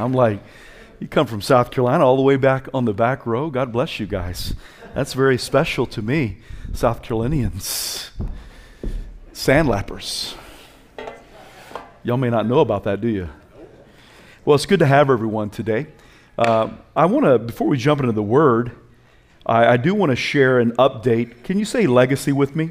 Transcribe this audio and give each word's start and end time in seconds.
I'm 0.00 0.12
like, 0.12 0.38
you 1.00 1.08
come 1.08 1.26
from 1.26 1.42
South 1.42 1.72
Carolina 1.72 2.06
all 2.06 2.14
the 2.14 2.22
way 2.22 2.36
back 2.36 2.68
on 2.72 2.84
the 2.84 2.94
back 2.94 3.26
row. 3.26 3.50
God 3.50 3.72
bless 3.72 3.98
you 3.98 4.06
guys. 4.06 4.54
That's 4.94 5.12
very 5.12 5.36
special 5.36 5.86
to 5.86 6.00
me. 6.00 6.38
South 6.72 7.02
Carolinians, 7.02 8.12
sandlappers. 9.32 10.36
Y'all 12.04 12.16
may 12.16 12.30
not 12.30 12.46
know 12.46 12.60
about 12.60 12.84
that, 12.84 13.00
do 13.00 13.08
you? 13.08 13.28
Well, 14.44 14.54
it's 14.54 14.66
good 14.66 14.78
to 14.78 14.86
have 14.86 15.10
everyone 15.10 15.50
today. 15.50 15.88
Uh, 16.38 16.70
I 16.94 17.06
want 17.06 17.26
to, 17.26 17.40
before 17.40 17.66
we 17.66 17.76
jump 17.76 17.98
into 17.98 18.12
the 18.12 18.22
word, 18.22 18.70
I, 19.44 19.72
I 19.72 19.76
do 19.78 19.96
want 19.96 20.10
to 20.10 20.16
share 20.16 20.60
an 20.60 20.76
update. 20.76 21.42
Can 21.42 21.58
you 21.58 21.64
say 21.64 21.88
legacy 21.88 22.30
with 22.30 22.54
me? 22.54 22.70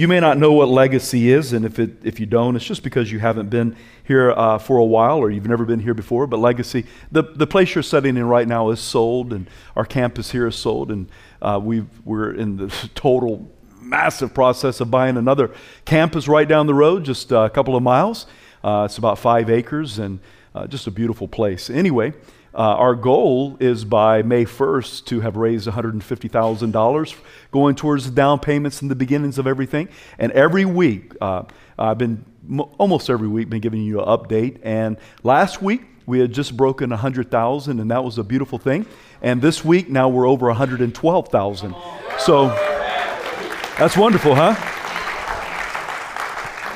You 0.00 0.08
may 0.08 0.18
not 0.18 0.38
know 0.38 0.54
what 0.54 0.70
legacy 0.70 1.30
is, 1.30 1.52
and 1.52 1.66
if, 1.66 1.78
it, 1.78 1.90
if 2.04 2.18
you 2.18 2.24
don't, 2.24 2.56
it's 2.56 2.64
just 2.64 2.82
because 2.82 3.12
you 3.12 3.18
haven't 3.18 3.50
been 3.50 3.76
here 4.02 4.30
uh, 4.30 4.56
for 4.56 4.78
a 4.78 4.84
while 4.84 5.18
or 5.18 5.30
you've 5.30 5.46
never 5.46 5.66
been 5.66 5.80
here 5.80 5.92
before. 5.92 6.26
But 6.26 6.38
legacy, 6.38 6.86
the, 7.12 7.22
the 7.22 7.46
place 7.46 7.74
you're 7.74 7.82
sitting 7.82 8.16
in 8.16 8.24
right 8.24 8.48
now 8.48 8.70
is 8.70 8.80
sold, 8.80 9.30
and 9.34 9.46
our 9.76 9.84
campus 9.84 10.30
here 10.30 10.46
is 10.46 10.56
sold, 10.56 10.90
and 10.90 11.10
uh, 11.42 11.60
we 11.62 11.84
we're 12.06 12.32
in 12.32 12.56
the 12.56 12.68
total 12.94 13.52
massive 13.78 14.32
process 14.32 14.80
of 14.80 14.90
buying 14.90 15.18
another 15.18 15.50
campus 15.84 16.26
right 16.26 16.48
down 16.48 16.66
the 16.66 16.72
road, 16.72 17.04
just 17.04 17.30
a 17.30 17.50
couple 17.50 17.76
of 17.76 17.82
miles. 17.82 18.24
Uh, 18.64 18.84
it's 18.86 18.96
about 18.96 19.18
five 19.18 19.50
acres 19.50 19.98
and 19.98 20.18
uh, 20.54 20.66
just 20.66 20.86
a 20.86 20.90
beautiful 20.90 21.28
place. 21.28 21.68
Anyway, 21.68 22.14
uh, 22.54 22.58
our 22.58 22.94
goal 22.94 23.56
is 23.60 23.84
by 23.84 24.22
May 24.22 24.44
1st 24.44 25.04
to 25.06 25.20
have 25.20 25.36
raised 25.36 25.68
$150,000 25.68 27.14
going 27.52 27.74
towards 27.76 28.06
the 28.06 28.10
down 28.10 28.40
payments 28.40 28.82
and 28.82 28.90
the 28.90 28.96
beginnings 28.96 29.38
of 29.38 29.46
everything. 29.46 29.88
And 30.18 30.32
every 30.32 30.64
week, 30.64 31.14
uh, 31.20 31.44
I've 31.78 31.98
been 31.98 32.24
almost 32.78 33.08
every 33.08 33.28
week 33.28 33.48
been 33.48 33.60
giving 33.60 33.82
you 33.82 34.00
an 34.00 34.06
update. 34.06 34.58
And 34.62 34.96
last 35.22 35.62
week, 35.62 35.82
we 36.06 36.18
had 36.18 36.32
just 36.32 36.56
broken 36.56 36.90
100,000, 36.90 37.78
and 37.78 37.90
that 37.90 38.02
was 38.02 38.18
a 38.18 38.24
beautiful 38.24 38.58
thing. 38.58 38.86
And 39.22 39.40
this 39.40 39.64
week, 39.64 39.88
now 39.88 40.08
we're 40.08 40.26
over 40.26 40.46
112,000. 40.46 41.74
So 42.18 42.48
that's 43.78 43.96
wonderful, 43.96 44.34
huh? 44.34 44.56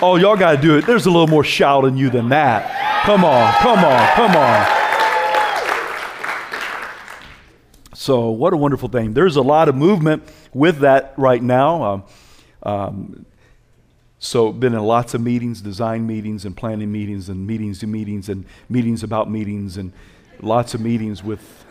Oh, 0.01 0.17
y'all 0.17 0.37
got 0.37 0.57
to 0.57 0.63
do 0.63 0.77
it. 0.77 0.87
There's 0.87 1.07
a 1.07 1.11
little 1.11 1.27
more 1.27 1.45
shout 1.45 1.85
in 1.85 1.97
you 1.97 2.11
than 2.11 2.29
that. 2.29 3.03
Come 3.05 3.25
on, 3.25 3.53
come 3.55 3.85
on, 3.85 4.09
come 4.15 4.37
on. 4.37 4.84
So, 7.95 8.31
what 8.31 8.53
a 8.53 8.57
wonderful 8.57 8.89
thing. 8.89 9.15
There's 9.15 9.37
a 9.37 9.43
lot 9.43 9.69
of 9.69 9.77
movement 9.77 10.25
with 10.53 10.81
that 10.81 11.15
right 11.17 11.43
now. 11.43 11.83
Um, 11.85 12.05
um, 12.65 13.27
so, 14.19 14.53
been 14.53 14.75
in 14.75 14.81
lots 14.81 15.15
of 15.15 15.21
meetings, 15.21 15.61
design 15.61 16.05
meetings, 16.05 16.45
and 16.45 16.57
planning 16.57 16.91
meetings, 16.91 17.29
and 17.29 17.47
meetings 17.47 17.79
to 17.81 17.87
meetings, 17.87 18.29
and 18.29 18.47
meetings 18.69 19.05
about 19.05 19.31
meetings, 19.31 19.77
and 19.77 19.93
lots 20.41 20.75
of 20.75 20.81
meetings 20.81 21.23
with. 21.23 21.65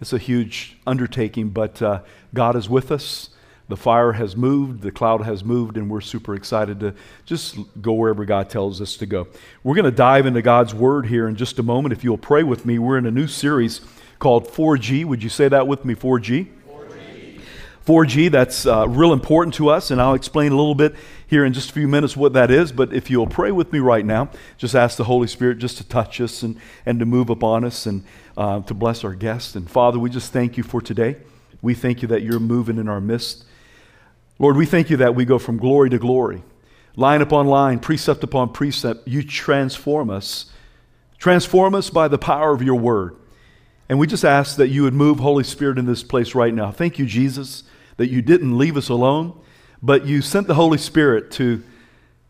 It's 0.00 0.12
a 0.12 0.18
huge 0.18 0.76
undertaking, 0.86 1.48
but 1.48 1.82
uh, 1.82 2.02
God 2.32 2.54
is 2.54 2.68
with 2.68 2.92
us. 2.92 3.30
The 3.66 3.76
fire 3.76 4.12
has 4.12 4.36
moved, 4.36 4.82
the 4.82 4.92
cloud 4.92 5.22
has 5.22 5.42
moved, 5.42 5.76
and 5.76 5.90
we're 5.90 6.00
super 6.00 6.36
excited 6.36 6.78
to 6.80 6.94
just 7.26 7.58
go 7.82 7.92
wherever 7.92 8.24
God 8.24 8.48
tells 8.48 8.80
us 8.80 8.96
to 8.98 9.06
go. 9.06 9.26
We're 9.64 9.74
going 9.74 9.84
to 9.84 9.90
dive 9.90 10.24
into 10.24 10.40
God's 10.40 10.72
Word 10.72 11.06
here 11.06 11.26
in 11.28 11.34
just 11.34 11.58
a 11.58 11.62
moment. 11.64 11.92
If 11.92 12.04
you'll 12.04 12.16
pray 12.16 12.44
with 12.44 12.64
me, 12.64 12.78
we're 12.78 12.96
in 12.96 13.04
a 13.04 13.10
new 13.10 13.26
series 13.26 13.80
called 14.18 14.48
4G. 14.48 15.04
Would 15.04 15.22
you 15.22 15.28
say 15.28 15.48
that 15.48 15.66
with 15.66 15.84
me? 15.84 15.94
4G? 15.94 16.48
4G, 16.68 17.40
4G 17.86 18.30
that's 18.30 18.66
uh, 18.66 18.86
real 18.88 19.12
important 19.12 19.54
to 19.54 19.68
us, 19.68 19.90
and 19.90 20.00
I'll 20.00 20.14
explain 20.14 20.52
a 20.52 20.56
little 20.56 20.74
bit 20.74 20.94
here 21.26 21.44
in 21.44 21.52
just 21.52 21.70
a 21.70 21.72
few 21.72 21.86
minutes 21.86 22.16
what 22.16 22.32
that 22.32 22.50
is. 22.50 22.72
But 22.72 22.92
if 22.92 23.10
you'll 23.10 23.26
pray 23.26 23.50
with 23.50 23.72
me 23.72 23.78
right 23.78 24.04
now, 24.04 24.30
just 24.56 24.74
ask 24.74 24.96
the 24.96 25.04
Holy 25.04 25.28
Spirit 25.28 25.58
just 25.58 25.76
to 25.78 25.84
touch 25.88 26.20
us 26.20 26.42
and, 26.42 26.58
and 26.84 26.98
to 26.98 27.06
move 27.06 27.30
upon 27.30 27.64
us 27.64 27.86
and 27.86 28.04
uh, 28.36 28.60
to 28.62 28.74
bless 28.74 29.04
our 29.04 29.14
guests. 29.14 29.54
And 29.54 29.70
Father, 29.70 29.98
we 29.98 30.10
just 30.10 30.32
thank 30.32 30.56
you 30.56 30.62
for 30.62 30.80
today. 30.80 31.16
We 31.60 31.74
thank 31.74 32.02
you 32.02 32.08
that 32.08 32.22
you're 32.22 32.40
moving 32.40 32.78
in 32.78 32.88
our 32.88 33.00
midst. 33.00 33.44
Lord, 34.38 34.56
we 34.56 34.66
thank 34.66 34.90
you 34.90 34.96
that 34.98 35.14
we 35.14 35.24
go 35.24 35.38
from 35.38 35.58
glory 35.58 35.90
to 35.90 35.98
glory, 35.98 36.42
line 36.94 37.20
upon 37.20 37.48
line, 37.48 37.80
precept 37.80 38.22
upon 38.22 38.52
precept. 38.52 39.06
You 39.06 39.22
transform 39.22 40.10
us. 40.10 40.46
Transform 41.18 41.74
us 41.74 41.90
by 41.90 42.06
the 42.06 42.18
power 42.18 42.52
of 42.52 42.62
your 42.62 42.76
word. 42.76 43.16
And 43.88 43.98
we 43.98 44.06
just 44.06 44.24
ask 44.24 44.56
that 44.56 44.68
you 44.68 44.82
would 44.82 44.94
move, 44.94 45.18
Holy 45.18 45.44
Spirit, 45.44 45.78
in 45.78 45.86
this 45.86 46.02
place 46.02 46.34
right 46.34 46.52
now. 46.52 46.70
Thank 46.70 46.98
you, 46.98 47.06
Jesus, 47.06 47.64
that 47.96 48.10
you 48.10 48.20
didn't 48.20 48.56
leave 48.58 48.76
us 48.76 48.88
alone, 48.88 49.38
but 49.82 50.06
you 50.06 50.20
sent 50.20 50.46
the 50.46 50.54
Holy 50.54 50.78
Spirit 50.78 51.30
to 51.32 51.62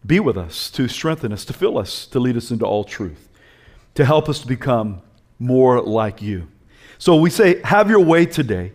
be 0.06 0.20
with 0.20 0.36
us, 0.36 0.70
to 0.70 0.86
strengthen 0.86 1.32
us, 1.32 1.44
to 1.46 1.52
fill 1.52 1.76
us, 1.76 2.06
to 2.06 2.20
lead 2.20 2.36
us 2.36 2.50
into 2.50 2.64
all 2.64 2.84
truth, 2.84 3.28
to 3.94 4.04
help 4.04 4.28
us 4.28 4.41
to 4.41 4.46
become 4.46 5.02
more 5.38 5.80
like 5.82 6.22
you. 6.22 6.46
So 6.98 7.16
we 7.16 7.30
say, 7.30 7.60
have 7.62 7.90
your 7.90 8.00
way 8.00 8.26
today. 8.26 8.72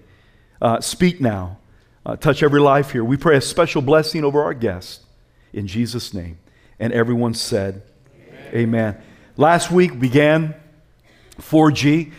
Uh, 0.62 0.82
speak 0.82 1.20
now. 1.20 1.60
Uh, 2.06 2.18
touch 2.18 2.44
every 2.44 2.60
life 2.60 2.92
here. 2.92 3.04
We 3.04 3.16
pray 3.16 3.38
a 3.38 3.42
special 3.42 3.82
blessing 3.82 4.26
over 4.26 4.44
our 4.44 4.54
guests 4.54 5.06
in 5.54 5.68
Jesus' 5.68 6.14
name. 6.14 6.38
And 6.80 6.92
everyone 6.92 7.34
said, 7.34 7.84
Amen. 8.50 8.54
Amen. 8.54 9.02
Last 9.38 9.72
week 9.72 10.00
began 10.00 10.56
4G. 11.40 12.12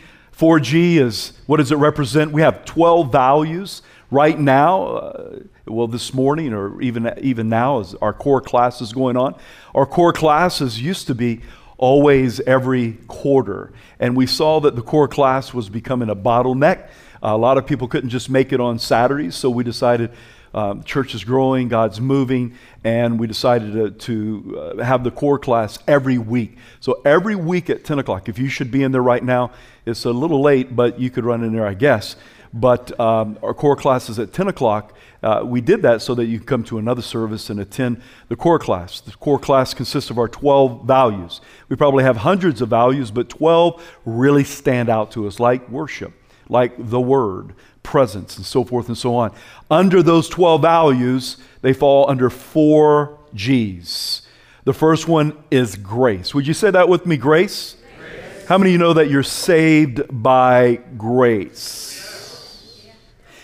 4G 0.45 0.97
is 0.97 1.33
what 1.47 1.57
does 1.57 1.73
it 1.73 1.77
represent? 1.77 2.31
We 2.31 2.43
have 2.43 2.67
12 2.67 3.11
values 3.11 3.81
right 4.11 4.39
now. 4.39 4.85
Uh, 4.85 5.39
well, 5.65 5.89
this 5.89 6.13
morning 6.13 6.53
or 6.53 6.83
even 6.83 7.11
even 7.23 7.49
now, 7.49 7.81
as 7.81 7.95
our 8.03 8.13
core 8.13 8.43
class 8.43 8.83
is 8.83 8.93
going 8.93 9.17
on, 9.17 9.37
our 9.75 9.87
core 9.87 10.13
classes 10.13 10.83
used 10.83 11.07
to 11.07 11.15
be 11.15 11.41
always 11.79 12.41
every 12.41 12.99
quarter, 13.09 13.73
and 13.99 14.15
we 14.15 14.27
saw 14.27 14.61
that 14.61 14.77
the 14.77 14.83
core 14.83 15.09
class 15.09 15.55
was 15.55 15.71
becoming 15.71 16.11
a 16.11 16.17
bottleneck. 16.17 16.89
Uh, 17.23 17.29
a 17.29 17.39
lot 17.39 17.57
of 17.57 17.67
people 17.67 17.89
couldn't 17.89 18.11
just 18.11 18.29
make 18.29 18.53
it 18.53 18.61
on 18.61 18.79
Saturdays, 18.79 19.35
so 19.35 19.49
we 19.49 19.65
decided 19.65 20.11
um, 20.55 20.85
church 20.85 21.15
is 21.15 21.25
growing, 21.25 21.69
God's 21.69 22.01
moving, 22.01 22.55
and 22.85 23.19
we 23.19 23.27
decided 23.27 23.73
to, 23.73 23.91
to 23.91 24.59
uh, 24.59 24.85
have 24.85 25.03
the 25.03 25.11
core 25.11 25.39
class 25.39 25.79
every 25.89 26.17
week. 26.17 26.57
So 26.81 27.03
every 27.05 27.35
week 27.35 27.69
at 27.69 27.85
10 27.85 27.99
o'clock, 27.99 28.29
if 28.29 28.39
you 28.39 28.49
should 28.49 28.71
be 28.71 28.83
in 28.85 28.93
there 28.93 29.03
right 29.03 29.23
now, 29.23 29.51
it's 29.85 30.05
a 30.05 30.13
little 30.13 30.41
late, 30.41 30.75
but 30.75 31.01
you 31.01 31.11
could 31.11 31.25
run 31.25 31.43
in 31.43 31.53
there, 31.53 31.67
I 31.67 31.75
guess. 31.75 32.17
But 32.55 32.99
um, 33.01 33.37
our 33.43 33.53
core 33.53 33.75
class 33.75 34.09
is 34.09 34.21
at 34.21 34.33
10 34.33 34.47
o'clock. 34.47 34.97
Uh, 35.25 35.43
we 35.45 35.61
did 35.61 35.83
that 35.83 36.03
so 36.03 36.15
that 36.15 36.27
you 36.27 36.39
can 36.39 36.47
come 36.47 36.65
to 36.65 36.79
another 36.79 37.03
service 37.03 37.51
and 37.51 37.59
attend 37.59 38.01
the 38.29 38.37
core 38.37 38.61
class. 38.61 39.01
The 39.01 39.11
core 39.11 39.41
class 39.41 39.75
consists 39.75 40.09
of 40.09 40.19
our 40.19 40.29
12 40.29 40.85
values. 40.85 41.41
We 41.69 41.75
probably 41.75 42.05
have 42.05 42.19
hundreds 42.19 42.61
of 42.61 42.69
values, 42.69 43.11
but 43.11 43.29
12 43.29 43.83
really 44.05 44.45
stand 44.45 44.89
out 44.89 45.11
to 45.13 45.27
us, 45.27 45.41
like 45.41 45.69
worship, 45.69 46.13
like 46.49 46.75
the 46.79 47.01
Word, 47.01 47.55
presence, 47.85 48.37
and 48.37 48.45
so 48.45 48.65
forth 48.65 48.89
and 48.89 48.99
so 48.99 49.15
on. 49.15 49.33
Under 49.71 50.03
those 50.03 50.29
12 50.29 50.61
values, 50.61 51.37
they 51.63 51.73
fall 51.73 52.11
under 52.11 52.29
four 52.29 53.17
G's. 53.33 54.23
The 54.65 54.75
first 54.75 55.07
one 55.07 55.37
is 55.53 55.77
grace. 55.77 56.35
Would 56.35 56.49
you 56.49 56.55
say 56.55 56.73
that 56.73 56.89
with 56.89 57.07
me, 57.07 57.17
grace? 57.17 57.77
grace. 57.97 58.49
How 58.49 58.59
many 58.59 58.71
of 58.71 58.73
you 58.73 58.79
know 58.79 58.95
that 58.95 59.09
you're 59.09 59.23
saved 59.23 60.03
by 60.11 60.81
grace? 60.99 62.01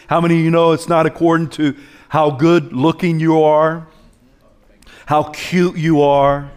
How 0.09 0.21
many 0.21 0.39
of 0.39 0.41
you 0.41 0.51
know 0.51 0.73
it's 0.73 0.89
not 0.89 1.07
according 1.07 1.51
to 1.51 1.77
how 2.09 2.31
good 2.31 2.73
looking 2.73 3.21
you 3.21 3.43
are, 3.43 3.87
how 5.07 5.25
cute 5.25 5.77
you 5.77 6.03
are, 6.03 6.51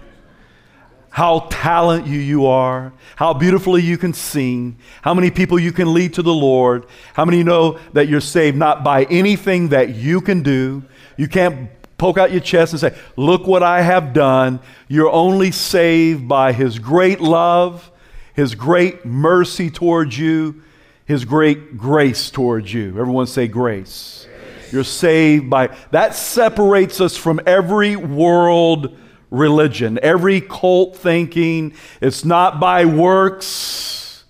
how 1.13 1.45
talented 1.51 2.11
you, 2.11 2.17
you 2.17 2.47
are, 2.47 2.91
how 3.15 3.35
beautifully 3.35 3.83
you 3.83 3.99
can 3.99 4.13
sing, 4.13 4.75
how 5.03 5.13
many 5.13 5.29
people 5.29 5.59
you 5.59 5.71
can 5.71 5.93
lead 5.93 6.11
to 6.15 6.23
the 6.23 6.33
Lord, 6.33 6.87
how 7.13 7.23
many 7.23 7.43
know 7.43 7.77
that 7.93 8.07
you're 8.07 8.19
saved 8.19 8.57
not 8.57 8.83
by 8.83 9.03
anything 9.03 9.69
that 9.69 9.93
you 9.93 10.21
can 10.21 10.41
do. 10.41 10.83
You 11.15 11.27
can't 11.27 11.69
poke 11.99 12.17
out 12.17 12.31
your 12.31 12.41
chest 12.41 12.73
and 12.73 12.79
say, 12.79 12.97
Look 13.15 13.45
what 13.45 13.61
I 13.61 13.83
have 13.83 14.11
done. 14.11 14.59
You're 14.87 15.11
only 15.11 15.51
saved 15.51 16.27
by 16.27 16.51
His 16.51 16.79
great 16.79 17.21
love, 17.21 17.91
His 18.33 18.55
great 18.55 19.05
mercy 19.05 19.69
towards 19.69 20.17
you, 20.17 20.63
His 21.05 21.25
great 21.25 21.77
grace 21.77 22.31
towards 22.31 22.73
you. 22.73 22.99
Everyone 22.99 23.27
say 23.27 23.47
grace. 23.47 24.25
grace. 24.27 24.73
You're 24.73 24.83
saved 24.83 25.47
by 25.47 25.77
that 25.91 26.15
separates 26.15 26.99
us 26.99 27.15
from 27.15 27.39
every 27.45 27.95
world 27.95 28.97
religion, 29.33 29.99
every 30.01 30.39
cult 30.39 30.95
thinking. 30.95 31.73
It's 31.99 32.23
not 32.23 32.59
by 32.59 32.85
works, 32.85 34.23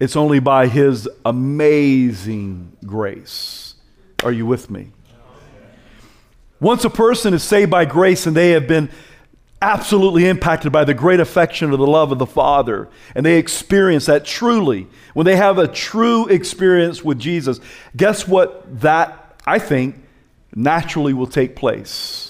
it's 0.00 0.16
only 0.16 0.40
by 0.40 0.66
His 0.66 1.08
amazing 1.24 2.76
grace. 2.84 3.74
Are 4.24 4.32
you 4.32 4.46
with 4.46 4.70
me? 4.70 4.88
Once 6.58 6.84
a 6.84 6.90
person 6.90 7.34
is 7.34 7.42
saved 7.42 7.70
by 7.70 7.84
grace 7.84 8.26
and 8.26 8.34
they 8.34 8.50
have 8.52 8.66
been 8.66 8.88
absolutely 9.60 10.26
impacted 10.26 10.72
by 10.72 10.84
the 10.84 10.94
great 10.94 11.20
affection 11.20 11.70
of 11.70 11.78
the 11.78 11.86
love 11.86 12.12
of 12.12 12.18
the 12.18 12.26
Father, 12.26 12.88
and 13.14 13.24
they 13.24 13.38
experience 13.38 14.06
that 14.06 14.24
truly, 14.24 14.86
when 15.12 15.26
they 15.26 15.36
have 15.36 15.58
a 15.58 15.68
true 15.68 16.26
experience 16.28 17.04
with 17.04 17.18
Jesus, 17.18 17.60
guess 17.94 18.26
what 18.26 18.80
that, 18.80 19.40
I 19.46 19.58
think, 19.58 19.96
naturally 20.54 21.12
will 21.12 21.26
take 21.26 21.56
place? 21.56 22.25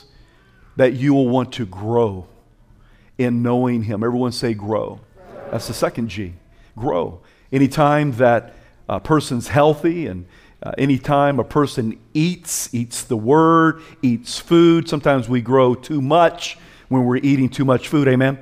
That 0.77 0.93
you 0.95 1.15
will 1.15 1.29
want 1.29 1.53
to 1.55 1.67
grow 1.67 2.27
in 3.19 3.43
knowing 3.43 3.83
Him. 3.83 4.05
Everyone 4.05 4.33
say, 4.33 4.55
grow. 4.55 5.01
That's 5.51 5.69
the 5.69 5.75
second 5.75 6.09
G. 6.09 6.35
Grow. 6.77 7.21
Anytime 7.51 8.13
that 8.13 8.55
a 8.89 9.01
person's 9.01 9.49
healthy 9.49 10.07
and 10.07 10.27
uh, 10.63 10.73
anytime 10.79 11.39
a 11.39 11.45
person 11.45 11.99
eats, 12.15 12.75
eats 12.75 13.05
the 13.05 13.17
word, 13.17 13.83
eats 14.03 14.39
food, 14.39 14.89
sometimes 14.89 15.29
we 15.29 15.41
grow 15.41 15.75
too 15.75 16.01
much 16.01 16.59
when 16.89 17.05
we're 17.05 17.17
eating 17.17 17.49
too 17.49 17.65
much 17.65 17.89
food, 17.89 18.09
amen? 18.09 18.39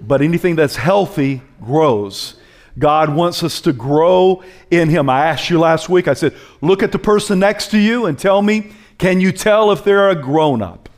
But 0.00 0.22
anything 0.22 0.56
that's 0.56 0.76
healthy 0.76 1.42
grows. 1.60 2.36
God 2.78 3.14
wants 3.14 3.42
us 3.42 3.60
to 3.62 3.72
grow 3.72 4.44
in 4.70 4.88
Him. 4.88 5.10
I 5.10 5.26
asked 5.26 5.50
you 5.50 5.58
last 5.58 5.88
week, 5.88 6.06
I 6.06 6.14
said, 6.14 6.34
look 6.60 6.82
at 6.82 6.92
the 6.92 6.98
person 6.98 7.40
next 7.40 7.72
to 7.72 7.78
you 7.78 8.06
and 8.06 8.18
tell 8.18 8.40
me, 8.40 8.72
can 8.98 9.20
you 9.20 9.32
tell 9.32 9.72
if 9.72 9.82
they're 9.82 10.10
a 10.10 10.14
grown 10.14 10.62
up? 10.62 10.88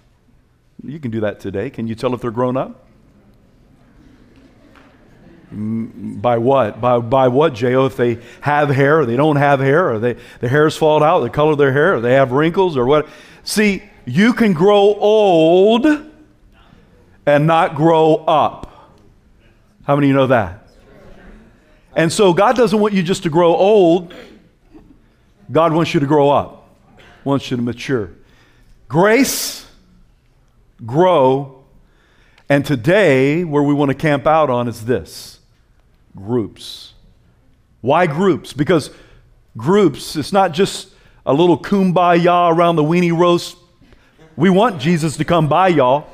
You 0.82 0.99
can 0.99 1.11
do 1.11 1.21
that 1.21 1.41
today. 1.41 1.71
Can 1.71 1.87
you 1.87 1.94
tell 1.94 2.15
if 2.15 2.21
they're 2.21 2.31
grown 2.31 2.56
up? 2.56 2.87
Mm, 5.53 6.23
by 6.23 6.38
what? 6.38 6.81
By, 6.81 6.99
by 6.99 7.29
what, 7.29 7.55
J.O.? 7.55 7.87
If 7.87 7.97
they 7.97 8.19
have 8.41 8.71
hair 8.71 9.00
or 9.00 9.06
they 9.06 9.17
don't 9.17 9.37
have 9.37 9.61
hair, 9.61 9.93
or 9.93 9.99
they, 9.99 10.17
their 10.41 10.50
hair's 10.50 10.77
fallen 10.77 11.03
out, 11.03 11.21
the 11.21 11.31
color 11.31 11.53
of 11.53 11.59
their 11.59 11.73
hair, 11.73 11.97
or 11.97 12.00
they 12.00 12.15
have 12.15 12.32
wrinkles, 12.32 12.77
or 12.77 12.87
what? 12.87 13.09
See, 13.43 13.82
you 14.06 14.32
can 14.32 14.53
grow 14.53 14.94
old 14.94 15.87
and 17.27 17.47
not 17.47 17.75
grow 17.75 18.17
up. 18.17 18.67
How 19.85 19.97
many 19.97 20.06
of 20.06 20.11
you 20.11 20.17
know 20.17 20.27
that? 20.29 20.69
And 21.94 22.12
so 22.12 22.32
God 22.32 22.56
doesn't 22.56 22.79
want 22.79 22.94
you 22.94 23.03
just 23.03 23.25
to 23.25 23.31
grow 23.31 23.55
old, 23.55 24.15
God 25.50 25.73
wants 25.73 25.93
you 25.93 26.00
to 26.00 26.06
grow 26.06 26.31
up, 26.31 26.69
wants 27.25 27.50
you 27.50 27.56
to 27.56 27.62
mature. 27.62 28.11
Grace, 28.88 29.67
grow, 30.87 31.65
and 32.49 32.65
today, 32.65 33.44
where 33.44 33.62
we 33.62 33.75
want 33.75 33.91
to 33.91 33.94
camp 33.94 34.27
out 34.27 34.50
on 34.50 34.69
is 34.69 34.85
this 34.85 35.38
groups. 36.17 36.94
Why 37.81 38.06
groups? 38.06 38.53
Because 38.53 38.91
groups, 39.56 40.17
it's 40.17 40.32
not 40.32 40.53
just 40.53 40.88
a 41.25 41.32
little 41.32 41.59
kumbaya 41.59 42.55
around 42.55 42.77
the 42.77 42.82
weenie 42.82 43.17
roast. 43.17 43.56
We 44.37 44.50
want 44.50 44.81
Jesus 44.81 45.17
to 45.19 45.25
come 45.25 45.49
by, 45.49 45.69
y'all. 45.69 46.09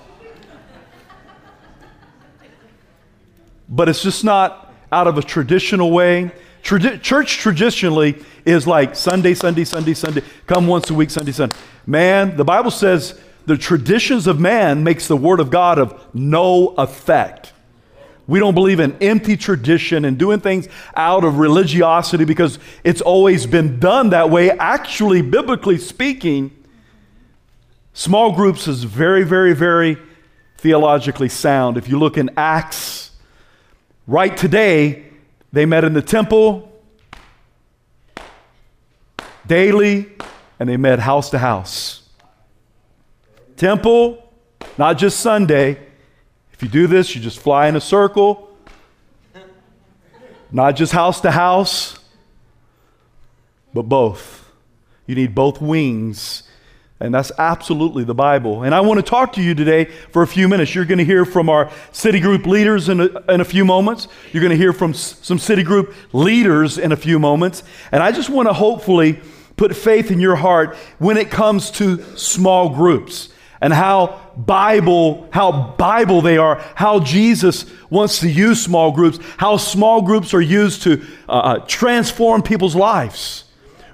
But 3.68 3.88
it's 3.88 4.02
just 4.02 4.22
not 4.22 4.74
out 4.92 5.06
of 5.06 5.18
a 5.18 5.22
traditional 5.22 5.90
way. 5.90 6.30
Tradi- 6.62 7.00
church 7.02 7.38
traditionally 7.38 8.22
is 8.44 8.66
like 8.66 8.94
Sunday, 8.94 9.34
Sunday, 9.34 9.64
Sunday, 9.64 9.94
Sunday, 9.94 10.22
come 10.46 10.66
once 10.66 10.90
a 10.90 10.94
week, 10.94 11.10
Sunday, 11.10 11.32
Sunday. 11.32 11.56
Man, 11.86 12.36
the 12.36 12.44
Bible 12.44 12.70
says 12.70 13.20
the 13.46 13.56
traditions 13.56 14.26
of 14.26 14.38
man 14.38 14.84
makes 14.84 15.08
the 15.08 15.16
word 15.16 15.40
of 15.40 15.50
God 15.50 15.78
of 15.78 16.14
no 16.14 16.74
effect. 16.76 17.52
We 18.26 18.40
don't 18.40 18.54
believe 18.54 18.80
in 18.80 18.96
empty 19.00 19.36
tradition 19.36 20.04
and 20.04 20.18
doing 20.18 20.40
things 20.40 20.68
out 20.96 21.24
of 21.24 21.38
religiosity 21.38 22.24
because 22.24 22.58
it's 22.82 23.00
always 23.00 23.46
been 23.46 23.78
done 23.78 24.10
that 24.10 24.30
way. 24.30 24.50
Actually, 24.50 25.22
biblically 25.22 25.78
speaking, 25.78 26.50
small 27.92 28.32
groups 28.32 28.66
is 28.66 28.82
very, 28.82 29.22
very, 29.22 29.54
very 29.54 29.96
theologically 30.58 31.28
sound. 31.28 31.76
If 31.76 31.88
you 31.88 32.00
look 32.00 32.18
in 32.18 32.30
Acts, 32.36 33.12
right 34.08 34.36
today, 34.36 35.04
they 35.52 35.64
met 35.64 35.84
in 35.84 35.92
the 35.92 36.02
temple 36.02 36.72
daily 39.46 40.10
and 40.58 40.68
they 40.68 40.76
met 40.76 40.98
house 40.98 41.30
to 41.30 41.38
house. 41.38 42.05
Temple, 43.56 44.22
not 44.78 44.98
just 44.98 45.20
Sunday 45.20 45.78
if 46.56 46.62
you 46.62 46.70
do 46.70 46.86
this, 46.86 47.14
you 47.14 47.20
just 47.20 47.38
fly 47.38 47.68
in 47.68 47.76
a 47.76 47.82
circle, 47.82 48.48
not 50.50 50.74
just 50.74 50.90
house 50.90 51.20
to 51.20 51.30
house, 51.30 51.98
but 53.74 53.82
both. 53.82 54.50
You 55.06 55.14
need 55.14 55.34
both 55.34 55.60
wings. 55.60 56.44
And 56.98 57.14
that's 57.14 57.30
absolutely 57.36 58.04
the 58.04 58.14
Bible. 58.14 58.62
And 58.62 58.74
I 58.74 58.80
want 58.80 58.96
to 58.96 59.02
talk 59.02 59.34
to 59.34 59.42
you 59.42 59.54
today 59.54 59.84
for 59.84 60.22
a 60.22 60.26
few 60.26 60.48
minutes. 60.48 60.74
You're 60.74 60.86
going 60.86 60.96
to 60.96 61.04
hear 61.04 61.26
from 61.26 61.50
our 61.50 61.70
city 61.92 62.20
group 62.20 62.46
leaders 62.46 62.88
in 62.88 63.02
a, 63.02 63.08
in 63.30 63.42
a 63.42 63.44
few 63.44 63.66
moments. 63.66 64.08
You're 64.32 64.40
going 64.40 64.50
to 64.52 64.56
hear 64.56 64.72
from 64.72 64.92
s- 64.92 65.18
some 65.20 65.38
city 65.38 65.62
group 65.62 65.94
leaders 66.14 66.78
in 66.78 66.90
a 66.90 66.96
few 66.96 67.18
moments. 67.18 67.62
And 67.92 68.02
I 68.02 68.12
just 68.12 68.30
want 68.30 68.48
to 68.48 68.54
hopefully 68.54 69.20
put 69.58 69.76
faith 69.76 70.10
in 70.10 70.20
your 70.20 70.36
heart 70.36 70.74
when 70.98 71.18
it 71.18 71.30
comes 71.30 71.70
to 71.72 72.02
small 72.16 72.70
groups 72.70 73.28
and 73.60 73.72
how 73.72 74.20
Bible, 74.36 75.28
how 75.32 75.74
Bible 75.78 76.20
they 76.20 76.36
are, 76.36 76.56
how 76.74 77.00
Jesus 77.00 77.64
wants 77.90 78.20
to 78.20 78.28
use 78.28 78.62
small 78.62 78.92
groups, 78.92 79.18
how 79.38 79.56
small 79.56 80.02
groups 80.02 80.34
are 80.34 80.40
used 80.40 80.82
to 80.82 81.04
uh, 81.28 81.32
uh 81.32 81.58
transform 81.66 82.42
people's 82.42 82.76
lives. 82.76 83.44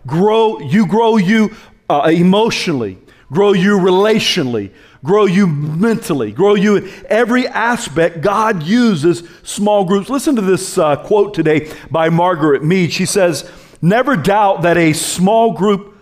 Grow, 0.06 0.58
you 0.58 0.86
grow 0.86 1.16
you 1.16 1.54
uh, 1.88 2.10
emotionally, 2.12 2.98
grow 3.30 3.52
you 3.52 3.78
relationally, 3.78 4.72
grow 5.04 5.26
you 5.26 5.46
mentally, 5.46 6.32
grow 6.32 6.54
you 6.54 6.76
in 6.76 6.92
every 7.06 7.46
aspect. 7.46 8.20
God 8.20 8.62
uses 8.62 9.22
small 9.42 9.84
groups. 9.84 10.08
Listen 10.10 10.34
to 10.36 10.42
this 10.42 10.76
uh, 10.78 10.96
quote 10.96 11.34
today 11.34 11.72
by 11.90 12.08
Margaret 12.08 12.64
Mead. 12.64 12.92
She 12.92 13.06
says, 13.06 13.50
Never 13.80 14.16
doubt 14.16 14.62
that 14.62 14.76
a 14.76 14.92
small 14.92 15.52
group 15.52 15.96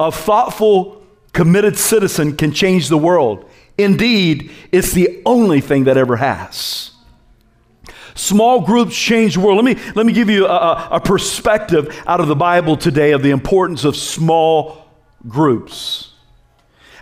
of 0.00 0.14
thoughtful 0.14 1.05
committed 1.36 1.76
citizen 1.76 2.34
can 2.34 2.50
change 2.50 2.88
the 2.88 2.96
world. 2.96 3.44
Indeed, 3.76 4.50
it's 4.72 4.92
the 4.92 5.20
only 5.26 5.60
thing 5.60 5.84
that 5.84 5.98
ever 5.98 6.16
has. 6.16 6.92
Small 8.14 8.62
groups 8.62 8.96
change 8.96 9.34
the 9.34 9.40
world. 9.40 9.62
Let 9.62 9.76
me, 9.76 9.92
let 9.94 10.06
me 10.06 10.14
give 10.14 10.30
you 10.30 10.46
a, 10.46 10.88
a 10.92 11.00
perspective 11.00 12.02
out 12.06 12.20
of 12.20 12.28
the 12.28 12.34
Bible 12.34 12.78
today 12.78 13.12
of 13.12 13.22
the 13.22 13.32
importance 13.32 13.84
of 13.84 13.96
small 13.96 14.86
groups. 15.28 16.14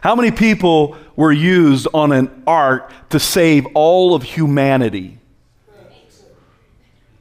How 0.01 0.17
many 0.17 0.33
people 0.33 0.97
were 1.15 1.31
used 1.31 1.87
on 1.95 2.11
an 2.11 2.43
ark 2.45 2.91
to 3.11 3.21
save 3.21 3.67
all 3.75 4.17
of 4.17 4.25
humanity? 4.25 5.21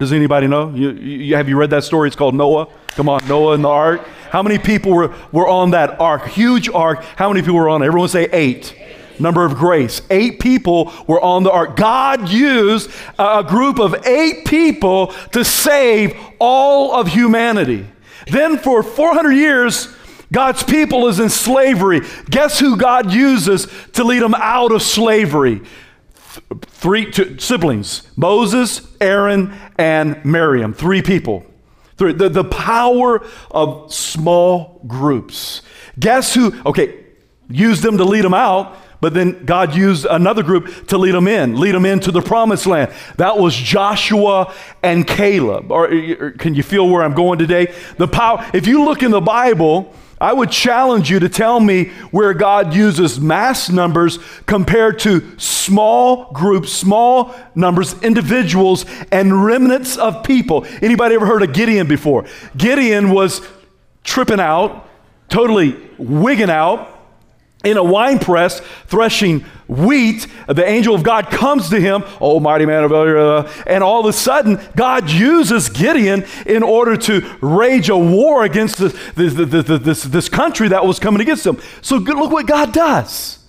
Does 0.04 0.12
anybody 0.12 0.48
know? 0.48 0.70
You, 0.70 0.92
you, 0.92 1.36
have 1.38 1.48
you 1.48 1.56
read 1.58 1.70
that 1.70 1.86
story? 1.86 2.08
It's 2.08 2.16
called 2.18 2.36
Noah. 2.36 2.68
Come 2.90 3.08
on, 3.08 3.26
Noah 3.26 3.54
and 3.54 3.64
the 3.64 3.70
ark. 3.70 4.06
How 4.32 4.44
many 4.44 4.58
people 4.58 4.92
were, 4.92 5.16
were 5.32 5.48
on 5.48 5.72
that 5.72 5.98
ark? 5.98 6.28
Huge 6.28 6.68
ark. 6.68 7.06
How 7.16 7.30
many 7.30 7.42
people 7.42 7.56
were 7.56 7.70
on 7.70 7.82
it? 7.82 7.86
Everyone 7.86 8.10
say 8.10 8.26
eight. 8.34 8.76
Number 9.18 9.46
of 9.46 9.56
grace. 9.56 10.02
Eight 10.10 10.42
people 10.42 10.92
were 11.08 11.22
on 11.22 11.44
the 11.44 11.52
ark. 11.52 11.78
God 11.78 12.28
used 12.28 12.92
a 13.18 13.46
group 13.48 13.80
of 13.80 14.06
eight 14.06 14.44
people 14.46 15.08
to 15.32 15.46
save 15.46 16.20
all 16.38 16.94
of 16.94 17.08
humanity. 17.08 17.88
Then 18.28 18.58
for 18.58 18.84
400 18.84 19.32
years, 19.32 19.88
God's 20.34 20.64
people 20.64 21.08
is 21.08 21.22
in 21.22 21.30
slavery. 21.30 22.02
Guess 22.30 22.60
who 22.60 22.76
God 22.76 23.10
uses 23.14 23.68
to 23.94 24.04
lead 24.04 24.22
them 24.22 24.36
out 24.36 24.74
of 24.74 24.82
slavery? 24.82 25.62
Three 26.62 27.12
two, 27.12 27.38
siblings 27.40 28.08
Moses, 28.16 28.82
Aaron, 29.00 29.54
and 29.78 30.24
Miriam. 30.26 30.74
Three 30.74 31.02
people. 31.02 31.46
The, 31.98 32.28
the 32.28 32.44
power 32.44 33.26
of 33.52 33.94
small 33.94 34.82
groups. 34.88 35.62
Guess 35.98 36.34
who? 36.34 36.54
Okay, 36.66 37.06
use 37.50 37.82
them 37.82 37.98
to 37.98 38.04
lead 38.04 38.26
them 38.26 38.34
out, 38.34 38.76
but 39.00 39.14
then 39.14 39.46
God 39.46 39.76
used 39.76 40.06
another 40.06 40.44
group 40.44 40.88
to 40.88 40.98
lead 40.98 41.14
them 41.14 41.28
in, 41.28 41.58
lead 41.60 41.76
them 41.76 41.86
into 41.86 42.12
the 42.12 42.22
promised 42.22 42.66
land. 42.66 42.92
That 43.18 43.38
was 43.38 43.56
Joshua 43.56 44.54
and 44.82 45.06
Caleb. 45.08 45.72
Or, 45.72 45.86
or 45.86 46.32
can 46.32 46.56
you 46.56 46.64
feel 46.64 46.90
where 46.90 47.04
I'm 47.04 47.14
going 47.14 47.40
today? 47.40 47.74
The 47.98 48.08
power. 48.08 48.50
If 48.54 48.68
you 48.68 48.84
look 48.84 49.04
in 49.04 49.12
the 49.12 49.22
Bible, 49.22 49.94
I 50.24 50.32
would 50.32 50.52
challenge 50.52 51.12
you 51.12 51.20
to 51.20 51.28
tell 51.28 51.60
me 51.60 51.90
where 52.12 52.34
God 52.34 52.74
uses 52.74 53.20
mass 53.20 53.70
numbers 53.70 54.20
compared 54.46 55.00
to 55.00 55.38
small 55.38 56.32
groups, 56.32 56.72
small 56.72 57.36
numbers, 57.56 58.02
individuals, 58.02 58.86
and 59.12 59.44
remnants 59.44 59.98
of 59.98 60.24
people. 60.24 60.66
Anybody 60.82 61.16
ever 61.16 61.26
heard 61.26 61.44
of 61.44 61.52
Gideon 61.52 61.90
before? 61.90 62.24
Gideon 62.56 63.10
was 63.10 63.46
tripping 64.06 64.40
out, 64.40 64.88
totally 65.28 65.76
wigging 65.98 66.50
out 66.50 66.93
in 67.64 67.78
a 67.78 67.84
wine 67.84 68.20
press 68.20 68.60
threshing 68.88 69.42
wheat 69.68 70.28
the 70.48 70.66
angel 70.66 70.94
of 70.94 71.04
god 71.04 71.28
comes 71.28 71.70
to 71.70 71.80
him 71.80 72.04
oh 72.20 72.40
mighty 72.40 72.66
man 72.66 72.84
of 72.84 72.92
uh, 72.92 73.50
and 73.66 73.84
all 73.84 74.02
of 74.02 74.06
a 74.06 74.14
sudden 74.14 74.60
god 74.76 75.10
uses 75.10 75.70
gideon 75.70 76.26
in 76.46 76.62
order 76.62 76.98
to 76.98 77.22
rage 77.42 77.90
a 77.90 77.98
war 77.98 78.44
against 78.44 78.78
this, 78.78 78.94
this, 79.16 79.34
this, 79.34 80.04
this 80.04 80.30
country 80.30 80.68
that 80.68 80.86
was 80.86 81.00
coming 81.00 81.22
against 81.22 81.46
him 81.46 81.58
so 81.82 81.96
look 81.96 82.32
what 82.32 82.46
god 82.46 82.74
does 82.74 83.40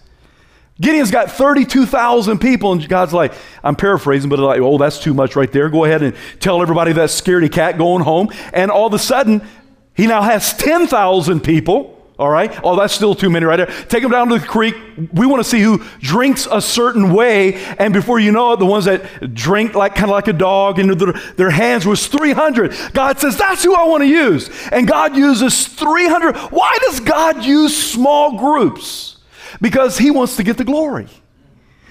Gideon's 0.81 1.13
got 1.13 1.31
32,000 1.31 2.41
people, 2.41 2.73
and 2.73 2.89
God's 2.89 3.13
like, 3.13 3.33
I'm 3.63 3.77
paraphrasing, 3.77 4.29
but 4.29 4.41
like, 4.41 4.61
oh, 4.61 4.77
that's 4.77 4.99
too 4.99 5.15
much 5.15 5.37
right 5.37 5.51
there. 5.53 5.69
Go 5.69 5.85
ahead 5.85 6.03
and 6.03 6.17
tell 6.41 6.61
everybody 6.61 6.93
that 6.95 7.11
scaredy 7.11 7.51
cat 7.51 7.79
going 7.79 8.03
home. 8.03 8.31
And 8.53 8.73
all 8.73 8.89
of 8.89 8.93
a 8.93 8.99
sudden, 8.99 9.47
he 9.95 10.09
now 10.09 10.23
has 10.23 10.53
10,000 10.55 11.41
people 11.43 11.94
All 12.17 12.31
right? 12.31 12.57
Oh, 12.63 12.77
that's 12.77 12.95
still 12.95 13.17
too 13.17 13.29
many 13.29 13.45
right 13.45 13.57
there. 13.57 13.67
Take 13.67 14.03
them 14.03 14.13
down 14.13 14.29
to 14.29 14.39
the 14.39 14.47
creek. 14.47 14.77
We 15.13 15.27
want 15.27 15.43
to 15.43 15.49
see 15.49 15.61
who 15.61 15.83
drinks 15.99 16.47
a 16.51 16.61
certain 16.61 17.13
way. 17.13 17.55
And 17.55 17.93
before 17.93 18.21
you 18.21 18.31
know 18.31 18.53
it, 18.53 18.61
the 18.61 18.67
ones 18.67 18.85
that 18.85 19.35
drink 19.35 19.75
like 19.75 19.97
kind 19.97 20.05
of 20.05 20.11
like 20.11 20.29
a 20.29 20.33
dog 20.33 20.79
and 20.79 20.91
their, 20.91 21.13
their 21.35 21.51
hands 21.51 21.85
was 21.85 22.07
300. 22.07 22.93
God 22.93 23.19
says, 23.19 23.37
that's 23.37 23.65
who 23.65 23.75
I 23.75 23.85
want 23.85 24.03
to 24.03 24.09
use. 24.09 24.49
And 24.71 24.87
God 24.87 25.17
uses 25.17 25.67
300. 25.67 26.37
Why 26.53 26.77
does 26.83 27.01
God 27.01 27.45
use 27.45 27.77
small 27.77 28.39
groups? 28.39 29.17
Because 29.61 29.99
He 29.99 30.13
wants 30.13 30.37
to 30.37 30.45
get 30.45 30.57
the 30.57 30.65
glory. 30.65 31.09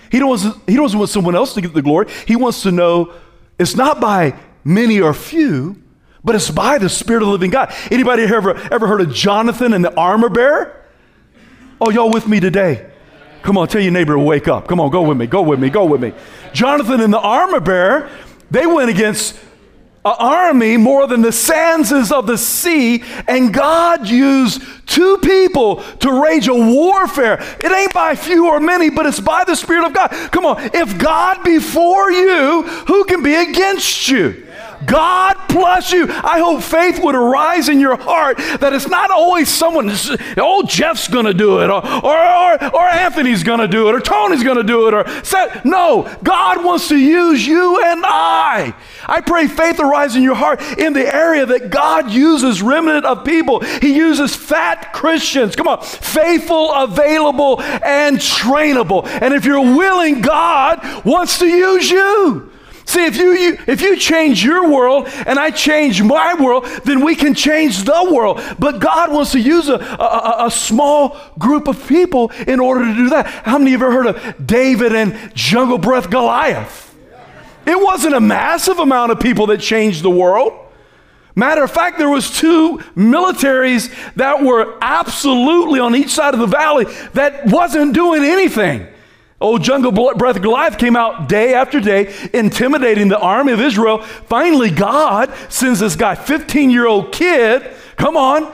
He 0.10 0.20
doesn't, 0.20 0.56
he 0.70 0.77
doesn't 0.77 0.98
want 0.98 1.10
someone 1.10 1.36
else 1.36 1.53
to 1.56 1.62
get 1.62 1.74
the 1.74 1.82
glory. 1.82 2.08
He 2.27 2.38
wants 2.38 2.62
to 2.63 2.72
know 2.72 3.12
it's 3.60 3.75
not 3.75 4.00
by 4.00 4.39
many 4.63 5.01
or 5.01 5.13
few, 5.13 5.83
but 6.24 6.36
it's 6.36 6.50
by 6.50 6.77
the 6.77 6.89
Spirit 6.89 7.22
of 7.22 7.27
the 7.27 7.32
living 7.32 7.51
God. 7.51 7.74
Anybody 7.92 8.24
ever, 8.24 8.56
ever 8.72 8.88
heard 8.88 9.01
of 9.01 9.13
Jonathan 9.13 9.74
and 9.74 9.84
the 9.84 9.94
armor 9.96 10.30
bearer? 10.30 10.86
Oh, 11.82 11.89
y'all 11.89 12.12
with 12.12 12.27
me 12.27 12.39
today? 12.39 12.89
Come 13.42 13.58
on, 13.58 13.68
tell 13.68 13.82
your 13.82 13.92
neighbor 13.92 14.13
to 14.13 14.20
wake 14.20 14.48
up. 14.48 14.68
Come 14.68 14.80
on, 14.80 14.89
go 14.89 15.01
with 15.01 15.18
me, 15.18 15.27
go 15.27 15.42
with 15.42 15.60
me, 15.60 15.70
go 15.70 15.86
with 15.86 16.01
me. 16.01 16.13
Jonathan 16.53 17.01
and 17.01 17.12
the 17.12 17.20
armor 17.20 17.60
bearer, 17.60 18.10
they 18.50 18.65
went 18.65 18.89
against 18.89 19.36
an 20.06 20.15
army 20.18 20.77
more 20.77 21.08
than 21.08 21.22
the 21.22 21.32
sands 21.32 21.92
of 22.12 22.27
the 22.27 22.38
sea, 22.38 23.03
and 23.27 23.53
God 23.53 24.08
used 24.08 24.62
two 24.86 25.18
people 25.18 25.77
to 26.00 26.22
wage 26.22 26.48
a 26.48 26.53
warfare. 26.53 27.42
It 27.60 27.72
ain't 27.72 27.94
by 27.94 28.15
few 28.15 28.48
or 28.48 28.60
many, 28.60 28.89
but 28.89 29.06
it's 29.06 29.20
by 29.20 29.44
the 29.46 29.56
Spirit 29.56 29.88
of 29.88 29.94
God. 29.94 30.10
Come 30.32 30.46
on, 30.46 30.72
if 30.74 30.98
God 30.98 31.44
be 31.44 31.60
for 31.60 32.12
you, 32.12 32.63
who 32.63 33.06
can 33.06 33.24
be 33.24 33.36
against 33.36 34.10
you? 34.10 34.46
God 34.86 35.38
bless 35.48 35.92
you. 35.92 36.08
I 36.10 36.40
hope 36.40 36.63
faith 36.63 37.04
would 37.04 37.16
arise 37.16 37.70
in 37.70 37.80
your 37.80 37.96
heart 37.96 38.38
that 38.38 38.74
it's 38.74 38.88
not 38.88 39.12
always 39.12 39.50
someone, 39.50 39.92
oh, 40.38 40.63
Jeff's 40.68 41.08
going 41.08 41.25
to 41.25 41.34
do 41.34 41.62
it, 41.62 41.70
or, 41.70 41.86
or, 41.86 42.18
or, 42.18 42.75
or 42.75 42.88
Anthony's 42.88 43.44
going 43.44 43.60
to 43.60 43.68
do 43.68 43.90
it, 43.90 43.96
or 43.96 44.00
Tony's 44.00 44.44
going 44.44 44.58
to 44.58 44.63
do 44.63 44.88
it, 44.88 44.94
or 44.94 45.08
Seth. 45.24 45.66
no, 45.66 46.13
God 46.24 46.63
wants 46.63 46.88
to 46.90 46.98
use 46.98 47.46
you 47.46 47.84
and 47.84 48.04
I. 48.06 48.74
I 49.06 49.22
pray 49.22 49.48
faith 49.48 49.80
arise 49.80 50.16
in 50.16 50.24
your 50.24 50.36
heart 50.36 50.62
in 50.78 50.94
the 50.94 51.13
area 51.13 51.46
that 51.46 51.70
God 51.70 52.12
uses 52.12 52.62
remnant 52.62 53.06
of 53.06 53.25
people. 53.25 53.60
He 53.60 53.96
uses 53.96 54.36
fat 54.36 54.94
Christians. 54.94 55.56
Come 55.56 55.68
on, 55.68 55.84
faithful, 55.84 56.72
available, 56.74 57.62
and 57.62 58.18
trainable. 58.18 59.06
And 59.06 59.34
if 59.34 59.46
you're 59.46 59.75
willing, 59.75 60.22
God 60.22 61.06
wants 61.06 61.40
to 61.40 61.48
use 61.48 61.90
you. 61.90 62.52
See, 62.86 63.06
if 63.06 63.16
you, 63.16 63.32
you, 63.32 63.58
if 63.66 63.82
you 63.82 63.96
change 63.98 64.44
your 64.44 64.70
world 64.70 65.08
and 65.25 65.40
I 65.40 65.52
change 65.52 66.04
my 66.04 66.34
world, 66.34 66.66
then 66.84 67.04
we 67.04 67.16
can 67.16 67.34
change 67.34 67.84
the 67.84 68.10
world. 68.12 68.42
But 68.60 68.80
God 68.80 69.12
wants 69.12 69.32
to 69.32 69.40
use 69.40 69.70
a, 69.70 69.75
a, 69.75 70.48
a 70.48 70.52
small 70.52 71.18
group 71.40 71.68
of 71.68 71.88
people 71.88 72.30
in 72.48 72.60
order 72.60 72.86
to 72.86 72.94
do 72.94 73.10
that. 73.10 73.25
How 73.25 73.58
many 73.58 73.74
of 73.74 73.80
you 73.80 73.88
ever 73.88 73.94
heard 73.94 74.16
of 74.16 74.46
David 74.46 74.94
and 74.94 75.34
Jungle 75.34 75.78
Breath 75.78 76.10
Goliath? 76.10 76.94
It 77.66 77.80
wasn't 77.80 78.16
a 78.16 78.20
massive 78.20 78.80
amount 78.80 79.12
of 79.13 79.20
people 79.20 79.48
that 79.48 79.62
changed 79.62 80.04
the 80.04 80.10
world. 80.10 80.54
Matter 81.36 81.63
of 81.63 81.72
fact, 81.72 81.98
there 81.98 82.10
was 82.10 82.38
two 82.38 82.78
militaries 82.96 83.92
that 84.16 84.44
were 84.44 84.78
absolutely 84.82 85.80
on 85.80 85.96
each 85.96 86.12
side 86.12 86.34
of 86.34 86.40
the 86.40 86.46
valley 86.46 86.86
that 87.13 87.48
wasn't 87.48 87.94
doing 87.94 88.24
anything. 88.24 88.88
Old 89.44 89.62
jungle 89.62 89.92
breath 89.92 90.42
Goliath 90.42 90.78
came 90.78 90.96
out 90.96 91.28
day 91.28 91.54
after 91.54 91.82
day, 91.82 92.16
intimidating 92.34 93.10
the 93.10 93.20
army 93.20 93.52
of 93.52 93.60
Israel. 93.60 94.02
Finally, 94.02 94.72
God 94.72 95.34
sends 95.50 95.82
this 95.82 95.98
guy, 95.98 96.16
15 96.16 96.70
year 96.70 96.88
old 96.88 97.12
kid. 97.12 97.70
Come 97.98 98.16
on. 98.16 98.50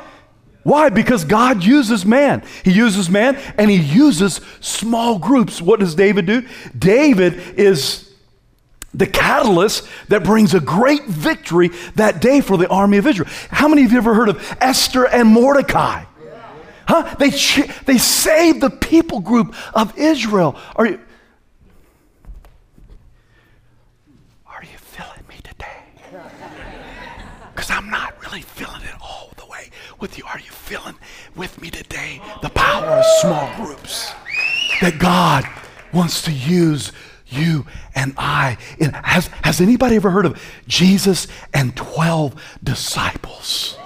Why? 0.64 0.90
Because 0.90 1.26
God 1.26 1.64
uses 1.64 2.08
man. 2.08 2.42
He 2.66 2.72
uses 2.72 3.08
man 3.08 3.36
and 3.60 3.70
he 3.70 3.78
uses 3.78 4.42
small 4.62 5.20
groups. 5.20 5.62
What 5.62 5.80
does 5.80 5.94
David 5.94 6.26
do? 6.26 6.44
David 6.76 7.60
is 7.60 8.12
the 8.92 9.06
catalyst 9.06 9.88
that 10.08 10.24
brings 10.24 10.56
a 10.56 10.60
great 10.60 11.06
victory 11.06 11.70
that 11.98 12.20
day 12.20 12.42
for 12.42 12.58
the 12.58 12.68
army 12.68 12.98
of 12.98 13.06
Israel. 13.06 13.30
How 13.52 13.68
many 13.68 13.86
of 13.86 13.92
you 13.92 14.00
ever 14.00 14.16
heard 14.16 14.30
of 14.30 14.58
Esther 14.60 15.06
and 15.06 15.28
Mordecai? 15.30 16.06
Huh? 16.90 17.16
They, 17.20 17.30
they 17.86 18.00
saved 18.00 18.62
the 18.62 18.72
people 18.72 19.20
group 19.20 19.54
of 19.76 19.96
Israel. 19.96 20.58
Are 20.76 20.88
you, 20.88 21.00
are 24.48 24.64
you 24.64 24.78
feeling 24.80 25.24
me 25.30 25.36
today? 25.44 25.84
Because 27.54 27.70
I'm 27.70 27.92
not 27.92 28.20
really 28.24 28.42
feeling 28.42 28.82
it 28.82 28.96
all 29.00 29.32
the 29.38 29.46
way 29.46 29.70
with 30.00 30.18
you. 30.18 30.24
Are 30.26 30.40
you 30.40 30.50
feeling 30.50 30.96
with 31.36 31.62
me 31.62 31.70
today 31.70 32.24
the 32.42 32.50
power 32.50 32.88
of 32.88 33.06
small 33.22 33.56
groups? 33.64 34.12
That 34.82 34.98
God 34.98 35.46
wants 35.94 36.24
to 36.24 36.32
use 36.32 36.92
you 37.28 37.68
and 37.94 38.16
I. 38.18 38.58
Has, 39.04 39.28
has 39.44 39.62
anybody 39.62 39.96
ever 39.98 40.10
heard 40.10 40.26
of 40.26 40.42
Jesus 40.68 41.28
and 41.54 41.76
12 41.76 42.34
disciples? 42.64 43.78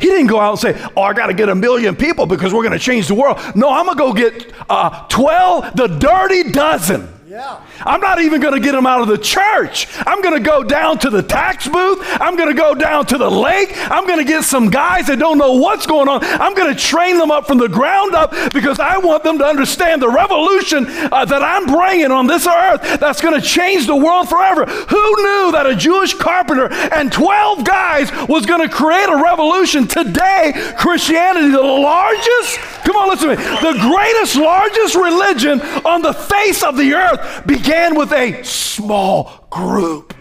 He 0.00 0.08
didn't 0.08 0.26
go 0.28 0.40
out 0.40 0.50
and 0.50 0.58
say, 0.76 0.88
Oh, 0.96 1.02
I 1.02 1.12
got 1.12 1.26
to 1.26 1.34
get 1.34 1.48
a 1.48 1.54
million 1.54 1.96
people 1.96 2.26
because 2.26 2.52
we're 2.52 2.62
going 2.62 2.72
to 2.72 2.78
change 2.78 3.08
the 3.08 3.14
world. 3.14 3.38
No, 3.54 3.70
I'm 3.70 3.86
going 3.86 3.96
to 3.96 4.02
go 4.02 4.12
get 4.12 4.52
uh, 4.68 5.06
12, 5.08 5.76
the 5.76 5.86
dirty 5.86 6.50
dozen. 6.50 7.15
Yeah. 7.36 7.60
I'm 7.80 8.00
not 8.00 8.18
even 8.22 8.40
going 8.40 8.54
to 8.54 8.60
get 8.60 8.72
them 8.72 8.86
out 8.86 9.02
of 9.02 9.08
the 9.08 9.18
church. 9.18 9.88
I'm 10.06 10.22
going 10.22 10.32
to 10.32 10.40
go 10.40 10.62
down 10.62 10.98
to 11.00 11.10
the 11.10 11.22
tax 11.22 11.68
booth. 11.68 11.98
I'm 12.18 12.34
going 12.34 12.48
to 12.48 12.54
go 12.54 12.74
down 12.74 13.04
to 13.06 13.18
the 13.18 13.30
lake. 13.30 13.74
I'm 13.90 14.06
going 14.06 14.20
to 14.20 14.24
get 14.24 14.44
some 14.44 14.70
guys 14.70 15.08
that 15.08 15.18
don't 15.18 15.36
know 15.36 15.52
what's 15.52 15.86
going 15.86 16.08
on. 16.08 16.24
I'm 16.24 16.54
going 16.54 16.74
to 16.74 16.80
train 16.80 17.18
them 17.18 17.30
up 17.30 17.46
from 17.46 17.58
the 17.58 17.68
ground 17.68 18.14
up 18.14 18.32
because 18.54 18.80
I 18.80 18.96
want 18.96 19.22
them 19.22 19.36
to 19.36 19.44
understand 19.44 20.00
the 20.00 20.08
revolution 20.08 20.86
uh, 20.88 21.26
that 21.26 21.42
I'm 21.42 21.66
bringing 21.66 22.10
on 22.10 22.26
this 22.26 22.46
earth 22.46 23.00
that's 23.00 23.20
going 23.20 23.38
to 23.38 23.46
change 23.46 23.86
the 23.86 23.96
world 23.96 24.30
forever. 24.30 24.64
Who 24.64 24.96
knew 24.96 25.52
that 25.52 25.66
a 25.66 25.76
Jewish 25.76 26.14
carpenter 26.14 26.72
and 26.72 27.12
12 27.12 27.64
guys 27.64 28.10
was 28.30 28.46
going 28.46 28.66
to 28.66 28.74
create 28.74 29.10
a 29.10 29.22
revolution? 29.22 29.86
Today, 29.86 30.54
Christianity, 30.78 31.50
the 31.50 31.60
largest, 31.60 32.56
come 32.80 32.96
on, 32.96 33.10
listen 33.10 33.28
to 33.28 33.36
me, 33.36 33.42
the 33.44 33.76
greatest, 33.78 34.36
largest 34.36 34.94
religion 34.94 35.60
on 35.84 36.00
the 36.00 36.14
face 36.14 36.62
of 36.62 36.78
the 36.78 36.94
earth 36.94 37.25
began 37.46 37.94
with 37.96 38.12
a 38.12 38.42
small 38.42 39.46
group. 39.50 40.14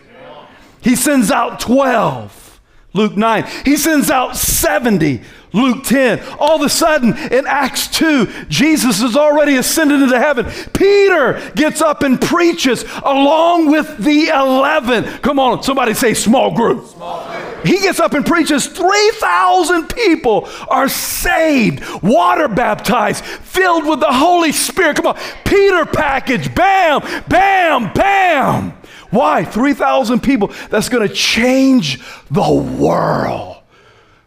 He 0.81 0.95
sends 0.95 1.31
out 1.31 1.59
12, 1.59 2.61
Luke 2.93 3.17
9. 3.17 3.45
He 3.65 3.75
sends 3.75 4.11
out 4.11 4.37
70, 4.37 5.21
Luke 5.55 5.85
10. 5.85 6.21
All 6.37 6.57
of 6.57 6.61
a 6.61 6.69
sudden, 6.69 7.17
in 7.31 7.47
Acts 7.47 7.87
2, 7.87 8.47
Jesus 8.49 9.01
is 9.01 9.15
already 9.15 9.55
ascended 9.55 10.01
into 10.01 10.19
heaven. 10.19 10.45
Peter 10.73 11.51
gets 11.55 11.81
up 11.81 12.03
and 12.03 12.19
preaches 12.19 12.83
along 13.03 13.71
with 13.71 13.97
the 13.97 14.27
11. 14.27 15.05
Come 15.19 15.39
on, 15.39 15.63
somebody 15.63 15.93
say 15.93 16.13
small 16.13 16.53
group. 16.53 16.85
Small 16.87 17.25
group. 17.25 17.65
He 17.65 17.79
gets 17.79 17.99
up 18.01 18.13
and 18.13 18.25
preaches. 18.25 18.67
3,000 18.67 19.87
people 19.87 20.47
are 20.67 20.89
saved, 20.89 21.83
water 22.03 22.47
baptized, 22.47 23.23
filled 23.23 23.87
with 23.87 24.01
the 24.01 24.11
Holy 24.11 24.51
Spirit. 24.51 24.97
Come 24.97 25.07
on, 25.07 25.17
Peter 25.45 25.85
package. 25.85 26.53
Bam, 26.53 27.01
bam, 27.27 27.93
bam. 27.93 28.71
Why? 29.09 29.45
3,000 29.45 30.19
people. 30.19 30.51
That's 30.69 30.89
going 30.89 31.07
to 31.07 31.13
change 31.13 32.03
the 32.29 32.51
world. 32.51 33.63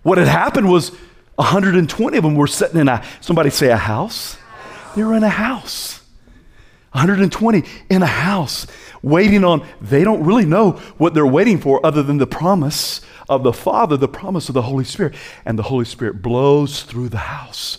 What 0.02 0.16
had 0.16 0.28
happened 0.28 0.70
was 0.70 0.92
120 1.38 2.18
of 2.18 2.24
them 2.24 2.34
were 2.34 2.48
sitting 2.48 2.80
in 2.80 2.88
a, 2.88 3.04
somebody 3.20 3.50
say 3.50 3.68
a 3.68 3.76
house? 3.76 4.36
They 4.96 5.04
were 5.04 5.14
in 5.14 5.22
a 5.22 5.28
house. 5.28 6.00
120 6.90 7.62
in 7.90 8.02
a 8.02 8.06
house, 8.06 8.66
waiting 9.02 9.44
on, 9.44 9.64
they 9.80 10.02
don't 10.02 10.24
really 10.24 10.44
know 10.44 10.72
what 10.96 11.14
they're 11.14 11.24
waiting 11.24 11.60
for 11.60 11.84
other 11.86 12.02
than 12.02 12.18
the 12.18 12.26
promise 12.26 13.02
of 13.28 13.44
the 13.44 13.52
Father, 13.52 13.96
the 13.96 14.08
promise 14.08 14.48
of 14.48 14.54
the 14.54 14.62
Holy 14.62 14.82
Spirit. 14.84 15.14
And 15.44 15.56
the 15.56 15.62
Holy 15.62 15.84
Spirit 15.84 16.22
blows 16.22 16.82
through 16.82 17.10
the 17.10 17.18
house. 17.18 17.78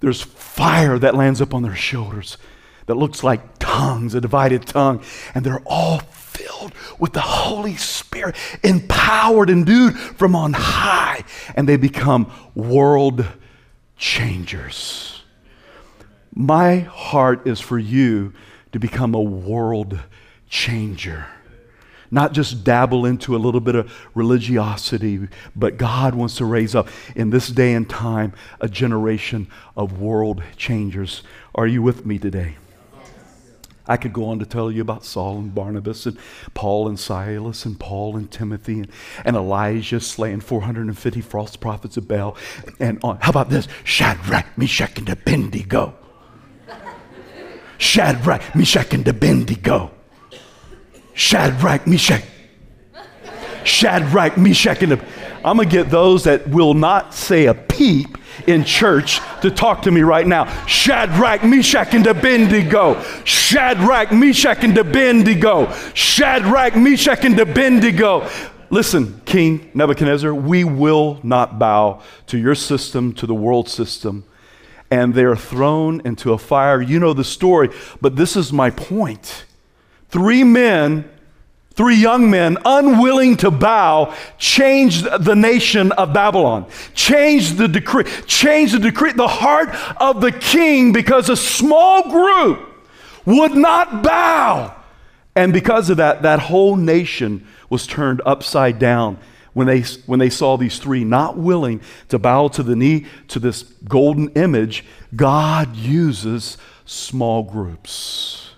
There's 0.00 0.20
fire 0.20 0.98
that 0.98 1.14
lands 1.14 1.40
up 1.40 1.54
on 1.54 1.62
their 1.62 1.74
shoulders 1.74 2.36
that 2.84 2.96
looks 2.96 3.24
like 3.24 3.40
tongues, 3.58 4.14
a 4.14 4.20
divided 4.20 4.66
tongue. 4.66 5.02
And 5.34 5.46
they're 5.46 5.62
all 5.64 6.00
filled 6.40 6.72
with 6.98 7.12
the 7.12 7.20
Holy 7.20 7.76
Spirit, 7.76 8.36
empowered, 8.62 9.50
endued 9.50 9.98
from 9.98 10.34
on 10.34 10.52
high. 10.52 11.24
And 11.54 11.68
they 11.68 11.76
become 11.76 12.32
world 12.54 13.26
changers. 13.96 15.22
My 16.34 16.80
heart 16.80 17.46
is 17.46 17.60
for 17.60 17.78
you 17.78 18.32
to 18.72 18.78
become 18.78 19.14
a 19.14 19.20
world 19.20 19.98
changer 20.48 21.26
not 22.12 22.32
just 22.32 22.64
dabble 22.64 23.06
into 23.06 23.36
a 23.36 23.38
little 23.38 23.60
bit 23.60 23.76
of 23.76 24.08
religiosity, 24.16 25.28
but 25.54 25.76
God 25.76 26.14
wants 26.14 26.36
to 26.38 26.44
raise 26.44 26.74
up 26.74 26.88
in 27.14 27.30
this 27.30 27.46
day 27.48 27.72
and 27.72 27.88
time 27.88 28.32
a 28.60 28.68
generation 28.68 29.46
of 29.76 30.00
world 30.00 30.42
changers. 30.56 31.22
Are 31.54 31.68
you 31.68 31.82
with 31.82 32.04
me 32.04 32.18
today? 32.18 32.56
I 33.90 33.96
could 33.96 34.12
go 34.12 34.26
on 34.26 34.38
to 34.38 34.46
tell 34.46 34.70
you 34.70 34.82
about 34.82 35.04
Saul 35.04 35.38
and 35.38 35.52
Barnabas 35.52 36.06
and 36.06 36.16
Paul 36.54 36.86
and 36.86 36.98
Silas 36.98 37.64
and 37.64 37.78
Paul 37.78 38.16
and 38.16 38.30
Timothy 38.30 38.78
and, 38.78 38.88
and 39.24 39.34
Elijah 39.34 39.98
slaying 39.98 40.40
450 40.42 41.20
false 41.20 41.56
prophets 41.56 41.96
of 41.96 42.06
Baal. 42.06 42.36
And 42.78 43.00
on. 43.02 43.18
How 43.20 43.30
about 43.30 43.50
this? 43.50 43.66
Shadrach, 43.82 44.56
Meshach, 44.56 44.96
and 44.96 45.08
Abednego. 45.08 45.96
Shadrach, 47.78 48.54
Meshach, 48.54 48.94
and 48.94 49.08
Abednego. 49.08 49.90
Shadrach, 51.14 51.84
Meshach. 51.88 52.22
Shadrach, 53.64 54.38
Meshach, 54.38 54.84
and 54.84 54.92
Abednego. 54.92 55.20
I'm 55.44 55.56
going 55.56 55.68
to 55.68 55.74
get 55.74 55.90
those 55.90 56.22
that 56.24 56.46
will 56.48 56.74
not 56.74 57.12
say 57.12 57.46
a 57.46 57.54
peep 57.54 58.18
in 58.46 58.64
church 58.64 59.20
to 59.42 59.50
talk 59.50 59.82
to 59.82 59.90
me 59.90 60.02
right 60.02 60.26
now. 60.26 60.46
Shadrach, 60.66 61.44
Meshach, 61.44 61.94
and 61.94 62.06
Abednego. 62.06 63.00
Shadrach, 63.24 64.12
Meshach, 64.12 64.64
and 64.64 64.76
Abednego. 64.76 65.72
Shadrach, 65.94 66.76
Meshach, 66.76 67.24
and 67.24 67.38
Abednego. 67.38 68.28
Listen, 68.70 69.20
King 69.24 69.70
Nebuchadnezzar, 69.74 70.32
we 70.32 70.62
will 70.62 71.18
not 71.22 71.58
bow 71.58 72.02
to 72.28 72.38
your 72.38 72.54
system, 72.54 73.12
to 73.14 73.26
the 73.26 73.34
world 73.34 73.68
system. 73.68 74.24
And 74.90 75.14
they're 75.14 75.36
thrown 75.36 76.00
into 76.04 76.32
a 76.32 76.38
fire. 76.38 76.80
You 76.80 76.98
know 76.98 77.12
the 77.12 77.24
story, 77.24 77.70
but 78.00 78.16
this 78.16 78.36
is 78.36 78.52
my 78.52 78.70
point. 78.70 79.44
Three 80.08 80.44
men 80.44 81.08
Three 81.80 81.96
young 81.96 82.30
men, 82.30 82.58
unwilling 82.62 83.38
to 83.38 83.50
bow, 83.50 84.14
changed 84.36 85.06
the 85.18 85.34
nation 85.34 85.92
of 85.92 86.12
Babylon, 86.12 86.66
changed 86.92 87.56
the 87.56 87.68
decree, 87.68 88.04
changed 88.26 88.74
the 88.74 88.80
decree, 88.80 89.12
the 89.12 89.26
heart 89.26 89.70
of 89.96 90.20
the 90.20 90.30
king 90.30 90.92
because 90.92 91.30
a 91.30 91.36
small 91.38 92.10
group 92.10 92.68
would 93.24 93.54
not 93.54 94.02
bow. 94.02 94.76
And 95.34 95.54
because 95.54 95.88
of 95.88 95.96
that, 95.96 96.20
that 96.20 96.38
whole 96.40 96.76
nation 96.76 97.46
was 97.70 97.86
turned 97.86 98.20
upside 98.26 98.78
down 98.78 99.16
when 99.54 99.66
they, 99.66 99.80
when 100.04 100.18
they 100.18 100.28
saw 100.28 100.58
these 100.58 100.78
three 100.78 101.02
not 101.02 101.38
willing 101.38 101.80
to 102.10 102.18
bow 102.18 102.48
to 102.48 102.62
the 102.62 102.76
knee 102.76 103.06
to 103.28 103.38
this 103.38 103.62
golden 103.62 104.28
image. 104.32 104.84
God 105.16 105.74
uses 105.76 106.58
small 106.84 107.42
groups. 107.42 108.49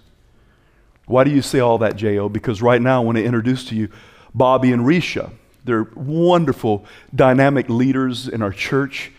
Why 1.06 1.24
do 1.24 1.30
you 1.30 1.42
say 1.42 1.58
all 1.58 1.78
that, 1.78 1.96
J.O.? 1.96 2.28
Because 2.28 2.62
right 2.62 2.80
now 2.80 3.02
I 3.02 3.04
want 3.04 3.18
to 3.18 3.24
introduce 3.24 3.64
to 3.66 3.74
you 3.74 3.88
Bobby 4.34 4.72
and 4.72 4.82
Risha. 4.82 5.30
They're 5.64 5.88
wonderful, 5.94 6.84
dynamic 7.14 7.68
leaders 7.68 8.28
in 8.28 8.42
our 8.42 8.52
church 8.52 9.12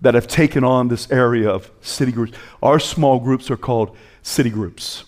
that 0.00 0.14
have 0.14 0.26
taken 0.26 0.64
on 0.64 0.88
this 0.88 1.10
area 1.10 1.50
of 1.50 1.70
city 1.80 2.12
groups. 2.12 2.32
Our 2.62 2.78
small 2.78 3.18
groups 3.18 3.50
are 3.50 3.56
called 3.56 3.96
city 4.22 4.50
groups. 4.50 5.04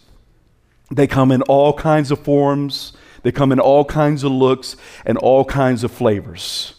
They 0.90 1.06
come 1.06 1.30
in 1.30 1.42
all 1.42 1.72
kinds 1.72 2.10
of 2.10 2.24
forms, 2.24 2.92
they 3.22 3.30
come 3.30 3.52
in 3.52 3.60
all 3.60 3.84
kinds 3.84 4.24
of 4.24 4.32
looks, 4.32 4.76
and 5.06 5.16
all 5.18 5.44
kinds 5.44 5.84
of 5.84 5.92
flavors. 5.92 6.74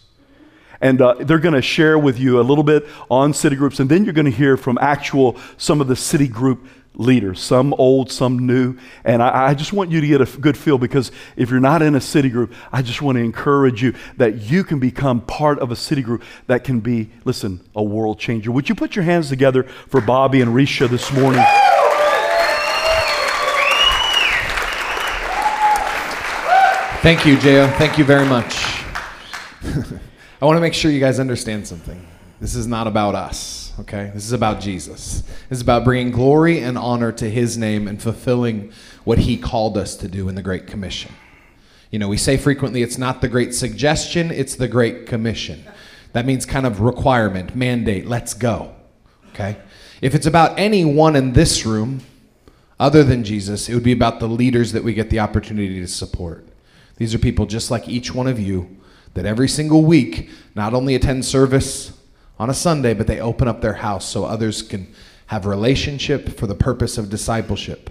And 0.80 1.00
uh, 1.00 1.14
they're 1.20 1.38
going 1.38 1.54
to 1.54 1.62
share 1.62 1.98
with 1.98 2.18
you 2.18 2.40
a 2.40 2.42
little 2.42 2.64
bit 2.64 2.86
on 3.08 3.32
city 3.32 3.54
groups, 3.56 3.78
and 3.78 3.88
then 3.88 4.04
you're 4.04 4.12
going 4.12 4.26
to 4.26 4.36
hear 4.36 4.56
from 4.56 4.76
actual 4.80 5.38
some 5.56 5.80
of 5.80 5.86
the 5.86 5.96
city 5.96 6.26
group 6.26 6.66
leaders, 6.94 7.40
some 7.40 7.72
old, 7.74 8.10
some 8.10 8.46
new. 8.46 8.76
And 9.04 9.22
I, 9.22 9.48
I, 9.48 9.54
just 9.54 9.72
want 9.72 9.90
you 9.90 10.00
to 10.00 10.06
get 10.06 10.20
a 10.20 10.40
good 10.40 10.56
feel 10.56 10.78
because 10.78 11.10
if 11.36 11.50
you're 11.50 11.60
not 11.60 11.80
in 11.80 11.94
a 11.94 12.00
city 12.00 12.28
group, 12.28 12.52
I 12.72 12.82
just 12.82 13.00
want 13.00 13.16
to 13.16 13.22
encourage 13.22 13.82
you 13.82 13.94
that 14.18 14.42
you 14.42 14.62
can 14.62 14.78
become 14.78 15.22
part 15.22 15.58
of 15.58 15.70
a 15.70 15.76
city 15.76 16.02
group 16.02 16.22
that 16.48 16.64
can 16.64 16.80
be, 16.80 17.10
listen, 17.24 17.60
a 17.74 17.82
world 17.82 18.18
changer. 18.18 18.52
Would 18.52 18.68
you 18.68 18.74
put 18.74 18.94
your 18.94 19.04
hands 19.04 19.28
together 19.28 19.62
for 19.62 20.00
Bobby 20.00 20.40
and 20.40 20.54
Risha 20.54 20.88
this 20.88 21.10
morning? 21.12 21.44
Thank 27.02 27.26
you, 27.26 27.36
J.O. 27.38 27.66
Thank 27.78 27.98
you 27.98 28.04
very 28.04 28.26
much. 28.26 28.62
I 30.40 30.44
want 30.44 30.56
to 30.56 30.60
make 30.60 30.74
sure 30.74 30.90
you 30.90 31.00
guys 31.00 31.18
understand 31.18 31.66
something. 31.66 32.06
This 32.40 32.54
is 32.54 32.66
not 32.66 32.86
about 32.86 33.14
us 33.14 33.61
okay? 33.80 34.10
This 34.14 34.24
is 34.24 34.32
about 34.32 34.60
Jesus. 34.60 35.22
This 35.48 35.58
is 35.58 35.60
about 35.60 35.84
bringing 35.84 36.12
glory 36.12 36.60
and 36.60 36.76
honor 36.78 37.12
to 37.12 37.28
his 37.28 37.56
name 37.58 37.88
and 37.88 38.00
fulfilling 38.00 38.72
what 39.04 39.18
he 39.18 39.36
called 39.36 39.76
us 39.76 39.96
to 39.96 40.08
do 40.08 40.28
in 40.28 40.34
the 40.34 40.42
Great 40.42 40.66
Commission. 40.66 41.12
You 41.90 41.98
know, 41.98 42.08
we 42.08 42.16
say 42.16 42.36
frequently 42.36 42.82
it's 42.82 42.98
not 42.98 43.20
the 43.20 43.28
Great 43.28 43.54
Suggestion, 43.54 44.30
it's 44.30 44.54
the 44.54 44.68
Great 44.68 45.06
Commission. 45.06 45.64
That 46.12 46.26
means 46.26 46.46
kind 46.46 46.66
of 46.66 46.80
requirement, 46.80 47.56
mandate, 47.56 48.06
let's 48.06 48.34
go, 48.34 48.74
okay? 49.30 49.58
If 50.00 50.14
it's 50.14 50.26
about 50.26 50.58
anyone 50.58 51.16
in 51.16 51.32
this 51.32 51.64
room 51.64 52.00
other 52.78 53.04
than 53.04 53.24
Jesus, 53.24 53.68
it 53.68 53.74
would 53.74 53.82
be 53.82 53.92
about 53.92 54.20
the 54.20 54.28
leaders 54.28 54.72
that 54.72 54.84
we 54.84 54.94
get 54.94 55.10
the 55.10 55.20
opportunity 55.20 55.80
to 55.80 55.86
support. 55.86 56.46
These 56.96 57.14
are 57.14 57.18
people 57.18 57.46
just 57.46 57.70
like 57.70 57.88
each 57.88 58.14
one 58.14 58.26
of 58.26 58.38
you 58.38 58.76
that 59.14 59.26
every 59.26 59.48
single 59.48 59.84
week 59.84 60.30
not 60.54 60.74
only 60.74 60.94
attend 60.94 61.24
service, 61.24 61.92
on 62.38 62.50
a 62.50 62.54
Sunday, 62.54 62.94
but 62.94 63.06
they 63.06 63.20
open 63.20 63.48
up 63.48 63.60
their 63.60 63.74
house 63.74 64.04
so 64.04 64.24
others 64.24 64.62
can 64.62 64.92
have 65.26 65.46
relationship 65.46 66.36
for 66.36 66.46
the 66.46 66.54
purpose 66.54 66.98
of 66.98 67.08
discipleship. 67.08 67.90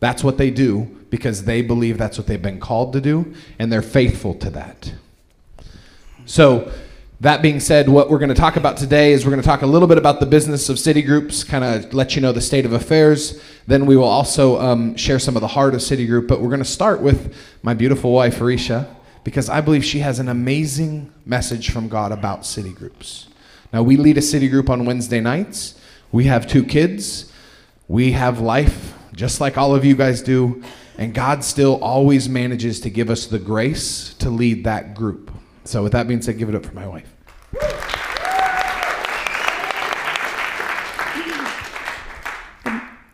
That's 0.00 0.24
what 0.24 0.38
they 0.38 0.50
do 0.50 0.84
because 1.10 1.44
they 1.44 1.62
believe 1.62 1.98
that's 1.98 2.18
what 2.18 2.26
they've 2.26 2.40
been 2.40 2.60
called 2.60 2.92
to 2.94 3.00
do, 3.00 3.34
and 3.58 3.70
they're 3.70 3.82
faithful 3.82 4.34
to 4.34 4.50
that. 4.50 4.92
So, 6.26 6.72
that 7.20 7.40
being 7.40 7.60
said, 7.60 7.88
what 7.88 8.10
we're 8.10 8.18
going 8.18 8.30
to 8.30 8.34
talk 8.34 8.56
about 8.56 8.76
today 8.76 9.12
is 9.12 9.24
we're 9.24 9.30
going 9.30 9.40
to 9.40 9.46
talk 9.46 9.62
a 9.62 9.66
little 9.66 9.86
bit 9.86 9.96
about 9.96 10.18
the 10.18 10.26
business 10.26 10.68
of 10.68 10.76
city 10.76 11.02
groups, 11.02 11.44
kind 11.44 11.62
of 11.62 11.94
let 11.94 12.16
you 12.16 12.20
know 12.20 12.32
the 12.32 12.40
state 12.40 12.66
of 12.66 12.72
affairs. 12.72 13.40
Then 13.68 13.86
we 13.86 13.96
will 13.96 14.08
also 14.08 14.60
um, 14.60 14.96
share 14.96 15.20
some 15.20 15.36
of 15.36 15.40
the 15.40 15.46
heart 15.46 15.72
of 15.74 15.82
city 15.82 16.04
group. 16.04 16.26
But 16.26 16.40
we're 16.40 16.48
going 16.48 16.58
to 16.58 16.64
start 16.64 17.00
with 17.00 17.32
my 17.62 17.74
beautiful 17.74 18.10
wife, 18.10 18.40
Arisha, 18.40 18.92
because 19.22 19.48
I 19.48 19.60
believe 19.60 19.84
she 19.84 20.00
has 20.00 20.18
an 20.18 20.28
amazing 20.28 21.12
message 21.24 21.70
from 21.70 21.88
God 21.88 22.10
about 22.10 22.44
city 22.44 22.72
groups. 22.72 23.28
Now, 23.72 23.82
we 23.82 23.96
lead 23.96 24.18
a 24.18 24.22
city 24.22 24.48
group 24.48 24.68
on 24.68 24.84
Wednesday 24.84 25.20
nights. 25.20 25.78
We 26.10 26.24
have 26.24 26.46
two 26.46 26.64
kids. 26.64 27.32
We 27.88 28.12
have 28.12 28.38
life 28.38 28.94
just 29.14 29.40
like 29.40 29.58
all 29.58 29.74
of 29.74 29.84
you 29.84 29.94
guys 29.94 30.22
do. 30.22 30.62
And 30.98 31.14
God 31.14 31.42
still 31.42 31.82
always 31.82 32.28
manages 32.28 32.80
to 32.80 32.90
give 32.90 33.10
us 33.10 33.26
the 33.26 33.38
grace 33.38 34.14
to 34.14 34.30
lead 34.30 34.64
that 34.64 34.94
group. 34.94 35.30
So, 35.64 35.82
with 35.82 35.92
that 35.92 36.06
being 36.06 36.20
said, 36.20 36.38
give 36.38 36.48
it 36.48 36.54
up 36.54 36.66
for 36.66 36.74
my 36.74 36.86
wife. 36.86 37.08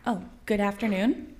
Oh, 0.05 0.23
good 0.45 0.59
afternoon. 0.59 1.35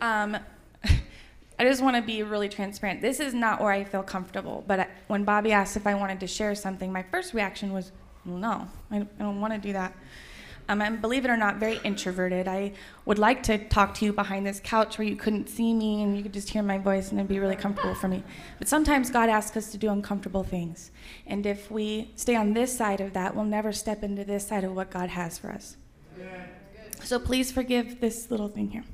Um, 0.00 0.36
I 1.58 1.64
just 1.64 1.82
want 1.82 1.96
to 1.96 2.02
be 2.02 2.22
really 2.22 2.48
transparent. 2.48 3.02
This 3.02 3.20
is 3.20 3.34
not 3.34 3.60
where 3.60 3.72
I 3.72 3.84
feel 3.84 4.02
comfortable. 4.02 4.64
But 4.66 4.88
when 5.08 5.24
Bobby 5.24 5.52
asked 5.52 5.76
if 5.76 5.86
I 5.86 5.94
wanted 5.94 6.20
to 6.20 6.26
share 6.26 6.54
something, 6.54 6.92
my 6.92 7.02
first 7.02 7.34
reaction 7.34 7.72
was, 7.72 7.92
no, 8.24 8.68
I, 8.90 9.00
don't 9.18 9.40
want 9.40 9.52
to 9.52 9.58
do 9.58 9.72
that. 9.72 9.94
Um, 10.68 10.80
I'm, 10.80 11.00
believe 11.00 11.26
it 11.26 11.30
or 11.30 11.36
not, 11.36 11.56
very 11.56 11.78
introverted. 11.84 12.48
I 12.48 12.72
would 13.04 13.18
like 13.18 13.42
to 13.44 13.58
talk 13.68 13.94
to 13.96 14.04
you 14.06 14.14
behind 14.14 14.46
this 14.46 14.60
couch 14.64 14.96
where 14.96 15.06
you 15.06 15.14
couldn't 15.14 15.48
see 15.48 15.74
me 15.74 16.02
and 16.02 16.16
you 16.16 16.22
could 16.22 16.32
just 16.32 16.48
hear 16.48 16.62
my 16.62 16.78
voice 16.78 17.10
and 17.10 17.20
it'd 17.20 17.28
be 17.28 17.38
really 17.38 17.56
comfortable 17.56 17.94
for 17.94 18.08
me. 18.08 18.22
But 18.58 18.68
sometimes 18.68 19.10
God 19.10 19.28
asks 19.28 19.56
us 19.58 19.70
to 19.72 19.78
do 19.78 19.90
uncomfortable 19.90 20.42
things. 20.42 20.90
And 21.26 21.44
if 21.44 21.70
we 21.70 22.10
stay 22.16 22.34
on 22.34 22.54
this 22.54 22.74
side 22.74 23.02
of 23.02 23.12
that, 23.12 23.34
we'll 23.34 23.44
never 23.44 23.72
step 23.72 24.02
into 24.02 24.24
this 24.24 24.48
side 24.48 24.64
of 24.64 24.74
what 24.74 24.90
God 24.90 25.10
has 25.10 25.36
for 25.36 25.50
us. 25.50 25.76
So 27.02 27.18
please 27.18 27.52
forgive 27.52 28.00
this 28.00 28.30
little 28.30 28.48
thing 28.48 28.70
here. 28.70 28.84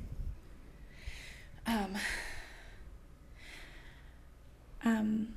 Um, 1.65 1.95
um, 4.83 5.27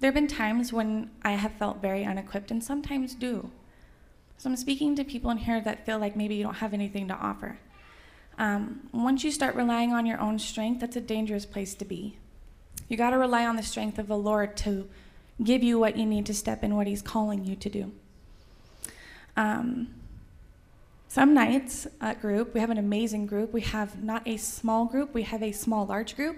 there 0.00 0.08
have 0.08 0.14
been 0.14 0.28
times 0.28 0.72
when 0.72 1.10
I 1.22 1.32
have 1.32 1.52
felt 1.52 1.80
very 1.80 2.04
unequipped, 2.04 2.50
and 2.50 2.62
sometimes 2.62 3.14
do. 3.14 3.50
So 4.38 4.50
I'm 4.50 4.56
speaking 4.56 4.94
to 4.96 5.04
people 5.04 5.30
in 5.30 5.38
here 5.38 5.60
that 5.62 5.86
feel 5.86 5.98
like 5.98 6.16
maybe 6.16 6.34
you 6.34 6.42
don't 6.42 6.56
have 6.56 6.74
anything 6.74 7.08
to 7.08 7.14
offer. 7.14 7.58
Um, 8.38 8.88
once 8.92 9.24
you 9.24 9.30
start 9.30 9.54
relying 9.54 9.92
on 9.92 10.04
your 10.04 10.20
own 10.20 10.38
strength, 10.38 10.80
that's 10.80 10.96
a 10.96 11.00
dangerous 11.00 11.46
place 11.46 11.74
to 11.76 11.86
be. 11.86 12.18
You 12.88 12.98
got 12.98 13.10
to 13.10 13.18
rely 13.18 13.46
on 13.46 13.56
the 13.56 13.62
strength 13.62 13.98
of 13.98 14.08
the 14.08 14.18
Lord 14.18 14.56
to 14.58 14.88
give 15.42 15.62
you 15.62 15.78
what 15.78 15.96
you 15.96 16.04
need 16.04 16.26
to 16.26 16.34
step 16.34 16.62
in 16.62 16.76
what 16.76 16.86
He's 16.86 17.00
calling 17.00 17.44
you 17.44 17.56
to 17.56 17.70
do. 17.70 17.92
Um, 19.36 19.88
some 21.08 21.32
nights 21.32 21.86
at 22.02 22.20
group, 22.20 22.52
we 22.52 22.60
have 22.60 22.68
an 22.68 22.76
amazing 22.76 23.26
group. 23.26 23.52
We 23.54 23.62
have 23.62 24.02
not 24.02 24.26
a 24.28 24.36
small 24.36 24.84
group, 24.84 25.14
we 25.14 25.22
have 25.22 25.42
a 25.42 25.52
small, 25.52 25.86
large 25.86 26.14
group. 26.14 26.36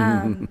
Um, 0.00 0.48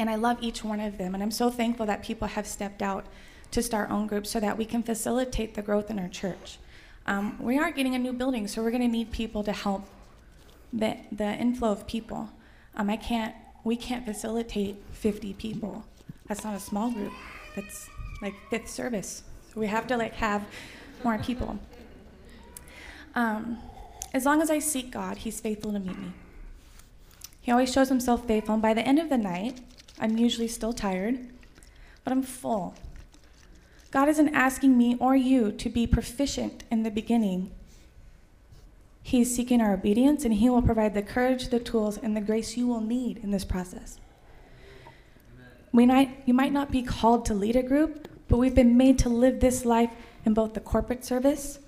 and 0.00 0.08
I 0.08 0.14
love 0.14 0.38
each 0.40 0.64
one 0.64 0.80
of 0.80 0.96
them. 0.96 1.12
And 1.12 1.22
I'm 1.22 1.30
so 1.30 1.50
thankful 1.50 1.84
that 1.84 2.02
people 2.02 2.28
have 2.28 2.46
stepped 2.46 2.80
out 2.80 3.04
to 3.50 3.62
start 3.62 3.90
own 3.90 4.06
groups 4.06 4.30
so 4.30 4.40
that 4.40 4.56
we 4.56 4.64
can 4.64 4.82
facilitate 4.82 5.54
the 5.54 5.60
growth 5.60 5.90
in 5.90 5.98
our 5.98 6.08
church. 6.08 6.58
Um, 7.06 7.36
we 7.38 7.58
are 7.58 7.70
getting 7.70 7.94
a 7.94 7.98
new 7.98 8.14
building, 8.14 8.48
so 8.48 8.62
we're 8.62 8.70
going 8.70 8.82
to 8.82 8.88
need 8.88 9.12
people 9.12 9.44
to 9.44 9.52
help 9.52 9.84
the, 10.72 10.96
the 11.12 11.34
inflow 11.34 11.70
of 11.70 11.86
people. 11.86 12.30
Um, 12.74 12.88
I 12.88 12.96
can't, 12.96 13.34
we 13.62 13.76
can't 13.76 14.06
facilitate 14.06 14.76
50 14.92 15.34
people. 15.34 15.84
That's 16.26 16.44
not 16.44 16.54
a 16.54 16.60
small 16.60 16.90
group. 16.90 17.12
That's 17.54 17.90
like 18.22 18.34
fifth 18.48 18.70
service. 18.70 19.22
So 19.52 19.60
we 19.60 19.66
have 19.66 19.86
to 19.88 19.98
like 19.98 20.14
have 20.14 20.46
more 21.04 21.18
people. 21.18 21.58
Um, 23.14 23.58
As 24.14 24.24
long 24.24 24.40
as 24.40 24.50
I 24.50 24.60
seek 24.60 24.90
God, 24.90 25.18
He's 25.18 25.40
faithful 25.40 25.72
to 25.72 25.78
meet 25.78 25.98
me. 25.98 26.12
He 27.42 27.50
always 27.52 27.70
shows 27.70 27.90
Himself 27.90 28.26
faithful, 28.26 28.54
and 28.54 28.62
by 28.62 28.72
the 28.72 28.86
end 28.86 28.98
of 28.98 29.08
the 29.08 29.18
night, 29.18 29.60
I'm 30.00 30.16
usually 30.16 30.48
still 30.48 30.72
tired, 30.72 31.18
but 32.02 32.12
I'm 32.12 32.22
full. 32.22 32.74
God 33.90 34.08
isn't 34.08 34.34
asking 34.34 34.78
me 34.78 34.96
or 34.98 35.14
you 35.14 35.52
to 35.52 35.68
be 35.68 35.86
proficient 35.86 36.64
in 36.70 36.82
the 36.82 36.90
beginning. 36.90 37.50
He 39.02 39.20
is 39.20 39.34
seeking 39.34 39.60
our 39.60 39.74
obedience, 39.74 40.24
and 40.24 40.34
He 40.34 40.48
will 40.48 40.62
provide 40.62 40.94
the 40.94 41.02
courage, 41.02 41.48
the 41.48 41.60
tools, 41.60 41.98
and 41.98 42.16
the 42.16 42.20
grace 42.20 42.56
you 42.56 42.66
will 42.66 42.80
need 42.80 43.18
in 43.18 43.30
this 43.30 43.44
process. 43.44 43.98
We 45.72 45.86
might, 45.86 46.22
you 46.24 46.34
might 46.34 46.52
not 46.52 46.70
be 46.70 46.82
called 46.82 47.26
to 47.26 47.34
lead 47.34 47.56
a 47.56 47.62
group, 47.62 48.08
but 48.28 48.38
we've 48.38 48.54
been 48.54 48.76
made 48.76 48.98
to 49.00 49.08
live 49.08 49.40
this 49.40 49.64
life 49.64 49.90
in 50.24 50.34
both 50.34 50.54
the 50.54 50.60
corporate 50.60 51.04
service 51.04 51.58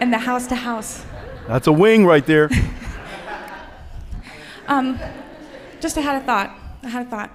and 0.00 0.12
the 0.12 0.18
house 0.18 0.46
to 0.48 0.54
house. 0.54 1.04
That's 1.48 1.66
a 1.66 1.72
wing 1.72 2.04
right 2.04 2.24
there. 2.26 2.50
Um, 4.68 4.98
just 5.80 5.96
I 5.98 6.00
had 6.00 6.22
a 6.22 6.24
thought. 6.24 6.56
I 6.82 6.88
had 6.88 7.06
a 7.06 7.10
thought. 7.10 7.30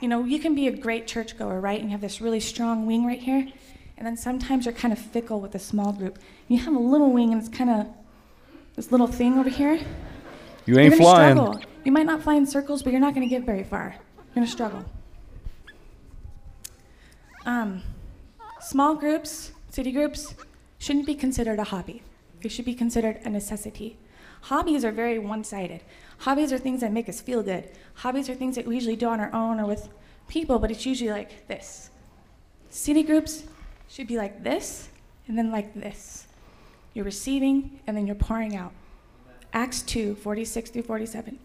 You 0.00 0.08
know, 0.08 0.24
you 0.24 0.38
can 0.38 0.54
be 0.54 0.66
a 0.66 0.76
great 0.76 1.06
churchgoer, 1.06 1.60
right? 1.60 1.80
And 1.80 1.88
you 1.88 1.92
have 1.92 2.00
this 2.00 2.20
really 2.20 2.40
strong 2.40 2.86
wing 2.86 3.06
right 3.06 3.20
here. 3.20 3.48
And 3.96 4.06
then 4.06 4.16
sometimes 4.16 4.66
you're 4.66 4.74
kind 4.74 4.92
of 4.92 4.98
fickle 4.98 5.40
with 5.40 5.54
a 5.54 5.58
small 5.58 5.92
group. 5.92 6.18
You 6.48 6.58
have 6.58 6.74
a 6.74 6.78
little 6.78 7.12
wing 7.12 7.32
and 7.32 7.40
it's 7.40 7.54
kind 7.54 7.70
of 7.70 7.86
this 8.74 8.90
little 8.90 9.06
thing 9.06 9.38
over 9.38 9.48
here. 9.48 9.80
You 10.66 10.78
ain't 10.78 10.96
flying. 10.96 11.36
Struggle. 11.36 11.60
You 11.84 11.92
might 11.92 12.06
not 12.06 12.22
fly 12.22 12.34
in 12.34 12.46
circles, 12.46 12.82
but 12.82 12.92
you're 12.92 13.00
not 13.00 13.14
going 13.14 13.26
to 13.26 13.30
get 13.30 13.44
very 13.44 13.62
far. 13.62 13.94
You're 14.16 14.34
going 14.34 14.46
to 14.46 14.52
struggle. 14.52 14.84
Um, 17.46 17.82
small 18.60 18.94
groups, 18.94 19.52
city 19.70 19.92
groups, 19.92 20.34
shouldn't 20.78 21.06
be 21.06 21.14
considered 21.14 21.58
a 21.58 21.64
hobby. 21.64 22.02
They 22.42 22.48
should 22.48 22.64
be 22.64 22.74
considered 22.74 23.20
a 23.24 23.30
necessity. 23.30 23.96
Hobbies 24.44 24.84
are 24.84 24.92
very 24.92 25.18
one 25.18 25.42
sided. 25.42 25.80
Hobbies 26.18 26.52
are 26.52 26.58
things 26.58 26.82
that 26.82 26.92
make 26.92 27.08
us 27.08 27.18
feel 27.18 27.42
good. 27.42 27.70
Hobbies 27.94 28.28
are 28.28 28.34
things 28.34 28.56
that 28.56 28.66
we 28.66 28.74
usually 28.74 28.94
do 28.94 29.06
on 29.06 29.18
our 29.18 29.32
own 29.32 29.58
or 29.58 29.64
with 29.64 29.88
people, 30.28 30.58
but 30.58 30.70
it's 30.70 30.84
usually 30.84 31.08
like 31.08 31.48
this. 31.48 31.88
City 32.68 33.02
groups 33.02 33.44
should 33.88 34.06
be 34.06 34.18
like 34.18 34.44
this 34.44 34.90
and 35.28 35.38
then 35.38 35.50
like 35.50 35.72
this. 35.72 36.26
You're 36.92 37.06
receiving 37.06 37.80
and 37.86 37.96
then 37.96 38.06
you're 38.06 38.14
pouring 38.14 38.54
out. 38.54 38.72
Acts 39.54 39.80
2 39.80 40.16
46 40.16 40.68
through 40.68 40.82
47. 40.82 41.38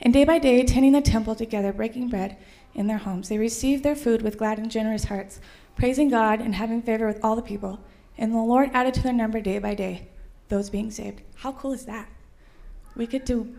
And 0.00 0.12
day 0.12 0.24
by 0.24 0.40
day, 0.40 0.64
tending 0.64 0.90
the 0.90 1.00
temple 1.00 1.36
together, 1.36 1.72
breaking 1.72 2.08
bread 2.08 2.36
in 2.74 2.88
their 2.88 2.98
homes, 2.98 3.28
they 3.28 3.38
received 3.38 3.84
their 3.84 3.94
food 3.94 4.22
with 4.22 4.36
glad 4.36 4.58
and 4.58 4.68
generous 4.68 5.04
hearts, 5.04 5.40
praising 5.76 6.08
God 6.08 6.40
and 6.40 6.56
having 6.56 6.82
favor 6.82 7.06
with 7.06 7.20
all 7.22 7.36
the 7.36 7.42
people. 7.42 7.78
And 8.18 8.32
the 8.32 8.38
Lord 8.38 8.70
added 8.72 8.94
to 8.94 9.02
their 9.04 9.12
number 9.12 9.40
day 9.40 9.60
by 9.60 9.74
day 9.74 10.08
those 10.52 10.68
being 10.68 10.90
saved. 10.90 11.22
How 11.36 11.52
cool 11.52 11.72
is 11.72 11.86
that? 11.86 12.06
We 12.94 13.06
get 13.06 13.24
to 13.26 13.54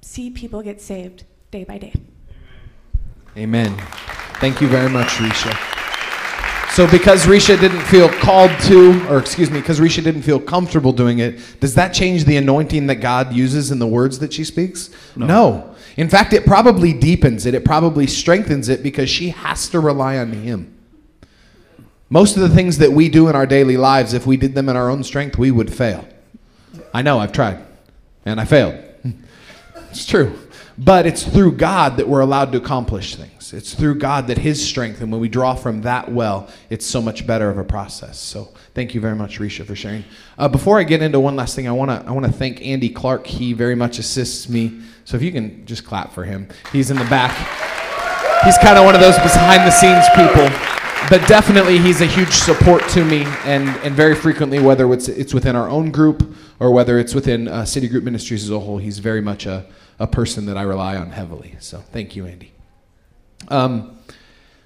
see 0.00 0.30
people 0.30 0.62
get 0.62 0.80
saved 0.80 1.24
day 1.50 1.62
by 1.62 1.76
day. 1.76 1.92
Amen. 3.36 3.76
Thank 4.40 4.62
you 4.62 4.68
very 4.68 4.88
much, 4.88 5.08
Risha. 5.08 5.54
So, 6.72 6.90
because 6.90 7.26
Risha 7.26 7.60
didn't 7.60 7.82
feel 7.82 8.08
called 8.08 8.50
to, 8.62 9.06
or 9.10 9.18
excuse 9.18 9.50
me, 9.50 9.60
because 9.60 9.78
Risha 9.78 10.02
didn't 10.02 10.22
feel 10.22 10.40
comfortable 10.40 10.92
doing 10.92 11.18
it, 11.18 11.60
does 11.60 11.74
that 11.74 11.92
change 11.92 12.24
the 12.24 12.38
anointing 12.38 12.86
that 12.86 12.96
God 12.96 13.34
uses 13.34 13.70
in 13.70 13.78
the 13.78 13.86
words 13.86 14.20
that 14.20 14.32
she 14.32 14.44
speaks? 14.44 14.88
No. 15.16 15.74
In 15.98 16.08
fact, 16.08 16.32
it 16.32 16.46
probably 16.46 16.94
deepens 16.94 17.44
it, 17.44 17.54
it 17.54 17.66
probably 17.66 18.06
strengthens 18.06 18.70
it 18.70 18.82
because 18.82 19.10
she 19.10 19.28
has 19.30 19.68
to 19.68 19.80
rely 19.80 20.16
on 20.16 20.32
Him. 20.32 20.79
Most 22.12 22.34
of 22.34 22.42
the 22.42 22.48
things 22.48 22.78
that 22.78 22.90
we 22.90 23.08
do 23.08 23.28
in 23.28 23.36
our 23.36 23.46
daily 23.46 23.76
lives, 23.76 24.14
if 24.14 24.26
we 24.26 24.36
did 24.36 24.56
them 24.56 24.68
in 24.68 24.76
our 24.76 24.90
own 24.90 25.04
strength, 25.04 25.38
we 25.38 25.52
would 25.52 25.72
fail. 25.72 26.04
I 26.92 27.02
know, 27.02 27.20
I've 27.20 27.30
tried, 27.30 27.64
and 28.24 28.40
I 28.40 28.44
failed. 28.44 28.74
it's 29.90 30.04
true. 30.04 30.36
But 30.76 31.06
it's 31.06 31.22
through 31.22 31.52
God 31.52 31.98
that 31.98 32.08
we're 32.08 32.20
allowed 32.20 32.50
to 32.50 32.58
accomplish 32.58 33.14
things. 33.14 33.52
It's 33.52 33.74
through 33.74 33.96
God 33.96 34.26
that 34.26 34.38
His 34.38 34.64
strength, 34.66 35.00
and 35.00 35.12
when 35.12 35.20
we 35.20 35.28
draw 35.28 35.54
from 35.54 35.82
that 35.82 36.10
well, 36.10 36.48
it's 36.68 36.84
so 36.84 37.00
much 37.00 37.28
better 37.28 37.48
of 37.48 37.58
a 37.58 37.64
process. 37.64 38.18
So 38.18 38.48
thank 38.74 38.92
you 38.92 39.00
very 39.00 39.14
much, 39.14 39.38
Risha, 39.38 39.64
for 39.64 39.76
sharing. 39.76 40.04
Uh, 40.36 40.48
before 40.48 40.80
I 40.80 40.82
get 40.82 41.02
into 41.02 41.20
one 41.20 41.36
last 41.36 41.54
thing, 41.54 41.68
I 41.68 41.72
want 41.72 41.90
to 41.92 42.08
I 42.08 42.10
want 42.10 42.26
to 42.26 42.32
thank 42.32 42.60
Andy 42.60 42.88
Clark. 42.88 43.26
He 43.26 43.52
very 43.52 43.76
much 43.76 43.98
assists 44.00 44.48
me. 44.48 44.80
So 45.04 45.16
if 45.16 45.22
you 45.22 45.30
can 45.30 45.64
just 45.64 45.84
clap 45.84 46.12
for 46.12 46.24
him, 46.24 46.48
he's 46.72 46.90
in 46.90 46.96
the 46.96 47.04
back. 47.04 47.36
He's 48.44 48.58
kind 48.58 48.78
of 48.78 48.84
one 48.84 48.94
of 48.94 49.00
those 49.00 49.16
behind 49.16 49.66
the 49.66 49.70
scenes 49.70 50.06
people 50.16 50.69
but 51.08 51.26
definitely 51.26 51.78
he's 51.78 52.00
a 52.00 52.06
huge 52.06 52.32
support 52.32 52.86
to 52.88 53.04
me 53.04 53.24
and, 53.44 53.68
and 53.84 53.94
very 53.94 54.14
frequently 54.14 54.58
whether 54.58 54.92
it's, 54.92 55.08
it's 55.08 55.32
within 55.32 55.56
our 55.56 55.68
own 55.68 55.90
group 55.90 56.36
or 56.58 56.72
whether 56.72 56.98
it's 56.98 57.14
within 57.14 57.48
uh, 57.48 57.64
city 57.64 57.88
group 57.88 58.04
ministries 58.04 58.44
as 58.44 58.50
a 58.50 58.58
whole 58.60 58.78
he's 58.78 58.98
very 58.98 59.20
much 59.20 59.46
a, 59.46 59.66
a 59.98 60.06
person 60.06 60.46
that 60.46 60.56
i 60.56 60.62
rely 60.62 60.96
on 60.96 61.10
heavily. 61.10 61.56
So 61.58 61.78
thank 61.78 62.14
you 62.14 62.26
andy. 62.26 62.52
Um, 63.48 63.98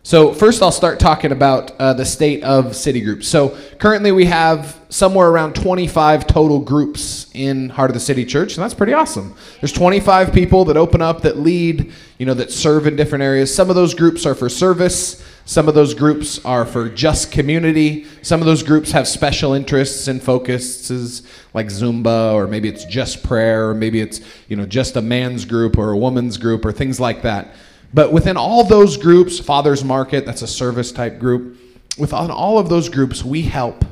so 0.02 0.34
first 0.34 0.62
i'll 0.62 0.72
start 0.72 0.98
talking 0.98 1.32
about 1.32 1.70
uh, 1.78 1.92
the 1.92 2.04
state 2.04 2.42
of 2.42 2.74
city 2.74 3.00
groups 3.00 3.28
so 3.28 3.56
currently 3.78 4.12
we 4.12 4.26
have 4.26 4.78
somewhere 4.94 5.28
around 5.28 5.54
25 5.54 6.26
total 6.26 6.60
groups 6.60 7.28
in 7.34 7.68
heart 7.68 7.90
of 7.90 7.94
the 7.94 8.00
city 8.00 8.24
church 8.24 8.54
and 8.54 8.62
that's 8.62 8.74
pretty 8.74 8.92
awesome. 8.92 9.34
There's 9.60 9.72
25 9.72 10.32
people 10.32 10.64
that 10.66 10.76
open 10.76 11.02
up 11.02 11.22
that 11.22 11.36
lead 11.36 11.92
you 12.18 12.26
know 12.26 12.34
that 12.34 12.52
serve 12.52 12.86
in 12.86 12.94
different 12.94 13.24
areas. 13.24 13.52
Some 13.52 13.70
of 13.70 13.76
those 13.76 13.92
groups 13.92 14.24
are 14.24 14.36
for 14.36 14.48
service 14.48 15.20
some 15.46 15.68
of 15.68 15.74
those 15.74 15.92
groups 15.92 16.42
are 16.44 16.64
for 16.64 16.88
just 16.88 17.30
community. 17.30 18.06
Some 18.22 18.40
of 18.40 18.46
those 18.46 18.62
groups 18.62 18.92
have 18.92 19.06
special 19.06 19.52
interests 19.52 20.08
and 20.08 20.22
focuses 20.22 21.22
like 21.52 21.66
Zumba 21.66 22.32
or 22.32 22.46
maybe 22.46 22.68
it's 22.68 22.86
just 22.86 23.22
prayer 23.22 23.68
or 23.68 23.74
maybe 23.74 24.00
it's, 24.00 24.20
you 24.48 24.56
know, 24.56 24.64
just 24.64 24.96
a 24.96 25.02
man's 25.02 25.44
group 25.44 25.76
or 25.76 25.92
a 25.92 25.98
woman's 25.98 26.38
group 26.38 26.64
or 26.64 26.72
things 26.72 26.98
like 26.98 27.22
that. 27.22 27.54
But 27.92 28.10
within 28.10 28.38
all 28.38 28.64
those 28.64 28.96
groups, 28.96 29.38
Father's 29.38 29.84
Market, 29.84 30.24
that's 30.24 30.42
a 30.42 30.46
service 30.46 30.90
type 30.92 31.18
group. 31.18 31.58
Within 31.98 32.30
all 32.30 32.58
of 32.58 32.70
those 32.70 32.88
groups, 32.88 33.22
we 33.22 33.42
help 33.42 33.84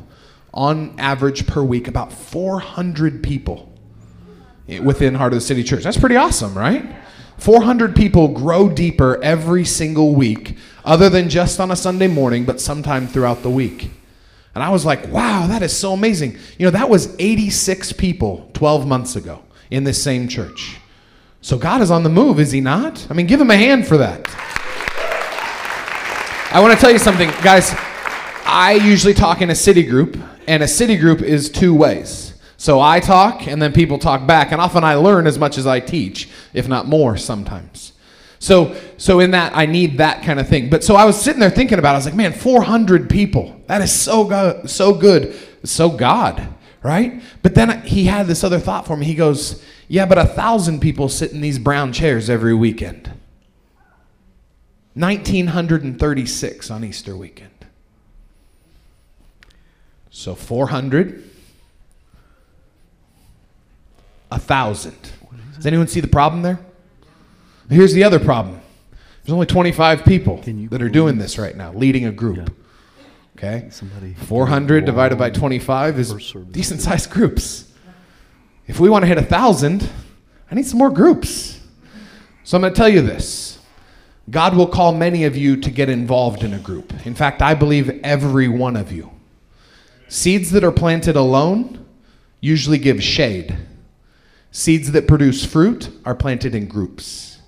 on 0.54 0.98
average 0.98 1.46
per 1.46 1.62
week 1.62 1.86
about 1.86 2.12
400 2.12 3.22
people 3.22 3.72
within 4.82 5.14
Heart 5.14 5.34
of 5.34 5.36
the 5.36 5.40
City 5.40 5.62
Church. 5.62 5.84
That's 5.84 5.98
pretty 5.98 6.16
awesome, 6.16 6.56
right? 6.56 7.01
400 7.42 7.96
people 7.96 8.28
grow 8.28 8.68
deeper 8.68 9.20
every 9.20 9.64
single 9.64 10.14
week, 10.14 10.56
other 10.84 11.10
than 11.10 11.28
just 11.28 11.58
on 11.58 11.72
a 11.72 11.76
Sunday 11.76 12.06
morning, 12.06 12.44
but 12.44 12.60
sometime 12.60 13.08
throughout 13.08 13.42
the 13.42 13.50
week. 13.50 13.90
And 14.54 14.62
I 14.62 14.70
was 14.70 14.84
like, 14.84 15.08
wow, 15.08 15.48
that 15.48 15.60
is 15.60 15.76
so 15.76 15.92
amazing. 15.92 16.38
You 16.56 16.66
know, 16.66 16.70
that 16.70 16.88
was 16.88 17.16
86 17.18 17.94
people 17.94 18.48
12 18.54 18.86
months 18.86 19.16
ago 19.16 19.42
in 19.72 19.82
this 19.82 20.00
same 20.00 20.28
church. 20.28 20.78
So 21.40 21.58
God 21.58 21.80
is 21.80 21.90
on 21.90 22.04
the 22.04 22.08
move, 22.08 22.38
is 22.38 22.52
He 22.52 22.60
not? 22.60 23.04
I 23.10 23.14
mean, 23.14 23.26
give 23.26 23.40
Him 23.40 23.50
a 23.50 23.56
hand 23.56 23.88
for 23.88 23.96
that. 23.96 24.24
I 26.54 26.60
want 26.60 26.74
to 26.74 26.80
tell 26.80 26.92
you 26.92 26.98
something, 26.98 27.28
guys. 27.42 27.74
I 28.44 28.78
usually 28.84 29.14
talk 29.14 29.40
in 29.40 29.50
a 29.50 29.54
city 29.56 29.82
group, 29.82 30.16
and 30.46 30.62
a 30.62 30.68
city 30.68 30.96
group 30.96 31.22
is 31.22 31.50
two 31.50 31.74
ways. 31.74 32.31
So 32.62 32.80
I 32.80 33.00
talk, 33.00 33.48
and 33.48 33.60
then 33.60 33.72
people 33.72 33.98
talk 33.98 34.24
back, 34.24 34.52
and 34.52 34.60
often 34.60 34.84
I 34.84 34.94
learn 34.94 35.26
as 35.26 35.36
much 35.36 35.58
as 35.58 35.66
I 35.66 35.80
teach, 35.80 36.28
if 36.54 36.68
not 36.68 36.86
more 36.86 37.16
sometimes. 37.16 37.92
So, 38.38 38.80
so 38.98 39.18
in 39.18 39.32
that, 39.32 39.50
I 39.56 39.66
need 39.66 39.98
that 39.98 40.22
kind 40.22 40.38
of 40.38 40.48
thing. 40.48 40.70
But 40.70 40.84
so 40.84 40.94
I 40.94 41.04
was 41.04 41.20
sitting 41.20 41.40
there 41.40 41.50
thinking 41.50 41.80
about. 41.80 41.90
it. 41.90 41.94
I 41.94 41.96
was 41.96 42.04
like, 42.04 42.14
man, 42.14 42.32
400 42.32 43.10
people. 43.10 43.60
That 43.66 43.82
is 43.82 43.90
so 43.92 44.22
good, 44.22 44.70
so 44.70 44.94
good, 44.94 45.36
so 45.64 45.88
God, 45.88 46.46
right? 46.84 47.20
But 47.42 47.56
then 47.56 47.82
he 47.82 48.04
had 48.04 48.28
this 48.28 48.44
other 48.44 48.60
thought 48.60 48.86
for 48.86 48.96
me. 48.96 49.06
He 49.06 49.16
goes, 49.16 49.60
yeah, 49.88 50.06
but 50.06 50.18
a 50.18 50.24
thousand 50.24 50.78
people 50.78 51.08
sit 51.08 51.32
in 51.32 51.40
these 51.40 51.58
brown 51.58 51.92
chairs 51.92 52.30
every 52.30 52.54
weekend. 52.54 53.10
1936 54.94 56.70
on 56.70 56.84
Easter 56.84 57.16
weekend. 57.16 57.66
So 60.12 60.36
400, 60.36 61.30
a 64.32 64.38
thousand. 64.38 65.12
Does 65.54 65.66
anyone 65.66 65.86
see 65.86 66.00
the 66.00 66.08
problem 66.08 66.42
there? 66.42 66.58
Here's 67.68 67.92
the 67.92 68.02
other 68.04 68.18
problem. 68.18 68.60
There's 69.22 69.32
only 69.32 69.46
25 69.46 70.04
people 70.04 70.38
that 70.70 70.82
are 70.82 70.88
doing 70.88 71.18
this 71.18 71.38
right 71.38 71.56
now, 71.56 71.72
leading 71.72 72.06
a 72.06 72.12
group. 72.12 72.52
Okay? 73.36 73.68
400 74.16 74.84
divided 74.84 75.18
by 75.18 75.30
25 75.30 75.98
is 75.98 76.34
decent 76.50 76.80
sized 76.80 77.10
groups. 77.10 77.72
If 78.66 78.80
we 78.80 78.88
want 78.88 79.02
to 79.02 79.06
hit 79.06 79.18
a 79.18 79.22
thousand, 79.22 79.88
I 80.50 80.54
need 80.54 80.66
some 80.66 80.78
more 80.78 80.90
groups. 80.90 81.60
So 82.44 82.56
I'm 82.56 82.62
going 82.62 82.72
to 82.72 82.76
tell 82.76 82.88
you 82.88 83.02
this. 83.02 83.58
God 84.30 84.56
will 84.56 84.66
call 84.66 84.92
many 84.92 85.24
of 85.24 85.36
you 85.36 85.56
to 85.56 85.70
get 85.70 85.88
involved 85.88 86.42
in 86.42 86.54
a 86.54 86.58
group. 86.58 87.06
In 87.06 87.14
fact, 87.14 87.42
I 87.42 87.54
believe 87.54 88.00
every 88.02 88.48
one 88.48 88.76
of 88.76 88.90
you. 88.92 89.10
Seeds 90.08 90.50
that 90.52 90.64
are 90.64 90.72
planted 90.72 91.16
alone 91.16 91.84
usually 92.40 92.78
give 92.78 93.02
shade. 93.02 93.56
Seeds 94.52 94.92
that 94.92 95.08
produce 95.08 95.46
fruit 95.46 95.90
are 96.04 96.14
planted 96.14 96.54
in 96.54 96.68
groups. 96.68 97.38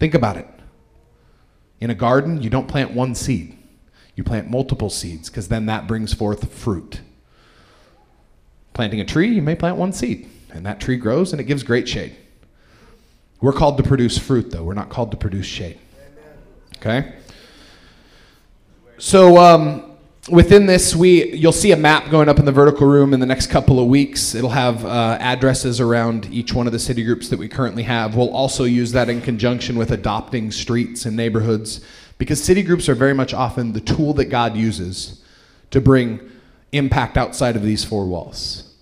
Think 0.00 0.12
about 0.12 0.36
it. 0.36 0.48
In 1.78 1.88
a 1.88 1.94
garden, 1.94 2.42
you 2.42 2.50
don't 2.50 2.66
plant 2.66 2.92
one 2.92 3.14
seed. 3.14 3.56
You 4.16 4.24
plant 4.24 4.50
multiple 4.50 4.90
seeds 4.90 5.30
because 5.30 5.46
then 5.48 5.66
that 5.66 5.86
brings 5.86 6.12
forth 6.12 6.52
fruit. 6.52 7.00
Planting 8.72 9.00
a 9.00 9.04
tree, 9.04 9.28
you 9.28 9.40
may 9.40 9.54
plant 9.54 9.76
one 9.76 9.92
seed, 9.92 10.28
and 10.52 10.66
that 10.66 10.80
tree 10.80 10.96
grows 10.96 11.32
and 11.32 11.40
it 11.40 11.44
gives 11.44 11.62
great 11.62 11.88
shade. 11.88 12.16
We're 13.40 13.52
called 13.52 13.76
to 13.76 13.84
produce 13.84 14.18
fruit, 14.18 14.50
though. 14.50 14.64
We're 14.64 14.74
not 14.74 14.90
called 14.90 15.12
to 15.12 15.16
produce 15.16 15.46
shade. 15.46 15.78
Okay? 16.78 17.14
So, 18.98 19.38
um, 19.38 19.89
within 20.28 20.66
this, 20.66 20.94
we 20.94 21.32
you'll 21.32 21.52
see 21.52 21.72
a 21.72 21.76
map 21.76 22.10
going 22.10 22.28
up 22.28 22.38
in 22.38 22.44
the 22.44 22.52
vertical 22.52 22.86
room 22.86 23.14
in 23.14 23.20
the 23.20 23.26
next 23.26 23.48
couple 23.48 23.80
of 23.80 23.86
weeks. 23.86 24.34
It'll 24.34 24.50
have 24.50 24.84
uh, 24.84 25.16
addresses 25.20 25.80
around 25.80 26.26
each 26.32 26.52
one 26.52 26.66
of 26.66 26.72
the 26.72 26.78
city 26.78 27.02
groups 27.02 27.28
that 27.28 27.38
we 27.38 27.48
currently 27.48 27.84
have. 27.84 28.16
We'll 28.16 28.34
also 28.34 28.64
use 28.64 28.92
that 28.92 29.08
in 29.08 29.20
conjunction 29.20 29.76
with 29.76 29.90
adopting 29.90 30.50
streets 30.50 31.06
and 31.06 31.16
neighborhoods 31.16 31.80
because 32.18 32.42
city 32.42 32.62
groups 32.62 32.88
are 32.88 32.94
very 32.94 33.14
much 33.14 33.32
often 33.32 33.72
the 33.72 33.80
tool 33.80 34.12
that 34.14 34.26
God 34.26 34.56
uses 34.56 35.22
to 35.70 35.80
bring 35.80 36.20
impact 36.72 37.16
outside 37.16 37.56
of 37.56 37.62
these 37.62 37.84
four 37.84 38.06
walls. 38.06 38.74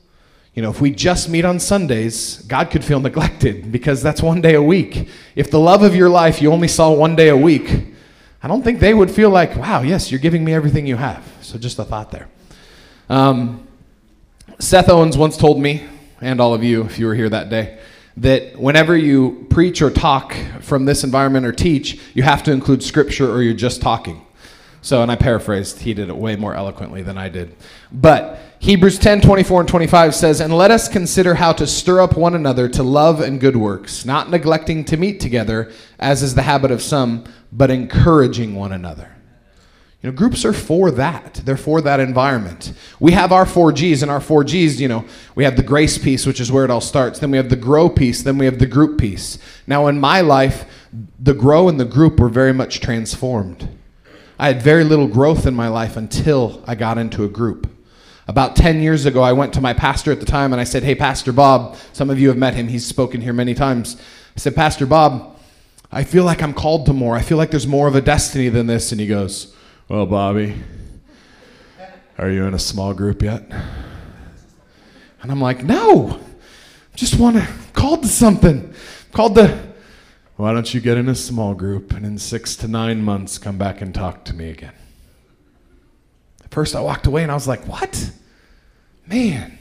You 0.55 0.63
know, 0.63 0.71
if 0.71 0.81
we 0.81 0.91
just 0.91 1.29
meet 1.29 1.45
on 1.45 1.61
Sundays, 1.61 2.43
God 2.49 2.71
could 2.71 2.85
feel 2.85 2.99
neglected 3.01 3.71
because 3.71 4.03
that's 4.03 4.21
one 4.21 4.41
day 4.41 4.55
a 4.55 4.63
week. 4.63 5.09
If 5.37 5.53
the 5.53 5.61
love 5.61 5.85
of 5.85 5.95
your 5.95 6.09
life 6.09 6.43
you 6.43 6.53
only 6.53 6.67
saw 6.67 6.91
one 6.91 7.15
day 7.15 7.29
a 7.29 7.37
week, 7.37 7.95
I 8.43 8.47
don't 8.49 8.63
think 8.63 8.79
they 8.79 8.95
would 8.95 9.11
feel 9.11 9.31
like, 9.31 9.57
wow, 9.57 9.83
yes, 9.83 10.13
you're 10.13 10.21
giving 10.21 10.45
me 10.45 10.55
everything 10.55 10.87
you 10.87 10.97
have. 10.97 11.25
So 11.41 11.59
just 11.59 11.79
a 11.79 11.85
thought 11.85 12.13
there. 12.13 12.29
Um, 13.09 13.67
Seth 14.61 14.89
Owens 14.89 15.19
once 15.19 15.37
told 15.37 15.61
me, 15.61 15.85
and 16.21 16.41
all 16.41 16.55
of 16.55 16.63
you, 16.63 16.85
if 16.85 16.99
you 16.99 17.07
were 17.07 17.15
here 17.15 17.29
that 17.29 17.49
day, 17.49 17.79
that 18.17 18.57
whenever 18.59 18.97
you 18.97 19.47
preach 19.51 19.83
or 19.83 19.91
talk 19.91 20.37
from 20.61 20.85
this 20.85 21.05
environment 21.05 21.47
or 21.47 21.53
teach, 21.53 22.01
you 22.15 22.23
have 22.23 22.43
to 22.45 22.53
include 22.53 22.83
scripture 22.83 23.31
or 23.31 23.43
you're 23.43 23.55
just 23.55 23.81
talking. 23.81 24.25
So, 24.83 25.03
and 25.03 25.11
I 25.11 25.17
paraphrased, 25.17 25.81
he 25.81 25.93
did 25.93 26.09
it 26.09 26.17
way 26.17 26.37
more 26.37 26.55
eloquently 26.55 27.03
than 27.03 27.19
I 27.19 27.29
did. 27.29 27.57
But 27.91 28.39
Hebrews 28.61 28.99
10 28.99 29.21
24 29.21 29.61
and 29.61 29.69
25 29.69 30.15
says, 30.15 30.41
And 30.41 30.57
let 30.57 30.71
us 30.71 30.89
consider 30.89 31.35
how 31.35 31.53
to 31.53 31.67
stir 31.67 32.01
up 32.01 32.17
one 32.17 32.35
another 32.35 32.69
to 32.71 32.83
love 32.83 33.21
and 33.21 33.41
good 33.41 33.57
works, 33.57 34.05
not 34.05 34.31
neglecting 34.31 34.85
to 34.87 34.97
meet 34.97 35.21
together, 35.21 35.73
as 35.99 36.23
is 36.23 36.35
the 36.35 36.43
habit 36.43 36.71
of 36.71 36.83
some, 36.83 37.25
but 37.53 37.71
encouraging 37.71 38.55
one 38.55 38.73
another. 38.73 39.15
You 40.03 40.11
know, 40.11 40.17
groups 40.17 40.45
are 40.45 40.53
for 40.53 40.93
that. 40.93 41.41
They're 41.45 41.57
for 41.57 41.81
that 41.81 41.99
environment. 41.99 42.73
We 43.01 43.13
have 43.13 43.33
our 43.33 43.45
four 43.45 43.73
G's, 43.73 44.03
and 44.03 44.11
our 44.11 44.21
four 44.21 44.45
G's, 44.45 44.81
you 44.81 44.87
know, 44.87 45.05
we 45.35 45.43
have 45.43 45.57
the 45.57 45.63
grace 45.65 45.99
piece, 45.99 46.25
which 46.25 46.41
is 46.41 46.53
where 46.53 46.65
it 46.65 46.71
all 46.71 46.81
starts. 46.81 47.19
Then 47.19 47.33
we 47.33 47.37
have 47.37 47.51
the 47.51 47.57
grow 47.57 47.89
piece. 47.89 48.23
Then 48.23 48.39
we 48.39 48.45
have 48.45 48.61
the 48.61 48.67
group 48.67 48.99
piece. 48.99 49.39
Now, 49.67 49.89
in 49.89 49.99
my 49.99 50.21
life, 50.21 50.67
the 51.19 51.35
grow 51.35 51.69
and 51.69 51.81
the 51.81 51.85
group 51.85 52.21
were 52.21 52.29
very 52.29 52.53
much 52.53 52.81
transformed. 52.81 53.69
I 54.39 54.47
had 54.47 54.63
very 54.63 54.85
little 54.85 55.09
growth 55.09 55.47
in 55.47 55.55
my 55.55 55.67
life 55.67 55.97
until 55.97 56.63
I 56.65 56.77
got 56.77 56.97
into 56.97 57.25
a 57.25 57.29
group. 57.29 57.69
About 58.29 58.55
10 58.55 58.81
years 58.83 59.05
ago, 59.05 59.23
I 59.23 59.33
went 59.33 59.53
to 59.55 59.61
my 59.61 59.73
pastor 59.73 60.13
at 60.13 60.21
the 60.21 60.27
time 60.27 60.53
and 60.53 60.61
I 60.61 60.65
said, 60.65 60.85
Hey, 60.85 60.95
Pastor 60.95 61.33
Bob, 61.33 61.77
some 61.93 62.09
of 62.09 62.21
you 62.21 62.29
have 62.29 62.37
met 62.37 62.55
him. 62.55 62.69
He's 62.69 62.87
spoken 62.87 63.21
here 63.21 63.33
many 63.33 63.55
times. 63.55 63.97
I 64.37 64.39
said, 64.39 64.55
Pastor 64.55 64.87
Bob, 64.87 65.38
I 65.91 66.05
feel 66.05 66.25
like 66.25 66.43
I'm 66.43 66.53
called 66.53 66.87
to 66.87 66.93
more. 66.93 67.17
I 67.17 67.23
feel 67.23 67.39
like 67.39 67.51
there's 67.51 67.67
more 67.67 67.89
of 67.89 67.95
a 67.95 68.01
destiny 68.01 68.49
than 68.51 68.67
this. 68.67 68.93
And 68.93 69.01
he 69.01 69.07
goes, 69.07 69.55
Well, 69.89 70.07
Bobby, 70.07 70.55
are 72.19 72.31
you 72.31 72.45
in 72.45 72.55
a 72.55 72.59
small 72.59 72.93
group 72.93 73.23
yet? 73.23 73.43
And 75.23 75.33
I'm 75.33 75.41
like, 75.41 75.65
No, 75.65 76.21
just 76.95 77.19
want 77.19 77.37
to 77.37 77.49
called 77.73 78.03
to 78.03 78.09
something. 78.09 78.75
Called 79.13 79.37
to 79.37 79.69
why 80.37 80.53
don't 80.53 80.73
you 80.73 80.81
get 80.81 80.97
in 80.97 81.09
a 81.09 81.17
small 81.17 81.53
group 81.55 81.93
and 81.93 82.07
in 82.07 82.17
six 82.17 82.55
to 82.57 82.69
nine 82.69 83.03
months 83.03 83.39
come 83.39 83.59
back 83.59 83.81
and 83.81 83.93
talk 83.93 84.25
to 84.27 84.35
me 84.35 84.51
again? 84.51 84.75
At 86.45 86.53
first, 86.53 86.77
I 86.77 86.81
walked 86.81 87.09
away 87.09 87.25
and 87.25 87.33
I 87.33 87.35
was 87.35 87.49
like, 87.49 87.67
What? 87.67 88.13
Man. 89.07 89.58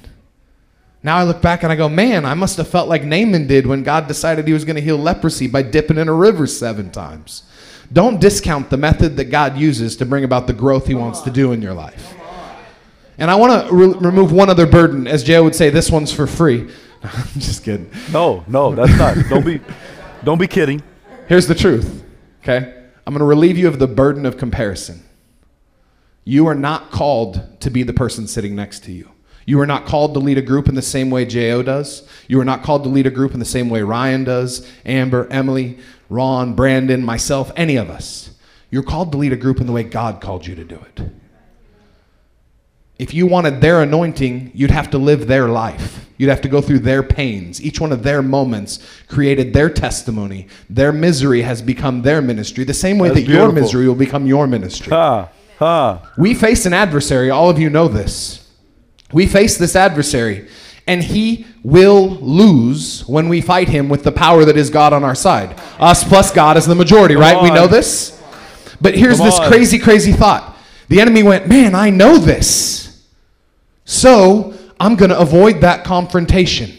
Now 1.08 1.16
I 1.16 1.24
look 1.24 1.42
back 1.42 1.64
and 1.64 1.72
I 1.72 1.78
go, 1.78 1.88
Man, 1.88 2.26
I 2.26 2.34
must 2.34 2.58
have 2.58 2.68
felt 2.68 2.90
like 2.90 3.06
Naaman 3.06 3.48
did 3.48 3.66
when 3.66 3.82
God 3.82 4.10
decided 4.10 4.46
he 4.46 4.52
was 4.52 4.66
going 4.66 4.76
to 4.76 4.82
heal 4.82 4.98
leprosy 4.98 5.48
by 5.48 5.62
dipping 5.62 5.98
in 5.98 6.10
a 6.10 6.14
river 6.14 6.46
seven 6.46 6.92
times. 6.92 7.44
Don't 7.94 8.20
discount 8.20 8.70
the 8.70 8.76
method 8.76 9.16
that 9.16 9.32
God 9.32 9.56
uses 9.56 9.96
to 9.96 10.06
bring 10.06 10.26
about 10.26 10.48
the 10.48 10.54
growth 10.54 10.86
he 10.86 10.96
wants 10.96 11.22
to 11.22 11.32
do 11.32 11.54
in 11.54 11.62
your 11.62 11.74
life. 11.74 12.14
And 13.18 13.32
I 13.32 13.36
want 13.36 13.70
to 13.70 13.74
re- 13.74 13.94
remove 14.02 14.34
one 14.34 14.50
other 14.50 14.66
burden. 14.68 15.08
As 15.08 15.24
Joe 15.24 15.46
would 15.46 15.56
say, 15.56 15.70
this 15.70 15.90
one's 15.90 16.12
for 16.12 16.28
free. 16.28 16.70
I'm 17.04 17.40
just 17.40 17.64
kidding. 17.64 17.90
No, 18.12 18.44
no, 18.46 18.76
that's 18.76 18.98
not. 18.98 19.30
Don't 19.30 19.46
be, 19.46 19.62
don't 20.26 20.40
be 20.40 20.48
kidding. 20.48 20.84
Here's 21.30 21.48
the 21.48 21.56
truth, 21.56 22.04
okay? 22.44 22.84
I'm 23.06 23.14
going 23.14 23.20
to 23.20 23.26
relieve 23.26 23.58
you 23.58 23.70
of 23.70 23.80
the 23.80 23.88
burden 23.88 24.26
of 24.26 24.36
comparison. 24.36 25.06
You 26.26 26.48
are 26.48 26.56
not 26.56 26.92
called 26.92 27.62
to 27.62 27.70
be 27.70 27.84
the 27.84 27.94
person 27.94 28.28
sitting 28.28 28.58
next 28.58 28.84
to 28.84 28.92
you. 28.92 29.10
You 29.48 29.62
are 29.62 29.66
not 29.66 29.86
called 29.86 30.14
to 30.14 30.20
lead 30.20 30.38
a 30.38 30.42
group 30.42 30.68
in 30.68 30.76
the 30.76 30.82
same 30.82 31.10
way 31.10 31.24
J.O. 31.24 31.64
does. 31.64 32.06
You 32.28 32.38
are 32.42 32.46
not 32.46 32.64
called 32.64 32.84
to 32.84 32.90
lead 32.90 33.08
a 33.08 33.10
group 33.10 33.32
in 33.32 33.40
the 33.40 33.46
same 33.46 33.70
way 33.70 33.82
Ryan 33.82 34.26
does, 34.26 34.70
Amber, 34.86 35.26
Emily, 35.32 35.78
Ron, 36.10 36.54
Brandon, 36.54 37.04
myself, 37.04 37.54
any 37.56 37.78
of 37.78 37.90
us. 37.90 38.32
You're 38.70 38.84
called 38.84 39.14
to 39.14 39.18
lead 39.18 39.32
a 39.32 39.38
group 39.38 39.62
in 39.62 39.66
the 39.66 39.72
way 39.72 39.84
God 39.84 40.20
called 40.20 40.46
you 40.46 40.54
to 40.56 40.66
do 40.66 40.76
it. 40.76 41.10
If 43.00 43.14
you 43.14 43.26
wanted 43.26 43.62
their 43.62 43.82
anointing, 43.82 44.52
you'd 44.54 44.72
have 44.72 44.92
to 44.92 44.98
live 44.98 45.28
their 45.28 45.48
life. 45.48 46.10
You'd 46.18 46.30
have 46.30 46.42
to 46.42 46.50
go 46.50 46.60
through 46.60 46.80
their 46.80 47.02
pains. 47.02 47.62
Each 47.62 47.80
one 47.80 47.94
of 47.94 48.04
their 48.04 48.22
moments 48.22 48.80
created 49.08 49.54
their 49.54 49.70
testimony. 49.70 50.48
Their 50.70 50.92
misery 50.92 51.44
has 51.44 51.62
become 51.62 52.02
their 52.02 52.22
ministry, 52.22 52.66
the 52.66 52.74
same 52.74 52.98
way 52.98 53.10
That's 53.10 53.22
that 53.22 53.32
your 53.32 53.54
misery 53.54 53.88
will 53.88 53.96
become 53.96 54.26
your 54.26 54.46
ministry. 54.46 54.90
Ha, 54.90 55.30
ha. 55.58 56.12
We 56.18 56.34
face 56.34 56.66
an 56.66 56.74
adversary. 56.74 57.30
All 57.30 57.50
of 57.50 57.60
you 57.60 57.70
know 57.70 57.88
this. 57.88 58.44
We 59.12 59.26
face 59.26 59.58
this 59.58 59.76
adversary, 59.76 60.48
and 60.86 61.04
he 61.04 61.46
will 61.64 62.10
lose 62.10 63.08
when 63.08 63.30
we 63.30 63.42
fight 63.42 63.70
him 63.70 63.90
with 63.90 64.04
the 64.04 64.12
power 64.12 64.46
that 64.46 64.58
is 64.58 64.70
God 64.70 64.94
on 64.94 65.04
our 65.04 65.16
side. 65.16 65.60
Us 65.80 66.04
plus 66.04 66.32
God 66.32 66.58
is 66.58 66.66
the 66.66 66.76
majority, 66.76 67.16
right? 67.16 67.42
We 67.42 67.50
know 67.50 67.68
this. 67.68 68.22
But 68.80 68.96
here's 68.96 69.18
Come 69.18 69.28
this 69.28 69.40
on. 69.40 69.50
crazy, 69.50 69.80
crazy 69.80 70.12
thought. 70.12 70.58
The 70.90 71.02
enemy 71.02 71.24
went, 71.24 71.48
Man, 71.48 71.76
I 71.76 71.90
know 71.90 72.18
this. 72.18 73.06
So 73.86 74.54
I'm 74.80 74.96
going 74.96 75.10
to 75.10 75.20
avoid 75.20 75.62
that 75.62 75.84
confrontation. 75.84 76.72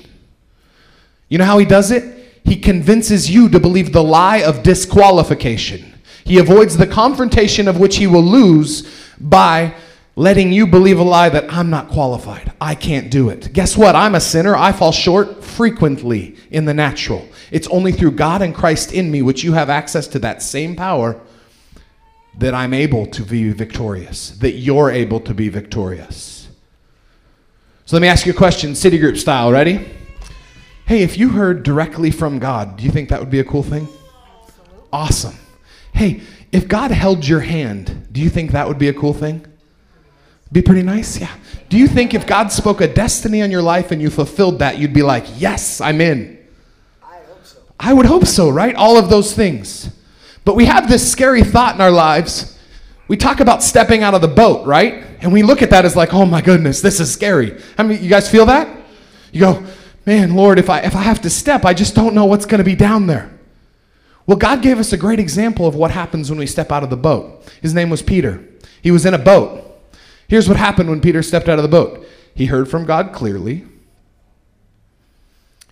You 1.28 1.38
know 1.38 1.44
how 1.44 1.58
he 1.58 1.66
does 1.66 1.90
it? 1.90 2.40
He 2.44 2.56
convinces 2.56 3.30
you 3.30 3.48
to 3.50 3.60
believe 3.60 3.92
the 3.92 4.02
lie 4.02 4.38
of 4.38 4.62
disqualification. 4.62 5.94
He 6.24 6.38
avoids 6.38 6.76
the 6.76 6.86
confrontation 6.86 7.68
of 7.68 7.78
which 7.78 7.96
he 7.96 8.06
will 8.06 8.22
lose 8.22 8.88
by 9.18 9.74
letting 10.18 10.52
you 10.52 10.66
believe 10.66 10.98
a 10.98 11.02
lie 11.02 11.28
that 11.28 11.50
I'm 11.52 11.70
not 11.70 11.88
qualified. 11.88 12.52
I 12.60 12.74
can't 12.74 13.08
do 13.08 13.28
it. 13.28 13.52
Guess 13.52 13.76
what? 13.76 13.94
I'm 13.94 14.16
a 14.16 14.20
sinner. 14.20 14.56
I 14.56 14.72
fall 14.72 14.90
short 14.90 15.44
frequently 15.44 16.36
in 16.50 16.64
the 16.64 16.74
natural. 16.74 17.24
It's 17.52 17.68
only 17.68 17.92
through 17.92 18.10
God 18.12 18.42
and 18.42 18.52
Christ 18.52 18.92
in 18.92 19.12
me, 19.12 19.22
which 19.22 19.44
you 19.44 19.52
have 19.52 19.70
access 19.70 20.08
to 20.08 20.18
that 20.18 20.42
same 20.42 20.74
power, 20.74 21.20
that 22.36 22.52
I'm 22.52 22.74
able 22.74 23.06
to 23.06 23.22
be 23.22 23.52
victorious, 23.52 24.30
that 24.38 24.54
you're 24.54 24.90
able 24.90 25.20
to 25.20 25.32
be 25.32 25.48
victorious. 25.48 26.48
So 27.84 27.94
let 27.94 28.02
me 28.02 28.08
ask 28.08 28.26
you 28.26 28.32
a 28.32 28.36
question, 28.36 28.74
city 28.74 28.98
group 28.98 29.18
style. 29.18 29.52
Ready? 29.52 29.88
Hey, 30.86 31.04
if 31.04 31.16
you 31.16 31.28
heard 31.28 31.62
directly 31.62 32.10
from 32.10 32.40
God, 32.40 32.76
do 32.76 32.82
you 32.82 32.90
think 32.90 33.08
that 33.10 33.20
would 33.20 33.30
be 33.30 33.38
a 33.38 33.44
cool 33.44 33.62
thing? 33.62 33.86
Awesome. 34.92 35.36
Hey, 35.92 36.22
if 36.50 36.66
God 36.66 36.90
held 36.90 37.24
your 37.24 37.40
hand, 37.40 38.08
do 38.10 38.20
you 38.20 38.28
think 38.28 38.50
that 38.50 38.66
would 38.66 38.78
be 38.78 38.88
a 38.88 38.94
cool 38.94 39.14
thing? 39.14 39.44
Be 40.50 40.62
pretty 40.62 40.82
nice? 40.82 41.18
Yeah. 41.20 41.34
Do 41.68 41.76
you 41.76 41.86
think 41.86 42.14
if 42.14 42.26
God 42.26 42.50
spoke 42.50 42.80
a 42.80 42.92
destiny 42.92 43.42
on 43.42 43.50
your 43.50 43.62
life 43.62 43.90
and 43.90 44.00
you 44.00 44.08
fulfilled 44.08 44.60
that, 44.60 44.78
you'd 44.78 44.94
be 44.94 45.02
like, 45.02 45.24
yes, 45.36 45.80
I'm 45.80 46.00
in? 46.00 46.38
I 47.02 47.18
hope 47.28 47.44
so. 47.44 47.58
I 47.78 47.92
would 47.92 48.06
hope 48.06 48.24
so, 48.24 48.48
right? 48.48 48.74
All 48.74 48.96
of 48.96 49.10
those 49.10 49.34
things. 49.34 49.90
But 50.44 50.56
we 50.56 50.64
have 50.64 50.88
this 50.88 51.10
scary 51.10 51.42
thought 51.42 51.74
in 51.74 51.80
our 51.82 51.90
lives. 51.90 52.58
We 53.06 53.18
talk 53.18 53.40
about 53.40 53.62
stepping 53.62 54.02
out 54.02 54.14
of 54.14 54.22
the 54.22 54.28
boat, 54.28 54.66
right? 54.66 55.04
And 55.20 55.32
we 55.32 55.42
look 55.42 55.60
at 55.60 55.70
that 55.70 55.84
as 55.84 55.94
like, 55.94 56.14
oh 56.14 56.24
my 56.24 56.40
goodness, 56.40 56.80
this 56.80 57.00
is 57.00 57.12
scary. 57.12 57.60
I 57.76 57.82
mean, 57.82 58.02
you 58.02 58.08
guys 58.08 58.30
feel 58.30 58.46
that? 58.46 58.74
You 59.32 59.40
go, 59.40 59.66
man, 60.06 60.34
Lord, 60.34 60.58
if 60.58 60.70
I 60.70 60.80
if 60.80 60.96
I 60.96 61.02
have 61.02 61.20
to 61.22 61.30
step, 61.30 61.66
I 61.66 61.74
just 61.74 61.94
don't 61.94 62.14
know 62.14 62.24
what's 62.24 62.46
going 62.46 62.58
to 62.58 62.64
be 62.64 62.74
down 62.74 63.06
there. 63.06 63.30
Well, 64.26 64.38
God 64.38 64.62
gave 64.62 64.78
us 64.78 64.92
a 64.92 64.96
great 64.96 65.18
example 65.18 65.66
of 65.66 65.74
what 65.74 65.90
happens 65.90 66.30
when 66.30 66.38
we 66.38 66.46
step 66.46 66.72
out 66.72 66.82
of 66.82 66.90
the 66.90 66.96
boat. 66.96 67.50
His 67.60 67.74
name 67.74 67.90
was 67.90 68.02
Peter. 68.02 68.42
He 68.82 68.90
was 68.90 69.04
in 69.04 69.14
a 69.14 69.18
boat. 69.18 69.67
Here's 70.28 70.48
what 70.48 70.58
happened 70.58 70.90
when 70.90 71.00
Peter 71.00 71.22
stepped 71.22 71.48
out 71.48 71.58
of 71.58 71.62
the 71.62 71.68
boat. 71.68 72.06
He 72.34 72.46
heard 72.46 72.70
from 72.70 72.84
God 72.84 73.12
clearly. 73.12 73.64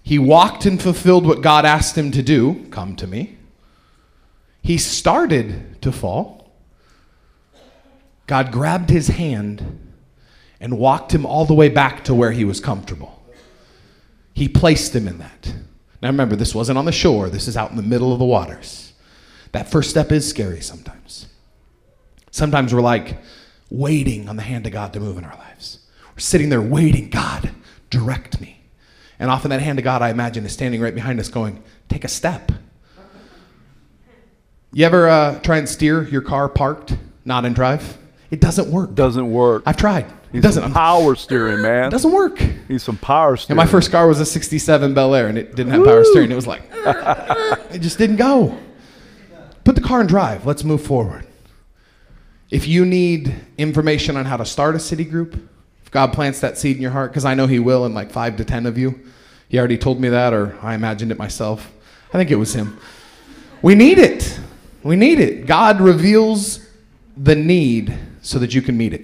He 0.03 0.19
walked 0.19 0.65
and 0.67 0.81
fulfilled 0.81 1.27
what 1.27 1.43
God 1.43 1.65
asked 1.65 1.97
him 1.97 2.11
to 2.13 2.23
do. 2.23 2.67
Come 2.71 2.97
to 2.97 3.07
me. 3.07 3.39
He 4.63 4.79
started 4.79 5.81
to 5.83 5.93
fall. 5.93 6.53
God 8.27 8.51
grabbed 8.51 8.91
his 8.91 9.09
hand 9.09 9.93
and 10.61 10.79
walked 10.79 11.13
him 11.15 11.27
all 11.27 11.45
the 11.45 11.55
way 11.55 11.69
back 11.69 12.05
to 12.05 12.15
where 12.15 12.33
he 12.33 12.45
was 12.45 12.61
comfortable. 12.61 13.23
He 14.33 14.49
placed 14.49 14.95
him 14.95 15.07
in 15.07 15.19
that. 15.19 15.55
Now 16.03 16.09
remember, 16.09 16.37
this 16.37 16.55
wasn't 16.55 16.79
on 16.79 16.85
the 16.85 16.93
shore, 16.93 17.29
this 17.29 17.47
is 17.47 17.57
out 17.57 17.71
in 17.71 17.77
the 17.77 17.83
middle 17.83 18.13
of 18.13 18.19
the 18.19 18.25
waters. 18.25 18.93
That 19.53 19.71
first 19.71 19.91
step 19.91 20.13
is 20.13 20.29
scary 20.29 20.61
sometimes. 20.61 21.27
Sometimes 22.31 22.75
we're 22.75 22.81
like 22.81 23.19
waiting 23.71 24.29
on 24.29 24.37
the 24.37 24.43
hand 24.43 24.67
of 24.67 24.73
God 24.73 24.93
to 24.93 25.01
move 25.01 25.19
in 25.19 25.25
our 25.25 25.37
lives. 25.37 25.81
We're 26.15 26.21
sitting 26.21 26.49
there 26.49 26.63
waiting, 26.63 27.11
God, 27.11 27.51
direct 27.91 28.41
me. 28.41 28.61
And 29.19 29.31
often 29.31 29.51
that 29.51 29.61
hand 29.61 29.79
of 29.79 29.85
God, 29.85 30.03
I 30.03 30.11
imagine, 30.11 30.45
is 30.45 30.53
standing 30.53 30.81
right 30.81 30.95
behind 30.95 31.19
us 31.21 31.29
going, 31.29 31.63
take 31.89 32.05
a 32.05 32.09
step. 32.09 32.53
You 34.73 34.85
ever 34.85 35.09
uh, 35.09 35.39
try 35.41 35.57
and 35.59 35.69
steer 35.69 36.03
your 36.03 36.21
car 36.21 36.49
parked, 36.49 36.97
not 37.25 37.45
in 37.45 37.55
drive? 37.55 37.97
It 38.31 38.41
doesn't 38.41 38.71
work. 38.71 38.95
Doesn't 38.95 39.31
work. 39.31 39.63
I've 39.65 39.77
tried. 39.77 40.07
It 40.33 40.41
doesn't. 40.43 40.63
some 40.65 40.73
power 40.73 41.15
steering, 41.15 41.63
man. 41.63 41.89
It 41.89 41.91
doesn't 41.91 42.13
work. 42.13 42.41
Need 42.69 42.81
some 42.81 42.99
power 42.99 43.31
And 43.31 43.41
steering. 43.41 43.57
my 43.57 43.67
first 43.67 43.91
car 43.91 44.07
was 44.07 44.21
a 44.21 44.27
67 44.27 44.93
Bel 44.93 45.15
Air, 45.15 45.29
and 45.29 45.39
it 45.39 45.55
didn't 45.55 45.73
have 45.73 45.85
power 45.85 46.05
steering. 46.05 46.31
It 46.31 46.35
was 46.35 46.47
like, 46.47 46.63
it 46.75 47.79
just 47.79 47.97
didn't 47.97 48.17
go. 48.17 48.59
Put 49.65 49.77
the 49.77 49.81
car 49.81 50.01
in 50.01 50.07
drive. 50.07 50.45
Let's 50.45 50.63
move 50.65 50.83
forward. 50.83 51.26
If 52.51 52.69
you 52.69 52.85
need 52.85 53.35
information 53.59 54.17
on 54.17 54.25
how 54.25 54.37
to 54.37 54.45
start 54.45 54.77
a 54.77 54.79
city 54.79 55.05
group, 55.05 55.35
if 55.85 55.91
God 55.91 56.13
plants 56.13 56.41
that 56.41 56.57
seed 56.57 56.77
in 56.77 56.83
your 56.83 56.93
heart, 56.93 57.11
because 57.11 57.25
I 57.25 57.35
know 57.35 57.47
He 57.47 57.59
will 57.59 57.87
in 57.87 57.95
like 57.95 58.11
five 58.11 58.37
to 58.37 58.45
10 58.45 58.67
of 58.67 58.79
you. 58.79 59.01
He 59.49 59.59
already 59.59 59.79
told 59.79 60.01
me 60.01 60.09
that, 60.09 60.33
or 60.33 60.57
I 60.63 60.75
imagined 60.75 61.11
it 61.11 61.19
myself. 61.19 61.73
I 62.13 62.19
think 62.19 62.31
it 62.31 62.37
was 62.37 62.55
Him. 62.55 62.79
We 63.63 63.75
need 63.75 63.99
it. 63.99 64.39
We 64.83 64.97
need 64.97 65.19
it. 65.19 65.47
God 65.47 65.81
reveals 65.81 66.69
the 67.17 67.35
need 67.35 67.97
so 68.23 68.39
that 68.39 68.55
you 68.55 68.63
can 68.63 68.77
meet 68.77 68.93
it. 68.93 69.03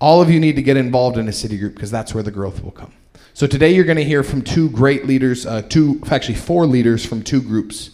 All 0.00 0.22
of 0.22 0.30
you 0.30 0.40
need 0.40 0.56
to 0.56 0.62
get 0.62 0.76
involved 0.76 1.18
in 1.18 1.28
a 1.28 1.32
city 1.32 1.58
group 1.58 1.74
because 1.74 1.90
that's 1.90 2.14
where 2.14 2.22
the 2.22 2.30
growth 2.30 2.64
will 2.64 2.70
come. 2.70 2.92
So 3.34 3.46
today 3.46 3.72
you're 3.72 3.84
going 3.84 3.98
to 3.98 4.04
hear 4.04 4.22
from 4.22 4.42
two 4.42 4.70
great 4.70 5.06
leaders, 5.06 5.46
uh, 5.46 5.62
two 5.62 6.00
actually 6.10 6.34
four 6.34 6.66
leaders 6.66 7.04
from 7.04 7.22
two 7.22 7.40
groups. 7.40 7.90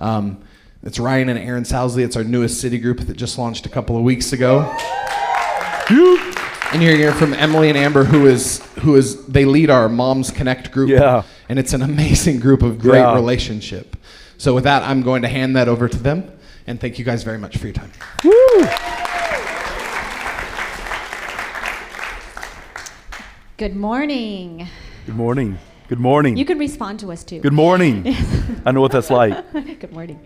Um, 0.00 0.42
it's 0.86 0.98
Ryan 0.98 1.28
and 1.28 1.38
Aaron 1.38 1.64
Sousley. 1.64 2.04
It's 2.04 2.16
our 2.16 2.24
newest 2.24 2.60
city 2.60 2.78
group 2.78 3.00
that 3.00 3.16
just 3.16 3.36
launched 3.38 3.66
a 3.66 3.68
couple 3.68 3.96
of 3.96 4.02
weeks 4.02 4.32
ago. 4.32 4.60
And 5.88 6.82
you're 6.82 6.96
hearing 6.96 7.14
from 7.14 7.32
Emily 7.34 7.68
and 7.68 7.76
Amber, 7.78 8.04
who 8.04 8.26
is 8.26 8.60
who 8.80 8.96
is 8.96 9.26
they 9.26 9.44
lead 9.44 9.70
our 9.70 9.88
Moms 9.88 10.30
Connect 10.30 10.72
group. 10.72 10.90
Yeah. 10.90 11.22
and 11.48 11.58
it's 11.58 11.72
an 11.72 11.82
amazing 11.82 12.40
group 12.40 12.62
of 12.62 12.78
great 12.78 12.98
Yeah. 13.00 13.14
relationship. 13.14 13.96
So 14.38 14.54
with 14.54 14.64
that, 14.64 14.82
I'm 14.82 15.02
going 15.02 15.22
to 15.22 15.28
hand 15.28 15.56
that 15.56 15.68
over 15.68 15.88
to 15.88 15.96
them. 15.98 16.30
And 16.66 16.80
thank 16.80 16.98
you 16.98 17.04
guys 17.04 17.22
very 17.22 17.38
much 17.38 17.56
for 17.56 17.66
your 17.66 17.74
time. 17.74 17.92
Woo! 18.24 18.32
Good 23.56 23.74
morning. 23.76 24.68
Good 25.06 25.16
morning. 25.16 25.58
Good 25.88 26.00
morning. 26.00 26.36
You 26.36 26.44
can 26.44 26.58
respond 26.58 26.98
to 27.00 27.12
us 27.12 27.22
too. 27.22 27.38
Good 27.38 27.52
morning. 27.52 28.02
I 28.66 28.72
know 28.72 28.80
what 28.80 28.90
that's 28.90 29.08
like. 29.08 29.52
Good 29.52 29.92
morning. 29.92 30.18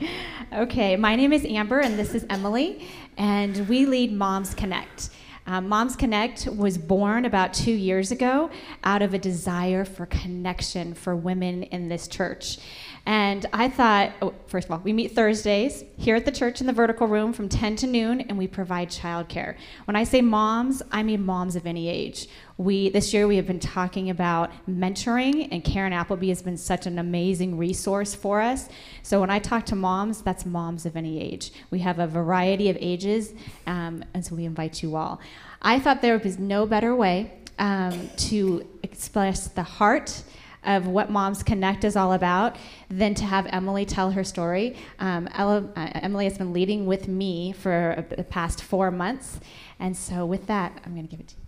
Okay, 0.55 0.96
my 0.96 1.16
name 1.16 1.35
is 1.35 1.44
Amber 1.44 1.81
and 1.81 1.99
this 1.99 2.14
is 2.14 2.25
Emily, 2.31 2.88
and 3.18 3.68
we 3.68 3.85
lead 3.85 4.11
Moms 4.11 4.55
Connect. 4.55 5.11
Um, 5.46 5.68
Moms 5.68 5.96
Connect 5.96 6.46
was 6.46 6.79
born 6.79 7.27
about 7.27 7.53
two 7.53 7.73
years 7.73 8.11
ago 8.11 8.51
out 8.85 9.03
of 9.03 9.12
a 9.12 9.18
desire 9.18 9.85
for 9.85 10.07
connection 10.07 10.94
for 10.94 11.14
women 11.14 11.64
in 11.64 11.90
this 11.90 12.09
church. 12.09 12.59
And 13.05 13.44
I 13.53 13.68
thought, 13.68 14.12
oh, 14.23 14.35
first 14.46 14.66
of 14.66 14.73
all, 14.73 14.79
we 14.79 14.92
meet 14.92 15.14
Thursdays 15.14 15.85
here 15.96 16.14
at 16.16 16.25
the 16.25 16.33
church 16.33 16.61
in 16.61 16.66
the 16.66 16.73
vertical 16.73 17.07
room 17.07 17.33
from 17.33 17.49
10 17.49 17.77
to 17.77 17.87
noon, 17.87 18.20
and 18.20 18.38
we 18.38 18.46
provide 18.46 18.90
childcare. 18.90 19.57
When 19.87 19.96
I 19.96 20.05
say 20.05 20.20
moms, 20.20 20.83
I 20.92 21.03
mean 21.03 21.25
moms 21.25 21.57
of 21.57 21.66
any 21.66 21.88
age. 21.88 22.29
We 22.61 22.90
this 22.90 23.14
year 23.14 23.27
we 23.27 23.37
have 23.37 23.46
been 23.46 23.59
talking 23.59 24.11
about 24.11 24.51
mentoring, 24.68 25.49
and 25.51 25.64
Karen 25.64 25.94
Appleby 25.94 26.29
has 26.29 26.42
been 26.42 26.59
such 26.59 26.85
an 26.85 26.99
amazing 26.99 27.57
resource 27.57 28.14
for 28.14 28.42
us. 28.42 28.68
So 29.03 29.18
when 29.18 29.31
I 29.31 29.38
talk 29.38 29.64
to 29.66 29.77
moms, 29.77 30.20
that's 30.20 30.44
moms 30.44 30.85
of 30.85 30.94
any 30.94 31.23
age. 31.23 31.53
We 31.70 31.79
have 31.79 31.99
a 31.99 32.07
variety 32.07 32.68
of 32.68 32.77
ages, 32.79 33.33
um, 33.66 34.05
and 34.12 34.23
so 34.23 34.35
we 34.35 34.44
invite 34.44 34.83
you 34.83 34.94
all. 34.94 35.23
I 35.62 35.79
thought 35.79 36.03
there 36.03 36.18
was 36.18 36.38
no 36.38 36.66
better 36.66 36.94
way 36.94 37.33
um, 37.59 38.11
to 38.29 38.68
express 38.83 39.49
the 39.49 39.62
heart 39.62 40.23
of 40.62 40.87
what 40.87 41.11
Moms 41.11 41.42
Connect 41.42 41.85
is 41.85 41.96
all 41.96 42.12
about 42.12 42.57
than 42.90 43.14
to 43.14 43.25
have 43.25 43.46
Emily 43.46 43.87
tell 43.87 44.11
her 44.11 44.23
story. 44.23 44.77
Um, 44.99 45.31
Ella, 45.33 45.66
uh, 45.77 45.88
Emily 45.94 46.27
has 46.27 46.37
been 46.37 46.53
leading 46.53 46.85
with 46.85 47.09
me 47.09 47.53
for 47.53 48.05
the 48.11 48.23
past 48.23 48.62
four 48.62 48.90
months, 48.90 49.40
and 49.79 49.96
so 49.96 50.27
with 50.27 50.46
that, 50.49 50.79
I'm 50.85 50.92
going 50.92 51.09
to 51.09 51.11
give 51.11 51.20
it 51.20 51.29
to 51.29 51.37
you. 51.37 51.39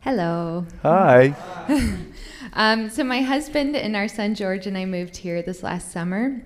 Hello. 0.00 0.66
Hi. 0.82 1.34
Um, 2.54 2.88
so 2.88 3.04
my 3.04 3.20
husband 3.20 3.76
and 3.76 3.94
our 3.94 4.08
son 4.08 4.34
George 4.34 4.66
and 4.66 4.76
I 4.76 4.84
moved 4.86 5.18
here 5.18 5.42
this 5.42 5.62
last 5.62 5.92
summer, 5.92 6.42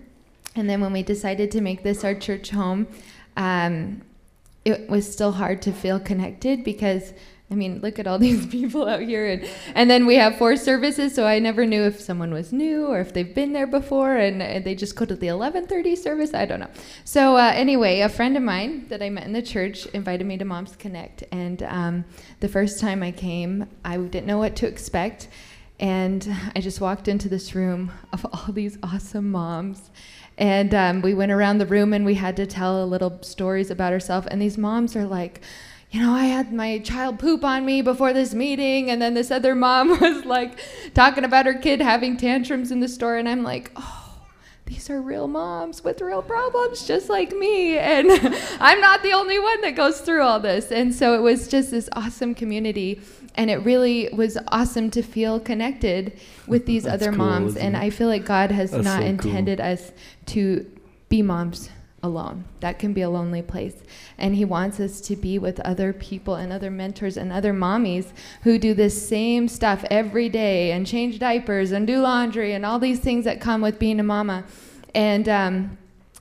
and 0.56 0.68
then 0.68 0.80
when 0.80 0.92
we 0.92 1.02
decided 1.02 1.50
to 1.52 1.60
make 1.60 1.84
this 1.84 2.04
our 2.04 2.14
church 2.14 2.50
home, 2.50 2.88
um, 3.36 4.02
it 4.64 4.90
was 4.90 5.10
still 5.10 5.32
hard 5.32 5.62
to 5.62 5.72
feel 5.72 6.00
connected 6.00 6.64
because. 6.64 7.14
I 7.52 7.54
mean, 7.54 7.80
look 7.80 7.98
at 7.98 8.06
all 8.06 8.18
these 8.28 8.46
people 8.46 8.88
out 8.88 9.02
here, 9.02 9.28
and, 9.28 9.48
and 9.74 9.90
then 9.90 10.06
we 10.06 10.16
have 10.16 10.38
four 10.38 10.56
services, 10.56 11.14
so 11.14 11.26
I 11.26 11.38
never 11.38 11.66
knew 11.66 11.82
if 11.82 12.00
someone 12.00 12.32
was 12.32 12.52
new 12.52 12.86
or 12.86 12.98
if 12.98 13.12
they've 13.12 13.34
been 13.34 13.52
there 13.52 13.66
before, 13.66 14.16
and, 14.16 14.42
they 14.64 14.74
just 14.74 14.96
go 14.96 15.04
to 15.04 15.14
the 15.14 15.26
11:30 15.26 15.96
service. 15.96 16.34
I 16.34 16.46
don't 16.46 16.60
know. 16.60 16.70
So 17.04 17.36
uh, 17.36 17.52
anyway, 17.54 18.00
a 18.00 18.08
friend 18.08 18.36
of 18.36 18.42
mine 18.42 18.86
that 18.88 19.02
I 19.02 19.10
met 19.10 19.24
in 19.24 19.32
the 19.32 19.42
church 19.42 19.86
invited 19.86 20.26
me 20.26 20.38
to 20.38 20.44
Moms 20.44 20.76
Connect, 20.76 21.24
and 21.30 21.62
um, 21.64 22.04
the 22.40 22.48
first 22.48 22.80
time 22.80 23.02
I 23.02 23.12
came, 23.12 23.68
I 23.84 23.96
didn't 23.98 24.26
know 24.26 24.38
what 24.38 24.56
to 24.56 24.66
expect. 24.66 25.28
And 25.80 26.32
I 26.54 26.60
just 26.60 26.80
walked 26.80 27.08
into 27.08 27.28
this 27.28 27.54
room 27.54 27.90
of 28.12 28.24
all 28.32 28.52
these 28.52 28.78
awesome 28.82 29.30
moms. 29.30 29.90
And 30.38 30.74
um, 30.74 31.02
we 31.02 31.12
went 31.12 31.32
around 31.32 31.58
the 31.58 31.66
room 31.66 31.92
and 31.92 32.04
we 32.04 32.14
had 32.14 32.36
to 32.36 32.46
tell 32.46 32.82
a 32.82 32.86
little 32.86 33.22
stories 33.22 33.70
about 33.70 33.92
ourselves. 33.92 34.26
And 34.28 34.40
these 34.40 34.56
moms 34.56 34.96
are 34.96 35.04
like, 35.04 35.42
you 35.92 36.00
know, 36.00 36.12
I 36.14 36.24
had 36.24 36.52
my 36.54 36.78
child 36.78 37.18
poop 37.18 37.44
on 37.44 37.66
me 37.66 37.82
before 37.82 38.14
this 38.14 38.32
meeting. 38.32 38.90
And 38.90 39.00
then 39.00 39.12
this 39.12 39.30
other 39.30 39.54
mom 39.54 39.88
was 40.00 40.24
like 40.24 40.58
talking 40.94 41.22
about 41.22 41.46
her 41.46 41.54
kid 41.54 41.80
having 41.80 42.16
tantrums 42.16 42.72
in 42.72 42.80
the 42.80 42.88
store. 42.88 43.16
And 43.16 43.28
I'm 43.28 43.42
like, 43.42 43.70
oh, 43.76 44.22
these 44.64 44.88
are 44.88 45.02
real 45.02 45.28
moms 45.28 45.84
with 45.84 46.00
real 46.00 46.22
problems, 46.22 46.86
just 46.86 47.10
like 47.10 47.32
me. 47.32 47.76
And 47.76 48.10
I'm 48.60 48.80
not 48.80 49.02
the 49.02 49.12
only 49.12 49.38
one 49.38 49.60
that 49.60 49.76
goes 49.76 50.00
through 50.00 50.22
all 50.22 50.40
this. 50.40 50.72
And 50.72 50.94
so 50.94 51.14
it 51.14 51.20
was 51.20 51.46
just 51.46 51.70
this 51.70 51.90
awesome 51.92 52.34
community. 52.34 53.02
And 53.34 53.50
it 53.50 53.56
really 53.56 54.08
was 54.14 54.38
awesome 54.48 54.90
to 54.92 55.02
feel 55.02 55.40
connected 55.40 56.18
with 56.46 56.64
these 56.64 56.84
That's 56.84 57.02
other 57.02 57.10
cool, 57.10 57.18
moms. 57.18 57.56
And? 57.56 57.76
I 57.76 57.90
feel 57.90 58.08
like 58.08 58.24
God 58.24 58.50
has 58.50 58.70
That's 58.70 58.84
not 58.84 58.94
so 58.94 59.00
cool. 59.00 59.08
intended 59.08 59.60
us 59.60 59.92
to 60.26 60.64
be 61.10 61.20
moms 61.20 61.68
alone. 62.02 62.44
That 62.60 62.78
can 62.78 62.92
be 62.92 63.02
a 63.02 63.10
lonely 63.10 63.42
place. 63.42 63.76
And 64.18 64.34
He 64.34 64.44
wants 64.44 64.80
us 64.80 65.00
to 65.02 65.16
be 65.16 65.38
with 65.38 65.60
other 65.60 65.92
people 65.92 66.34
and 66.34 66.52
other 66.52 66.70
mentors 66.70 67.16
and 67.16 67.32
other 67.32 67.52
mommies 67.52 68.12
who 68.42 68.58
do 68.58 68.74
this 68.74 69.08
same 69.08 69.48
stuff 69.48 69.84
every 69.90 70.28
day 70.28 70.72
and 70.72 70.86
change 70.86 71.18
diapers 71.18 71.72
and 71.72 71.86
do 71.86 72.00
laundry 72.00 72.52
and 72.52 72.66
all 72.66 72.78
these 72.78 73.00
things 73.00 73.24
that 73.24 73.40
come 73.40 73.60
with 73.60 73.78
being 73.78 74.00
a 74.00 74.04
mama. 74.04 74.44
And 74.94 75.28
um, 75.28 75.78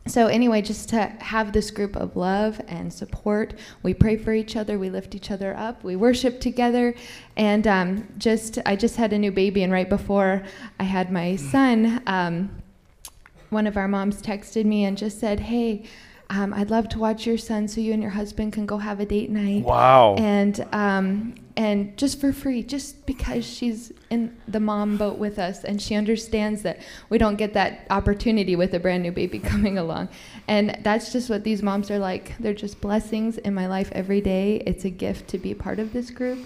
so, 0.07 0.25
anyway, 0.27 0.63
just 0.63 0.89
to 0.89 1.01
have 1.19 1.53
this 1.53 1.69
group 1.69 1.95
of 1.95 2.15
love 2.15 2.59
and 2.67 2.91
support, 2.91 3.53
we 3.83 3.93
pray 3.93 4.17
for 4.17 4.33
each 4.33 4.55
other, 4.55 4.79
we 4.79 4.89
lift 4.89 5.13
each 5.13 5.29
other 5.29 5.55
up, 5.55 5.83
we 5.83 5.95
worship 5.95 6.39
together, 6.39 6.95
and 7.37 7.67
um, 7.67 8.07
just 8.17 8.57
I 8.65 8.75
just 8.75 8.95
had 8.95 9.13
a 9.13 9.19
new 9.19 9.31
baby, 9.31 9.61
and 9.61 9.71
right 9.71 9.87
before 9.87 10.41
I 10.79 10.83
had 10.85 11.11
my 11.11 11.35
son, 11.35 12.01
um, 12.07 12.63
one 13.51 13.67
of 13.67 13.77
our 13.77 13.87
moms 13.87 14.21
texted 14.21 14.65
me 14.65 14.83
and 14.85 14.97
just 14.97 15.19
said, 15.19 15.41
"Hey, 15.41 15.83
um, 16.29 16.53
I'd 16.53 16.71
love 16.71 16.89
to 16.89 16.99
watch 16.99 17.27
your 17.27 17.37
son, 17.37 17.67
so 17.67 17.79
you 17.81 17.93
and 17.93 18.01
your 18.01 18.11
husband 18.11 18.53
can 18.53 18.65
go 18.65 18.77
have 18.77 18.99
a 18.99 19.05
date 19.05 19.29
night." 19.29 19.63
Wow. 19.63 20.15
And 20.17 20.65
um, 20.71 21.35
and 21.57 21.95
just 21.97 22.19
for 22.21 22.31
free, 22.31 22.63
just 22.63 23.05
because 23.05 23.45
she's 23.45 23.91
in 24.09 24.35
the 24.47 24.61
mom 24.61 24.95
boat 24.97 25.17
with 25.17 25.37
us, 25.37 25.63
and 25.65 25.81
she 25.81 25.95
understands 25.95 26.61
that 26.63 26.79
we 27.09 27.17
don't 27.17 27.35
get 27.35 27.53
that 27.53 27.85
opportunity 27.89 28.55
with 28.55 28.73
a 28.73 28.79
brand 28.79 29.03
new 29.03 29.11
baby 29.11 29.37
coming 29.53 29.77
along, 29.77 30.07
and 30.47 30.79
that's 30.81 31.11
just 31.11 31.29
what 31.29 31.43
these 31.43 31.61
moms 31.61 31.91
are 31.91 31.99
like. 31.99 32.37
They're 32.39 32.53
just 32.53 32.79
blessings 32.79 33.37
in 33.37 33.53
my 33.53 33.67
life 33.67 33.91
every 33.91 34.21
day. 34.21 34.63
It's 34.65 34.85
a 34.85 34.89
gift 34.89 35.27
to 35.29 35.37
be 35.37 35.53
part 35.53 35.77
of 35.77 35.91
this 35.91 36.09
group. 36.09 36.39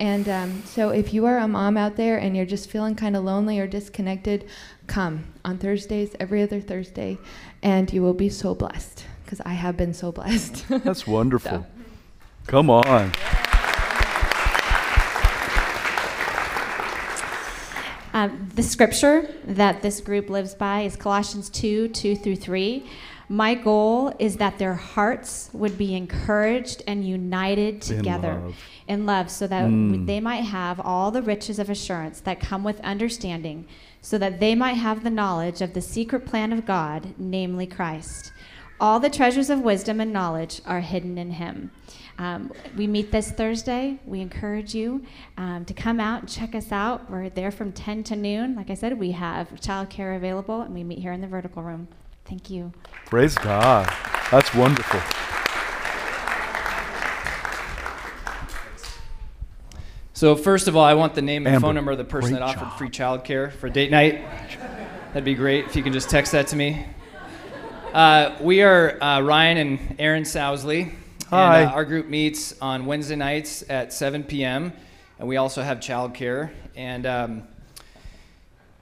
And 0.00 0.30
um, 0.30 0.62
so, 0.64 0.88
if 0.88 1.12
you 1.12 1.26
are 1.26 1.36
a 1.36 1.46
mom 1.46 1.76
out 1.76 1.96
there 1.96 2.16
and 2.16 2.34
you're 2.34 2.46
just 2.46 2.70
feeling 2.70 2.94
kind 2.94 3.14
of 3.14 3.22
lonely 3.22 3.60
or 3.60 3.66
disconnected, 3.66 4.48
come 4.86 5.26
on 5.44 5.58
Thursdays, 5.58 6.16
every 6.18 6.42
other 6.42 6.58
Thursday, 6.58 7.18
and 7.62 7.92
you 7.92 8.00
will 8.00 8.14
be 8.14 8.30
so 8.30 8.54
blessed 8.54 9.04
because 9.22 9.42
I 9.42 9.52
have 9.52 9.76
been 9.76 9.92
so 9.92 10.10
blessed. 10.10 10.64
That's 10.70 11.06
wonderful. 11.06 11.50
So. 11.50 11.66
Come 12.46 12.70
on. 12.70 13.12
Um, 18.12 18.48
the 18.54 18.62
scripture 18.62 19.32
that 19.44 19.82
this 19.82 20.00
group 20.00 20.30
lives 20.30 20.54
by 20.54 20.80
is 20.80 20.96
Colossians 20.96 21.50
2 21.50 21.88
2 21.88 22.16
through 22.16 22.36
3. 22.36 22.88
My 23.32 23.54
goal 23.54 24.12
is 24.18 24.38
that 24.38 24.58
their 24.58 24.74
hearts 24.74 25.50
would 25.52 25.78
be 25.78 25.94
encouraged 25.94 26.82
and 26.88 27.06
united 27.06 27.80
together 27.80 28.40
love. 28.42 28.56
in 28.88 29.06
love, 29.06 29.30
so 29.30 29.46
that 29.46 29.66
Mm. 29.70 30.04
they 30.04 30.18
might 30.18 30.42
have 30.46 30.80
all 30.80 31.12
the 31.12 31.22
riches 31.22 31.60
of 31.60 31.70
assurance 31.70 32.18
that 32.22 32.40
come 32.40 32.64
with 32.64 32.80
understanding, 32.80 33.66
so 34.02 34.18
that 34.18 34.40
they 34.40 34.56
might 34.56 34.72
have 34.74 35.04
the 35.04 35.10
knowledge 35.10 35.62
of 35.62 35.74
the 35.74 35.80
secret 35.80 36.26
plan 36.26 36.52
of 36.52 36.66
God, 36.66 37.14
namely 37.18 37.68
Christ. 37.68 38.32
All 38.80 38.98
the 38.98 39.08
treasures 39.08 39.48
of 39.48 39.60
wisdom 39.60 40.00
and 40.00 40.12
knowledge 40.12 40.60
are 40.66 40.80
hidden 40.80 41.16
in 41.16 41.30
him. 41.30 41.70
Um, 42.18 42.50
we 42.76 42.88
meet 42.88 43.12
this 43.12 43.30
Thursday. 43.30 44.00
We 44.06 44.20
encourage 44.22 44.74
you 44.74 45.02
um, 45.38 45.64
to 45.66 45.72
come 45.72 46.00
out 46.00 46.20
and 46.22 46.28
check 46.28 46.56
us 46.56 46.72
out. 46.72 47.08
We're 47.08 47.28
there 47.28 47.52
from 47.52 47.70
10 47.70 48.02
to 48.04 48.16
noon. 48.16 48.56
Like 48.56 48.70
I 48.70 48.74
said, 48.74 48.98
we 48.98 49.12
have 49.12 49.50
childcare 49.60 50.16
available, 50.16 50.62
and 50.62 50.74
we 50.74 50.82
meet 50.82 50.98
here 50.98 51.12
in 51.12 51.20
the 51.20 51.28
vertical 51.28 51.62
room. 51.62 51.86
Thank 52.24 52.50
you. 52.50 52.72
Praise 53.06 53.34
God. 53.34 53.92
That's 54.30 54.54
wonderful. 54.54 55.00
So 60.12 60.36
first 60.36 60.68
of 60.68 60.76
all, 60.76 60.84
I 60.84 60.94
want 60.94 61.14
the 61.14 61.22
name 61.22 61.46
and 61.46 61.56
Amber, 61.56 61.68
phone 61.68 61.74
number 61.74 61.92
of 61.92 61.98
the 61.98 62.04
person 62.04 62.34
that 62.34 62.42
offered 62.42 62.60
job. 62.60 62.78
free 62.78 62.90
childcare 62.90 63.50
for 63.50 63.70
date 63.70 63.90
night. 63.90 64.22
That'd 65.08 65.24
be 65.24 65.34
great 65.34 65.64
if 65.64 65.74
you 65.74 65.82
can 65.82 65.94
just 65.94 66.10
text 66.10 66.32
that 66.32 66.48
to 66.48 66.56
me. 66.56 66.86
Uh, 67.94 68.36
we 68.40 68.62
are 68.62 69.02
uh, 69.02 69.20
Ryan 69.22 69.56
and 69.56 69.96
Aaron 69.98 70.24
Sousley. 70.24 70.92
Hi. 71.30 71.60
And, 71.60 71.70
uh, 71.70 71.72
our 71.72 71.84
group 71.84 72.06
meets 72.06 72.54
on 72.60 72.86
Wednesday 72.86 73.16
nights 73.16 73.64
at 73.70 73.92
7 73.92 74.22
p.m. 74.24 74.72
And 75.18 75.26
we 75.26 75.38
also 75.38 75.62
have 75.62 75.78
childcare. 75.78 76.50
And 76.76 77.06
um, 77.06 77.48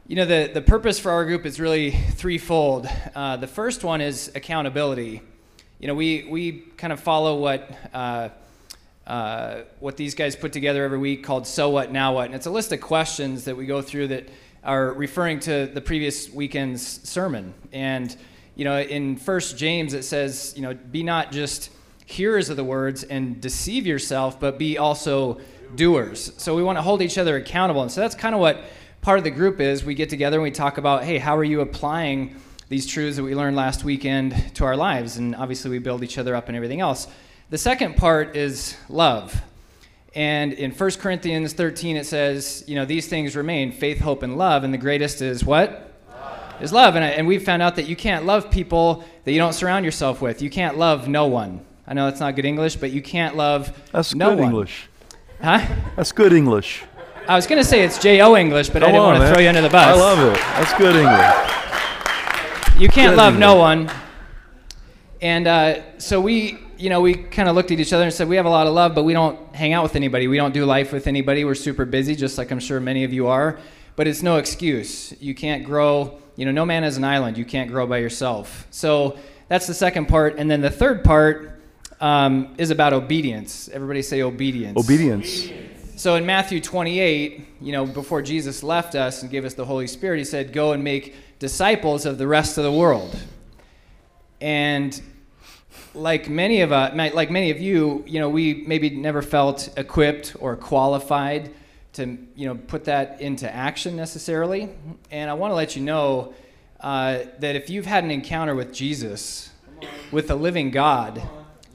you 0.09 0.17
know, 0.17 0.25
the, 0.25 0.51
the 0.55 0.63
purpose 0.63 0.99
for 0.99 1.11
our 1.11 1.27
group 1.27 1.45
is 1.45 1.61
really 1.61 1.91
threefold. 1.91 2.89
Uh, 3.15 3.37
the 3.37 3.47
first 3.47 3.85
one 3.85 4.01
is 4.01 4.33
accountability. 4.35 5.21
You 5.81 5.87
know, 5.87 5.95
we, 5.95 6.27
we 6.31 6.53
kind 6.79 6.95
of 6.95 7.01
follow 7.01 7.37
what, 7.37 7.71
uh, 7.93 8.31
uh, 9.07 9.61
what 9.81 9.99
these 9.99 10.15
guys 10.15 10.35
put 10.35 10.51
together 10.55 10.83
every 10.83 10.97
week 10.97 11.25
called 11.25 11.47
So 11.47 11.69
What, 11.69 11.93
Now 11.93 12.15
What. 12.15 12.25
And 12.25 12.35
it's 12.35 12.47
a 12.47 12.51
list 12.51 12.73
of 12.73 12.81
questions 12.81 13.45
that 13.45 13.55
we 13.55 13.67
go 13.67 13.83
through 13.83 14.09
that 14.09 14.31
are 14.65 14.95
referring 14.95 15.41
to 15.41 15.67
the 15.67 15.83
previous 15.83 16.31
weekend's 16.31 17.07
sermon. 17.07 17.53
And, 17.75 18.17
you 18.57 18.65
know, 18.65 18.81
in 18.81 19.15
First 19.15 19.59
James, 19.59 19.93
it 19.93 20.05
says, 20.05 20.55
you 20.57 20.63
know, 20.63 20.73
be 20.73 21.03
not 21.03 21.33
just 21.33 21.71
hearers 22.07 22.49
of 22.49 22.57
the 22.57 22.65
words 22.65 23.05
and 23.05 23.43
deceive 23.43 23.87
yourself, 23.87 24.41
but 24.41 24.59
be 24.59 24.79
also 24.79 25.39
doers. 25.75 26.33
So 26.39 26.57
we 26.57 26.63
want 26.63 26.79
to 26.79 26.83
hold 26.83 27.03
each 27.03 27.19
other 27.19 27.37
accountable. 27.37 27.83
And 27.83 27.93
so 27.93 28.01
that's 28.01 28.15
kind 28.15 28.35
of 28.35 28.41
what 28.41 28.65
part 29.09 29.17
of 29.17 29.25
the 29.25 29.31
group 29.31 29.59
is. 29.59 29.87
We 29.87 29.95
get 29.95 30.11
together 30.11 30.37
and 30.37 30.43
we 30.43 30.51
talk 30.51 30.77
about, 30.77 31.03
hey, 31.03 31.17
how 31.17 31.35
are 31.35 31.43
you 31.43 31.63
applying 31.63 32.37
these 32.69 32.87
truths 32.87 33.17
that 33.17 33.23
we 33.23 33.35
learned 33.35 33.57
last 33.57 33.83
weekend 33.83 34.55
to 34.57 34.67
our 34.67 34.77
lives? 34.77 35.17
And 35.17 35.35
obviously, 35.35 35.71
we 35.71 35.79
build 35.79 36.05
each 36.05 36.19
other 36.19 36.37
up 36.37 36.49
and 36.49 36.55
everything 36.55 36.81
else. 36.81 37.09
The 37.49 37.57
second 37.57 37.97
part 37.97 38.37
is 38.37 38.77
love. 38.91 39.41
And 40.15 40.53
in 40.53 40.73
1 40.73 40.91
Corinthians 40.99 41.55
13, 41.55 41.97
it 41.97 42.05
says, 42.05 42.65
you 42.67 42.75
know, 42.75 42.85
these 42.85 43.09
things 43.09 43.35
remain 43.35 43.73
faith, 43.73 43.99
hope, 43.99 44.23
and 44.23 44.37
love. 44.37 44.63
And 44.63 44.75
the 44.75 44.79
greatest 44.79 45.23
is 45.23 45.43
what? 45.43 45.91
Love. 46.11 46.63
Is 46.63 46.71
love. 46.75 46.95
And, 46.95 47.03
I, 47.03 47.09
and 47.09 47.27
we've 47.27 47.43
found 47.43 47.63
out 47.63 47.77
that 47.77 47.87
you 47.89 47.97
can't 47.97 48.27
love 48.27 48.51
people 48.51 49.05
that 49.25 49.33
you 49.33 49.39
don't 49.39 49.55
surround 49.55 49.87
yourself 49.87 50.21
with. 50.21 50.43
You 50.43 50.51
can't 50.51 50.77
love 50.77 51.09
no 51.09 51.29
one. 51.29 51.65
I 51.87 51.95
know 51.95 52.05
that's 52.05 52.21
not 52.21 52.37
good 52.37 52.45
English, 52.45 52.77
but 52.77 52.91
you 52.91 53.01
can't 53.01 53.39
love 53.39 53.75
That's 53.91 54.15
no 54.15 54.33
good 54.33 54.41
one. 54.41 54.49
English. 54.49 54.91
Huh? 55.41 55.67
That's 55.97 56.13
good 56.13 56.35
English. 56.35 56.85
I 57.29 57.37
was 57.37 57.47
going 57.47 57.61
to 57.61 57.69
say 57.69 57.83
it's 57.83 57.99
J-O 57.99 58.35
English, 58.37 58.71
but 58.71 58.83
I 58.83 58.87
didn't 58.87 59.03
on, 59.03 59.07
want 59.09 59.17
to 59.17 59.25
man. 59.25 59.35
throw 59.35 59.43
you 59.43 59.49
under 59.51 59.61
the 59.61 59.69
bus. 59.69 59.87
I 59.87 59.93
love 60.01 60.19
it. 60.33 60.39
That's 60.39 60.73
good 60.79 60.97
English. 60.97 62.81
You 62.81 62.89
can't 62.89 63.13
Good 63.13 63.19
love 63.19 63.37
no 63.37 63.57
one. 63.57 63.91
And 65.21 65.47
uh, 65.47 65.99
so 65.99 66.23
we, 66.23 66.57
you 66.79 66.89
know, 66.89 67.03
we 67.03 67.13
kind 67.13 67.51
of 67.51 67.55
looked 67.55 67.71
at 67.71 67.81
each 67.81 67.93
other 67.93 68.05
and 68.05 68.13
said, 68.15 68.31
we 68.31 68.37
have 68.37 68.47
a 68.47 68.51
lot 68.51 68.67
of 68.67 68.73
love, 68.73 68.95
but 68.95 69.03
we 69.03 69.13
don't 69.13 69.55
hang 69.55 69.75
out 69.75 69.83
with 69.83 69.95
anybody. 69.95 70.27
We 70.27 70.39
don't 70.39 70.55
do 70.55 70.65
life 70.65 70.91
with 70.91 71.07
anybody. 71.07 71.45
We're 71.45 71.55
super 71.55 71.85
busy, 71.85 72.17
just 72.17 72.39
like 72.39 72.51
I'm 72.51 72.61
sure 72.61 72.81
many 72.81 73.05
of 73.05 73.13
you 73.13 73.27
are. 73.27 73.59
But 73.95 74.09
it's 74.09 74.23
no 74.23 74.39
excuse. 74.39 75.13
You 75.21 75.35
can't 75.35 75.65
grow, 75.65 76.23
you 76.37 76.47
know, 76.47 76.53
no 76.53 76.65
man 76.65 76.83
is 76.83 76.97
an 76.97 77.05
island. 77.05 77.37
You 77.37 77.45
can't 77.45 77.71
grow 77.71 77.87
by 77.87 77.99
yourself. 77.99 78.67
So 78.71 79.19
that's 79.49 79.67
the 79.67 79.75
second 79.75 80.07
part. 80.07 80.39
And 80.39 80.51
then 80.51 80.63
the 80.63 80.71
third 80.71 81.05
part 81.05 81.61
um, 82.01 82.55
is 82.57 82.71
about 82.71 82.95
obedience. 82.95 83.69
Everybody 83.69 84.01
say 84.01 84.23
obedience. 84.23 84.79
Obedience. 84.79 85.51
So 85.99 86.15
in 86.15 86.25
Matthew 86.25 86.61
28, 86.61 87.45
you 87.61 87.73
know, 87.73 87.85
before 87.85 88.23
Jesus 88.23 88.63
left 88.63 88.95
us 88.95 89.23
and 89.23 89.31
gave 89.33 89.45
us 89.45 89.55
the 89.55 89.65
Holy 89.65 89.89
Spirit, 89.89 90.19
he 90.19 90.25
said, 90.25 90.53
Go 90.53 90.71
and 90.71 90.85
make 90.85 91.17
disciples 91.41 92.07
of 92.07 92.19
the 92.19 92.27
rest 92.29 92.57
of 92.57 92.63
the 92.63 92.71
world. 92.71 93.21
And 94.41 95.03
like 95.95 96.29
many 96.29 96.61
of 96.61 96.71
us, 96.71 96.95
like 97.15 97.33
many 97.33 97.51
of 97.51 97.61
you, 97.61 98.05
you 98.07 98.21
know, 98.21 98.29
we 98.29 98.63
maybe 98.65 98.91
never 98.91 99.23
felt 99.23 99.71
equipped 99.77 100.37
or 100.39 100.55
qualified 100.55 101.53
to, 101.95 102.17
you 102.37 102.47
know, 102.47 102.55
put 102.55 102.85
that 102.85 103.21
into 103.21 103.53
action 103.53 103.97
necessarily. 103.97 104.69
And 105.11 105.29
I 105.29 105.35
want 105.35 105.51
to 105.51 105.57
let 105.57 105.75
you 105.75 105.83
know 105.83 106.33
uh, 106.79 107.25
that 107.41 107.57
if 107.57 107.69
you've 107.69 107.87
had 107.87 108.05
an 108.05 108.13
encounter 108.13 108.55
with 108.55 108.73
Jesus, 108.73 109.51
with 110.13 110.29
the 110.29 110.37
living 110.37 110.71
God, 110.71 111.21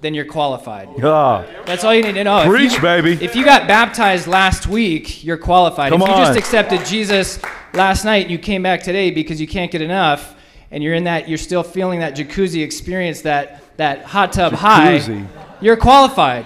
then 0.03 0.13
you're 0.13 0.25
qualified. 0.25 0.89
Yeah. 0.97 1.45
That's 1.65 1.83
all 1.83 1.95
you 1.95 2.03
need 2.03 2.13
to 2.13 2.23
know. 2.23 2.41
If 2.41 2.47
Preach, 2.49 2.73
you- 2.73 2.81
baby. 2.81 3.13
If 3.23 3.35
you 3.35 3.43
got 3.43 3.67
baptized 3.67 4.27
last 4.27 4.67
week, 4.67 5.23
you're 5.23 5.37
qualified. 5.37 5.91
Come 5.91 6.01
if 6.03 6.07
you 6.07 6.13
on. 6.13 6.25
just 6.27 6.37
accepted 6.37 6.85
Jesus 6.85 7.39
last 7.73 8.05
night 8.05 8.23
and 8.23 8.31
you 8.31 8.37
came 8.37 8.61
back 8.61 8.83
today 8.83 9.09
because 9.09 9.41
you 9.41 9.47
can't 9.47 9.71
get 9.71 9.81
enough, 9.81 10.35
and 10.69 10.83
you're 10.83 10.93
in 10.93 11.05
that, 11.05 11.27
you're 11.27 11.37
still 11.37 11.63
feeling 11.63 11.99
that 12.01 12.15
jacuzzi 12.15 12.63
experience, 12.63 13.21
that 13.21 13.61
that 13.77 14.03
hot 14.03 14.33
tub 14.33 14.53
high, 14.53 14.99
Jacuzzi. 14.99 15.27
you're 15.61 15.77
qualified. 15.77 16.45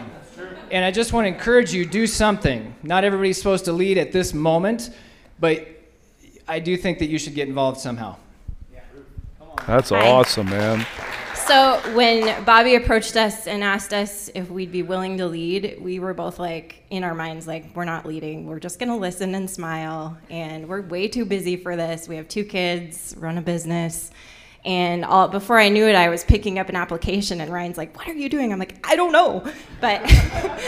And 0.71 0.83
I 0.85 0.91
just 0.91 1.13
want 1.13 1.25
to 1.25 1.29
encourage 1.29 1.73
you, 1.73 1.85
do 1.85 2.05
something. 2.07 2.75
Not 2.83 3.03
everybody's 3.03 3.37
supposed 3.37 3.65
to 3.65 3.73
lead 3.73 3.97
at 3.97 4.11
this 4.11 4.33
moment, 4.33 4.89
but 5.39 5.65
I 6.47 6.59
do 6.59 6.75
think 6.77 6.99
that 6.99 7.07
you 7.07 7.17
should 7.17 7.35
get 7.35 7.47
involved 7.47 7.79
somehow. 7.79 8.15
That's 9.65 9.91
awesome, 9.91 10.49
man. 10.49 10.85
So 11.47 11.79
when 11.93 12.43
Bobby 12.43 12.75
approached 12.75 13.15
us 13.15 13.47
and 13.47 13.63
asked 13.63 13.93
us 13.93 14.29
if 14.35 14.49
we'd 14.49 14.71
be 14.71 14.83
willing 14.83 15.17
to 15.19 15.27
lead, 15.27 15.77
we 15.79 15.97
were 15.97 16.13
both 16.13 16.39
like 16.39 16.83
in 16.89 17.05
our 17.05 17.13
minds 17.15 17.47
like 17.47 17.73
we're 17.73 17.85
not 17.85 18.05
leading. 18.05 18.47
We're 18.47 18.59
just 18.59 18.79
going 18.79 18.89
to 18.89 18.97
listen 18.97 19.33
and 19.33 19.49
smile 19.49 20.17
and 20.29 20.67
we're 20.67 20.81
way 20.81 21.07
too 21.07 21.23
busy 21.23 21.55
for 21.55 21.77
this. 21.77 22.09
We 22.09 22.17
have 22.17 22.27
two 22.27 22.43
kids, 22.43 23.15
run 23.17 23.37
a 23.37 23.41
business. 23.41 24.11
And 24.65 25.05
all, 25.05 25.29
before 25.29 25.57
I 25.57 25.69
knew 25.69 25.85
it, 25.85 25.95
I 25.95 26.09
was 26.09 26.25
picking 26.25 26.59
up 26.59 26.67
an 26.67 26.75
application, 26.75 27.39
and 27.39 27.53
Ryan's 27.53 27.77
like, 27.77 27.95
"What 27.95 28.07
are 28.09 28.13
you 28.13 28.27
doing?" 28.27 28.51
I'm 28.51 28.59
like, 28.59 28.85
"I 28.85 28.97
don't 28.97 29.13
know, 29.13 29.49
but 29.79 30.01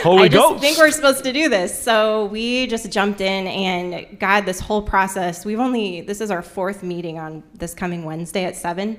Holy 0.03 0.23
I 0.23 0.27
just 0.29 0.47
Ghost. 0.47 0.61
think 0.61 0.77
we're 0.77 0.91
supposed 0.91 1.25
to 1.25 1.33
do 1.33 1.49
this." 1.49 1.77
So 1.83 2.25
we 2.27 2.67
just 2.67 2.89
jumped 2.91 3.19
in, 3.19 3.47
and 3.47 4.17
God, 4.17 4.45
this 4.45 4.61
whole 4.61 4.81
process, 4.81 5.43
we've 5.43 5.59
only 5.59 5.99
this 5.99 6.21
is 6.21 6.31
our 6.31 6.43
fourth 6.43 6.81
meeting 6.81 7.19
on 7.19 7.43
this 7.55 7.73
coming 7.73 8.05
Wednesday 8.05 8.45
at 8.45 8.55
seven. 8.55 8.97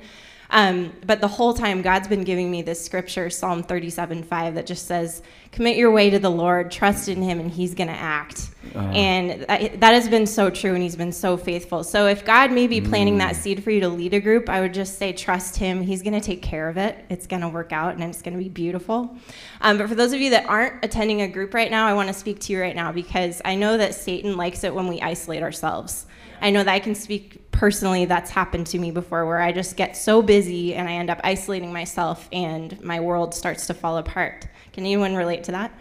Um, 0.50 0.92
but 1.06 1.20
the 1.20 1.28
whole 1.28 1.54
time, 1.54 1.80
God's 1.80 2.08
been 2.08 2.24
giving 2.24 2.50
me 2.50 2.62
this 2.62 2.84
scripture, 2.84 3.30
Psalm 3.30 3.62
37 3.62 4.24
5, 4.24 4.54
that 4.56 4.66
just 4.66 4.86
says, 4.86 5.22
Commit 5.52 5.76
your 5.76 5.90
way 5.90 6.10
to 6.10 6.18
the 6.18 6.30
Lord, 6.30 6.70
trust 6.70 7.08
in 7.08 7.22
Him, 7.22 7.40
and 7.40 7.50
He's 7.50 7.74
going 7.74 7.88
to 7.88 7.94
act. 7.94 8.50
And 8.74 9.42
that, 9.42 9.80
that 9.80 9.94
has 9.94 10.08
been 10.08 10.26
so 10.26 10.50
true, 10.50 10.74
and 10.74 10.82
He's 10.82 10.96
been 10.96 11.12
so 11.12 11.36
faithful. 11.36 11.84
So 11.84 12.06
if 12.06 12.24
God 12.24 12.52
may 12.52 12.66
be 12.66 12.80
planting 12.80 13.18
that 13.18 13.36
seed 13.36 13.62
for 13.62 13.70
you 13.70 13.80
to 13.80 13.88
lead 13.88 14.12
a 14.14 14.20
group, 14.20 14.48
I 14.48 14.60
would 14.60 14.74
just 14.74 14.98
say, 14.98 15.12
Trust 15.12 15.56
Him. 15.56 15.82
He's 15.82 16.02
going 16.02 16.14
to 16.14 16.20
take 16.20 16.42
care 16.42 16.68
of 16.68 16.76
it. 16.76 17.04
It's 17.08 17.26
going 17.26 17.42
to 17.42 17.48
work 17.48 17.72
out, 17.72 17.94
and 17.94 18.02
it's 18.02 18.22
going 18.22 18.36
to 18.36 18.42
be 18.42 18.48
beautiful. 18.48 19.16
Um, 19.60 19.78
but 19.78 19.88
for 19.88 19.94
those 19.94 20.12
of 20.12 20.20
you 20.20 20.30
that 20.30 20.46
aren't 20.46 20.84
attending 20.84 21.22
a 21.22 21.28
group 21.28 21.54
right 21.54 21.70
now, 21.70 21.86
I 21.86 21.94
want 21.94 22.08
to 22.08 22.14
speak 22.14 22.40
to 22.40 22.52
you 22.52 22.60
right 22.60 22.74
now 22.74 22.90
because 22.90 23.40
I 23.44 23.54
know 23.54 23.76
that 23.76 23.94
Satan 23.94 24.36
likes 24.36 24.64
it 24.64 24.74
when 24.74 24.88
we 24.88 25.00
isolate 25.00 25.42
ourselves. 25.42 26.06
I 26.40 26.50
know 26.50 26.64
that 26.64 26.72
I 26.72 26.78
can 26.78 26.94
speak 26.94 27.50
personally, 27.52 28.06
that's 28.06 28.30
happened 28.30 28.66
to 28.68 28.78
me 28.78 28.90
before 28.90 29.26
where 29.26 29.40
I 29.40 29.52
just 29.52 29.76
get 29.76 29.96
so 29.96 30.22
busy 30.22 30.74
and 30.74 30.88
I 30.88 30.92
end 30.92 31.10
up 31.10 31.20
isolating 31.22 31.72
myself 31.72 32.28
and 32.32 32.80
my 32.82 33.00
world 33.00 33.34
starts 33.34 33.66
to 33.66 33.74
fall 33.74 33.98
apart. 33.98 34.46
Can 34.72 34.84
anyone 34.84 35.14
relate 35.14 35.44
to 35.44 35.52
that? 35.52 35.72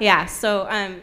Yeah, 0.00 0.26
so 0.26 0.66
um, 0.70 1.00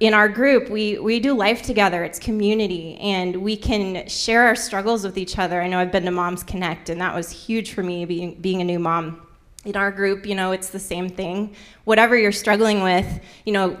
in 0.00 0.14
our 0.14 0.28
group, 0.28 0.70
we, 0.70 0.98
we 0.98 1.20
do 1.20 1.34
life 1.34 1.62
together. 1.62 2.04
It's 2.04 2.18
community, 2.18 2.96
and 2.98 3.36
we 3.36 3.56
can 3.56 4.08
share 4.08 4.42
our 4.44 4.56
struggles 4.56 5.04
with 5.04 5.18
each 5.18 5.38
other. 5.38 5.60
I 5.60 5.68
know 5.68 5.78
I've 5.78 5.92
been 5.92 6.04
to 6.04 6.10
Moms 6.10 6.42
Connect, 6.42 6.88
and 6.88 7.00
that 7.00 7.14
was 7.14 7.30
huge 7.30 7.72
for 7.72 7.82
me 7.82 8.04
being, 8.04 8.34
being 8.40 8.60
a 8.60 8.64
new 8.64 8.78
mom. 8.78 9.26
In 9.64 9.76
our 9.76 9.90
group, 9.90 10.26
you 10.26 10.34
know, 10.34 10.52
it's 10.52 10.70
the 10.70 10.78
same 10.78 11.08
thing. 11.08 11.56
Whatever 11.84 12.16
you're 12.16 12.32
struggling 12.32 12.82
with, 12.82 13.20
you 13.44 13.52
know, 13.52 13.76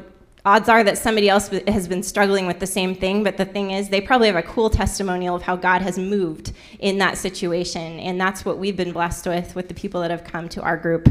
odds 0.46 0.68
are 0.68 0.84
that 0.84 0.96
somebody 0.96 1.28
else 1.28 1.48
has 1.66 1.88
been 1.88 2.04
struggling 2.04 2.46
with 2.46 2.60
the 2.60 2.66
same 2.66 2.94
thing, 2.94 3.24
but 3.24 3.36
the 3.36 3.44
thing 3.44 3.72
is, 3.72 3.88
they 3.88 4.00
probably 4.00 4.28
have 4.28 4.36
a 4.36 4.42
cool 4.44 4.70
testimonial 4.70 5.34
of 5.34 5.42
how 5.42 5.56
God 5.56 5.82
has 5.82 5.98
moved 5.98 6.52
in 6.78 6.98
that 6.98 7.18
situation. 7.18 7.98
And 7.98 8.18
that's 8.20 8.44
what 8.44 8.56
we've 8.56 8.76
been 8.76 8.92
blessed 8.92 9.26
with, 9.26 9.56
with 9.56 9.66
the 9.66 9.74
people 9.74 10.00
that 10.02 10.12
have 10.12 10.22
come 10.22 10.48
to 10.50 10.62
our 10.62 10.76
group. 10.76 11.08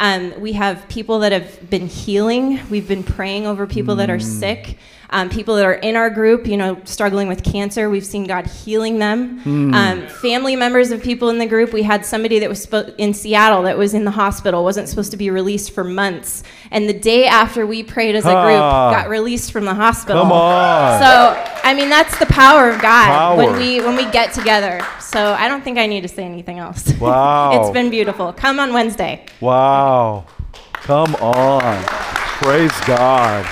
Um, 0.00 0.40
we 0.40 0.52
have 0.54 0.88
people 0.88 1.20
that 1.20 1.30
have 1.32 1.68
been 1.70 1.86
healing. 1.86 2.58
We've 2.70 2.88
been 2.88 3.02
praying 3.04 3.46
over 3.46 3.66
people 3.66 3.96
that 3.96 4.08
are 4.10 4.18
sick. 4.18 4.78
Um, 5.12 5.28
people 5.28 5.56
that 5.56 5.64
are 5.66 5.72
in 5.74 5.96
our 5.96 6.08
group, 6.08 6.46
you 6.46 6.56
know, 6.56 6.80
struggling 6.84 7.26
with 7.26 7.42
cancer, 7.42 7.90
we've 7.90 8.06
seen 8.06 8.28
God 8.28 8.46
healing 8.46 9.00
them. 9.00 9.42
Um, 9.74 10.06
family 10.06 10.54
members 10.54 10.92
of 10.92 11.02
people 11.02 11.30
in 11.30 11.38
the 11.38 11.46
group, 11.46 11.72
we 11.72 11.82
had 11.82 12.06
somebody 12.06 12.38
that 12.38 12.48
was 12.48 12.64
spo- 12.64 12.94
in 12.96 13.12
Seattle 13.12 13.62
that 13.64 13.76
was 13.76 13.92
in 13.92 14.04
the 14.04 14.12
hospital, 14.12 14.62
wasn't 14.62 14.88
supposed 14.88 15.10
to 15.10 15.16
be 15.16 15.28
released 15.28 15.72
for 15.72 15.82
months. 15.82 16.44
And 16.70 16.88
the 16.88 16.92
day 16.92 17.26
after 17.26 17.66
we 17.66 17.82
prayed 17.82 18.14
as 18.14 18.24
a 18.24 18.28
group, 18.28 18.60
Ah. 18.62 18.92
got 18.92 19.08
released 19.08 19.50
from 19.50 19.64
the 19.64 19.74
hospital. 19.74 20.22
Come 20.22 20.30
on. 20.32 21.00
So, 21.02 21.44
I 21.64 21.74
mean, 21.74 21.90
that's 21.90 22.16
the 22.20 22.26
power 22.26 22.70
of 22.70 22.80
God 22.80 23.08
Power. 23.08 23.36
when 23.36 23.56
we 23.58 23.80
when 23.80 23.96
we 23.96 24.04
get 24.12 24.32
together. 24.32 24.80
So, 25.00 25.34
I 25.36 25.48
don't 25.48 25.64
think 25.64 25.76
I 25.76 25.86
need 25.88 26.02
to 26.02 26.08
say 26.08 26.22
anything 26.22 26.60
else. 26.60 26.84
Wow. 27.00 27.60
it's 27.60 27.70
been 27.72 27.90
beautiful. 27.90 28.32
Come 28.32 28.60
on 28.60 28.72
Wednesday. 28.72 29.24
Wow. 29.40 29.89
Come 29.90 31.16
on. 31.16 31.82
Praise 31.84 32.70
God. 32.86 33.44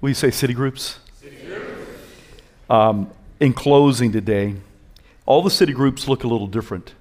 Will 0.00 0.10
you 0.10 0.14
say 0.14 0.30
city 0.30 0.54
groups? 0.54 1.00
Um, 2.70 3.10
in 3.40 3.52
closing 3.52 4.12
today, 4.12 4.54
all 5.26 5.42
the 5.42 5.50
city 5.50 5.72
groups 5.72 6.06
look 6.06 6.22
a 6.22 6.28
little 6.28 6.46
different. 6.46 6.94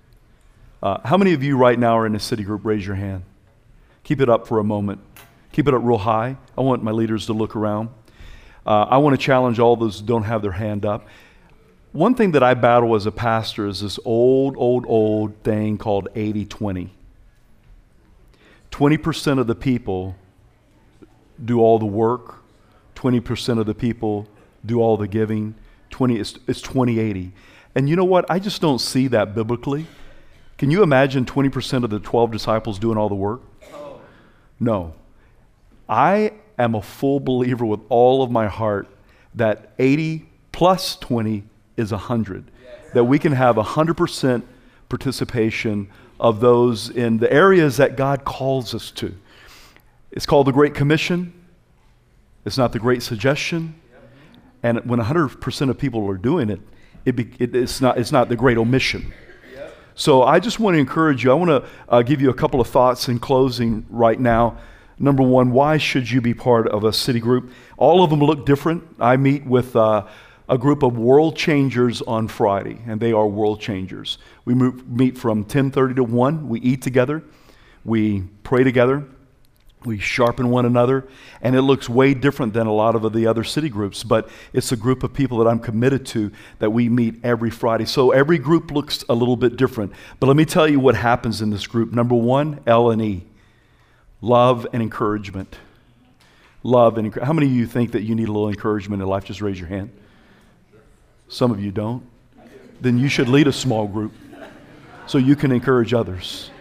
Uh, 0.82 1.02
how 1.08 1.18
many 1.18 1.34
of 1.34 1.44
you 1.44 1.58
right 1.58 1.78
now 1.78 2.00
are 2.00 2.08
in 2.08 2.16
a 2.16 2.20
city 2.20 2.42
group? 2.42 2.66
Raise 2.66 2.84
your 2.84 2.96
hand. 2.96 3.22
Keep 4.04 4.22
it 4.22 4.30
up 4.30 4.48
for 4.48 4.58
a 4.58 4.64
moment. 4.64 5.02
Keep 5.52 5.68
it 5.68 5.76
up 5.76 5.84
real 5.84 6.00
high. 6.00 6.36
I 6.58 6.62
want 6.62 6.82
my 6.82 6.90
leaders 6.90 7.28
to 7.28 7.34
look 7.34 7.56
around. 7.56 7.90
Uh, 8.66 8.86
I 8.90 8.98
want 8.98 9.14
to 9.14 9.24
challenge 9.24 9.60
all 9.60 9.76
those 9.76 10.00
who 10.00 10.06
don't 10.08 10.24
have 10.24 10.42
their 10.42 10.54
hand 10.54 10.84
up. 10.84 11.08
One 11.92 12.16
thing 12.16 12.32
that 12.32 12.44
I 12.44 12.54
battle 12.54 12.96
as 12.96 13.06
a 13.06 13.12
pastor 13.12 13.68
is 13.68 13.82
this 13.82 14.00
old, 14.06 14.56
old, 14.58 14.86
old 14.88 15.36
thing 15.44 15.78
called 15.78 16.08
80 16.16 16.46
20. 16.46 16.94
20% 18.72 19.40
of 19.40 19.48
the 19.48 19.56
people 19.56 20.16
do 21.44 21.60
all 21.60 21.78
the 21.78 21.86
work, 21.86 22.36
20% 22.96 23.60
of 23.60 23.66
the 23.66 23.74
people 23.74 24.28
do 24.66 24.80
all 24.80 24.96
the 24.96 25.08
giving, 25.08 25.56
20, 25.90 26.18
it's, 26.18 26.40
it's 26.48 26.62
20 26.62 26.98
80. 27.00 27.34
And 27.76 27.90
you 27.90 27.98
know 27.98 28.06
what? 28.06 28.30
I 28.30 28.40
just 28.40 28.62
don't 28.62 28.80
see 28.80 29.08
that 29.08 29.36
biblically. 29.36 29.88
Can 30.58 30.72
you 30.72 30.84
imagine 30.84 31.26
20% 31.26 31.84
of 31.84 31.90
the 31.90 32.00
12 32.00 32.32
disciples 32.32 32.80
doing 32.80 32.98
all 32.98 33.10
the 33.10 33.16
work? 33.16 33.42
No. 34.60 34.94
I 35.90 36.34
am 36.58 36.76
a 36.76 36.82
full 36.82 37.20
believer 37.20 37.66
with 37.66 37.82
all 37.90 38.24
of 38.24 38.32
my 38.32 38.48
heart 38.48 38.88
that 39.36 39.74
80 39.80 40.30
plus 40.52 40.96
20 40.98 41.44
is 41.82 41.92
100. 41.92 42.50
That 42.94 43.04
we 43.04 43.20
can 43.20 43.34
have 43.34 43.56
100% 43.56 44.44
participation 44.90 45.90
of 46.20 46.40
those 46.40 46.90
in 46.90 47.18
the 47.18 47.32
areas 47.32 47.78
that 47.78 47.98
God 47.98 48.24
calls 48.24 48.76
us 48.76 48.92
to. 48.92 49.14
It's 50.12 50.26
called 50.26 50.48
the 50.48 50.52
Great 50.52 50.76
Commission. 50.76 51.34
It's 52.46 52.58
not 52.58 52.72
the 52.72 52.80
Great 52.80 53.02
Suggestion. 53.02 53.76
And 54.64 54.86
when 54.86 55.00
100% 55.00 55.70
of 55.70 55.78
people 55.78 56.08
are 56.10 56.18
doing 56.18 56.50
it, 56.50 56.62
it, 57.06 57.16
be, 57.16 57.32
it 57.40 57.56
it's, 57.56 57.82
not, 57.82 57.98
it's 57.98 58.12
not 58.12 58.30
the 58.30 58.36
Great 58.36 58.58
Omission. 58.58 59.14
So 59.96 60.24
I 60.24 60.40
just 60.40 60.60
want 60.60 60.76
to 60.76 60.80
encourage 60.80 61.24
you. 61.24 61.32
I 61.32 61.34
want 61.34 61.50
to 61.50 61.70
uh, 61.90 62.02
give 62.02 62.22
you 62.22 62.30
a 62.30 62.34
couple 62.34 62.62
of 62.62 62.68
thoughts 62.68 63.08
in 63.10 63.20
closing 63.20 63.86
right 63.90 64.20
now. 64.20 64.58
Number 64.98 65.24
one, 65.24 65.52
why 65.52 65.78
should 65.78 66.10
you 66.10 66.22
be 66.22 66.34
part 66.34 66.68
of 66.68 66.84
a 66.84 66.94
city 66.94 67.20
group? 67.20 67.52
All 67.78 68.04
of 68.04 68.10
them 68.10 68.20
look 68.20 68.46
different. 68.46 68.84
I 69.00 69.18
meet 69.18 69.46
with 69.46 69.76
uh, 69.76 70.08
a 70.52 70.58
group 70.58 70.84
of 70.84 70.98
world 70.98 71.38
changers 71.38 72.02
on 72.02 72.28
Friday, 72.28 72.78
and 72.86 73.00
they 73.00 73.14
are 73.14 73.26
world 73.26 73.62
changers. 73.62 74.18
We 74.44 74.54
move, 74.54 74.86
meet 74.86 75.18
from 75.18 75.46
10:30 75.46 75.96
to 75.96 76.04
1. 76.04 76.50
We 76.50 76.60
eat 76.60 76.82
together, 76.82 77.24
we 77.86 78.24
pray 78.44 78.66
together, 78.66 79.06
we 79.86 79.98
sharpen 79.98 80.50
one 80.50 80.66
another, 80.66 81.08
and 81.42 81.56
it 81.56 81.62
looks 81.62 81.88
way 81.88 82.14
different 82.14 82.54
than 82.54 82.68
a 82.68 82.74
lot 82.74 82.96
of 82.96 83.14
the 83.14 83.28
other 83.28 83.46
city 83.46 83.70
groups. 83.70 84.04
But 84.04 84.28
it's 84.52 84.74
a 84.74 84.76
group 84.76 85.04
of 85.04 85.14
people 85.14 85.38
that 85.38 85.48
I'm 85.48 85.58
committed 85.58 86.06
to 86.08 86.34
that 86.60 86.72
we 86.72 86.90
meet 86.90 87.24
every 87.24 87.50
Friday. 87.50 87.86
So 87.86 88.12
every 88.12 88.38
group 88.38 88.72
looks 88.72 89.06
a 89.08 89.16
little 89.16 89.38
bit 89.38 89.56
different. 89.56 89.94
But 90.20 90.28
let 90.28 90.36
me 90.36 90.44
tell 90.44 90.70
you 90.70 90.82
what 90.82 90.96
happens 90.96 91.42
in 91.42 91.50
this 91.50 91.66
group. 91.66 91.94
Number 91.94 92.16
one, 92.16 92.60
L 92.68 92.92
and 92.92 93.02
E, 93.02 93.24
love 94.20 94.68
and 94.74 94.84
encouragement. 94.84 95.56
Love 96.62 96.98
and 96.98 97.12
encour- 97.12 97.24
how 97.24 97.32
many 97.32 97.48
of 97.48 97.54
you 97.54 97.66
think 97.66 97.94
that 97.94 98.02
you 98.02 98.16
need 98.16 98.28
a 98.28 98.34
little 98.34 98.50
encouragement 98.50 99.02
in 99.02 99.08
life? 99.08 99.24
Just 99.24 99.42
raise 99.42 99.58
your 99.58 99.70
hand. 99.70 99.92
Some 101.32 101.50
of 101.50 101.64
you 101.64 101.72
don't. 101.72 102.04
Then 102.82 102.98
you 102.98 103.08
should 103.08 103.30
lead 103.30 103.48
a 103.48 103.54
small 103.54 103.88
group 103.88 104.12
so 105.08 105.18
you 105.18 105.38
can 105.38 105.54
encourage 105.54 105.94
others. 105.94 106.52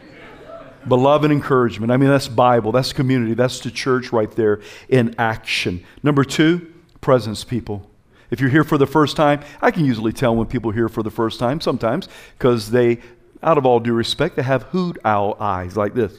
But 0.87 0.97
love 0.97 1.25
and 1.25 1.33
encouragement. 1.33 1.91
I 1.91 1.97
mean, 1.97 2.09
that's 2.09 2.29
Bible, 2.29 2.71
that's 2.71 2.93
community, 2.93 3.35
that's 3.35 3.59
the 3.59 3.73
church 3.73 4.12
right 4.12 4.31
there 4.31 4.61
in 4.89 5.16
action. 5.18 5.85
Number 6.05 6.23
two, 6.23 6.73
presence 7.01 7.43
people. 7.43 7.91
If 8.31 8.41
you're 8.41 8.49
here 8.49 8.62
for 8.62 8.79
the 8.79 8.87
first 8.87 9.16
time, 9.16 9.41
I 9.61 9.73
can 9.73 9.85
usually 9.85 10.12
tell 10.12 10.37
when 10.37 10.47
people 10.47 10.71
are 10.71 10.75
here 10.75 10.89
for 10.89 11.03
the 11.03 11.11
first 11.11 11.41
time 11.41 11.61
sometimes 11.61 12.09
because 12.39 12.71
they, 12.71 13.01
out 13.43 13.59
of 13.59 13.66
all 13.66 13.81
due 13.81 13.93
respect, 13.93 14.37
they 14.37 14.45
have 14.45 14.62
hoot 14.64 14.99
owl 15.05 15.37
eyes 15.41 15.77
like 15.77 15.95
this. 15.95 16.14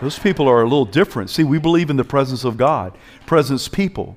Those 0.00 0.18
people 0.18 0.48
are 0.48 0.62
a 0.62 0.64
little 0.64 0.86
different. 0.86 1.28
See, 1.28 1.44
we 1.44 1.58
believe 1.58 1.90
in 1.90 1.96
the 1.96 2.04
presence 2.04 2.44
of 2.44 2.56
God, 2.56 2.96
presence 3.26 3.68
people. 3.68 4.16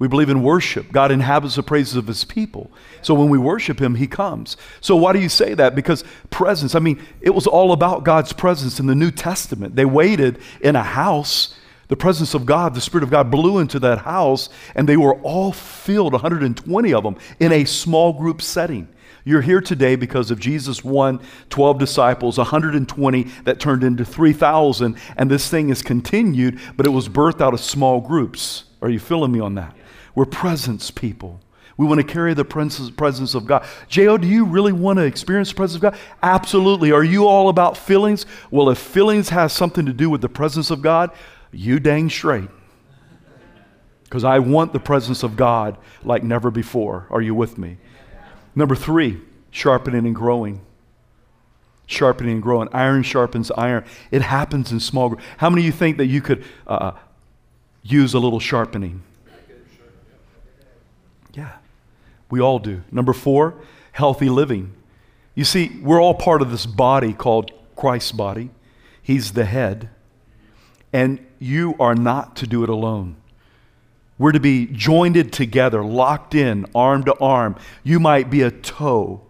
We 0.00 0.08
believe 0.08 0.30
in 0.30 0.42
worship. 0.42 0.90
God 0.92 1.12
inhabits 1.12 1.56
the 1.56 1.62
praises 1.62 1.94
of 1.94 2.06
his 2.06 2.24
people. 2.24 2.70
So 3.02 3.12
when 3.12 3.28
we 3.28 3.36
worship 3.36 3.78
him, 3.78 3.94
he 3.94 4.06
comes. 4.06 4.56
So 4.80 4.96
why 4.96 5.12
do 5.12 5.18
you 5.18 5.28
say 5.28 5.52
that? 5.52 5.74
Because 5.74 6.04
presence, 6.30 6.74
I 6.74 6.78
mean, 6.78 7.02
it 7.20 7.30
was 7.30 7.46
all 7.46 7.72
about 7.72 8.02
God's 8.02 8.32
presence 8.32 8.80
in 8.80 8.86
the 8.86 8.94
New 8.94 9.10
Testament. 9.10 9.76
They 9.76 9.84
waited 9.84 10.38
in 10.62 10.74
a 10.74 10.82
house. 10.82 11.54
The 11.88 11.96
presence 11.96 12.32
of 12.32 12.46
God, 12.46 12.74
the 12.74 12.80
Spirit 12.80 13.04
of 13.04 13.10
God 13.10 13.30
blew 13.30 13.58
into 13.58 13.78
that 13.80 13.98
house, 13.98 14.48
and 14.74 14.88
they 14.88 14.96
were 14.96 15.16
all 15.16 15.52
filled, 15.52 16.14
120 16.14 16.94
of 16.94 17.04
them, 17.04 17.16
in 17.38 17.52
a 17.52 17.66
small 17.66 18.14
group 18.14 18.40
setting. 18.40 18.88
You're 19.24 19.42
here 19.42 19.60
today 19.60 19.96
because 19.96 20.30
of 20.30 20.40
Jesus 20.40 20.82
won 20.82 21.20
12 21.50 21.78
disciples, 21.78 22.38
120 22.38 23.22
that 23.44 23.60
turned 23.60 23.84
into 23.84 24.06
3,000, 24.06 24.96
and 25.18 25.30
this 25.30 25.50
thing 25.50 25.68
has 25.68 25.82
continued, 25.82 26.58
but 26.74 26.86
it 26.86 26.90
was 26.90 27.06
birthed 27.06 27.42
out 27.42 27.52
of 27.52 27.60
small 27.60 28.00
groups. 28.00 28.64
Are 28.80 28.88
you 28.88 28.98
feeling 28.98 29.30
me 29.32 29.40
on 29.40 29.56
that? 29.56 29.76
We're 30.20 30.26
presence 30.26 30.90
people. 30.90 31.40
We 31.78 31.86
want 31.86 31.98
to 31.98 32.06
carry 32.06 32.34
the 32.34 32.44
presence 32.44 33.34
of 33.34 33.46
God. 33.46 33.64
J.O., 33.88 34.18
do 34.18 34.28
you 34.28 34.44
really 34.44 34.70
want 34.70 34.98
to 34.98 35.02
experience 35.06 35.48
the 35.48 35.54
presence 35.54 35.76
of 35.76 35.80
God? 35.80 35.98
Absolutely. 36.22 36.92
Are 36.92 37.02
you 37.02 37.26
all 37.26 37.48
about 37.48 37.74
feelings? 37.74 38.26
Well, 38.50 38.68
if 38.68 38.76
feelings 38.76 39.30
has 39.30 39.54
something 39.54 39.86
to 39.86 39.94
do 39.94 40.10
with 40.10 40.20
the 40.20 40.28
presence 40.28 40.70
of 40.70 40.82
God, 40.82 41.10
you 41.52 41.80
dang 41.80 42.10
straight. 42.10 42.50
Because 44.04 44.22
I 44.22 44.40
want 44.40 44.74
the 44.74 44.78
presence 44.78 45.22
of 45.22 45.38
God 45.38 45.78
like 46.04 46.22
never 46.22 46.50
before. 46.50 47.06
Are 47.08 47.22
you 47.22 47.34
with 47.34 47.56
me? 47.56 47.78
Number 48.54 48.76
three, 48.76 49.22
sharpening 49.50 50.04
and 50.04 50.14
growing. 50.14 50.60
Sharpening 51.86 52.34
and 52.34 52.42
growing. 52.42 52.68
Iron 52.72 53.04
sharpens 53.04 53.50
iron. 53.52 53.86
It 54.10 54.20
happens 54.20 54.70
in 54.70 54.80
small 54.80 55.08
groups. 55.08 55.24
How 55.38 55.48
many 55.48 55.62
of 55.62 55.64
you 55.64 55.72
think 55.72 55.96
that 55.96 56.08
you 56.08 56.20
could 56.20 56.44
uh, 56.66 56.92
use 57.82 58.12
a 58.12 58.18
little 58.18 58.38
sharpening? 58.38 59.04
Yeah, 61.34 61.52
we 62.30 62.40
all 62.40 62.58
do. 62.58 62.82
Number 62.90 63.12
four, 63.12 63.54
healthy 63.92 64.28
living. 64.28 64.74
You 65.34 65.44
see, 65.44 65.78
we're 65.82 66.00
all 66.00 66.14
part 66.14 66.42
of 66.42 66.50
this 66.50 66.66
body 66.66 67.12
called 67.12 67.52
Christ's 67.76 68.12
body. 68.12 68.50
He's 69.02 69.32
the 69.32 69.44
head. 69.44 69.90
And 70.92 71.24
you 71.38 71.76
are 71.80 71.94
not 71.94 72.36
to 72.36 72.46
do 72.46 72.62
it 72.62 72.68
alone. 72.68 73.16
We're 74.18 74.32
to 74.32 74.40
be 74.40 74.66
jointed 74.66 75.32
together, 75.32 75.82
locked 75.82 76.34
in, 76.34 76.66
arm 76.74 77.04
to 77.04 77.18
arm. 77.20 77.56
You 77.82 77.98
might 77.98 78.28
be 78.28 78.42
a 78.42 78.50
toe. 78.50 79.22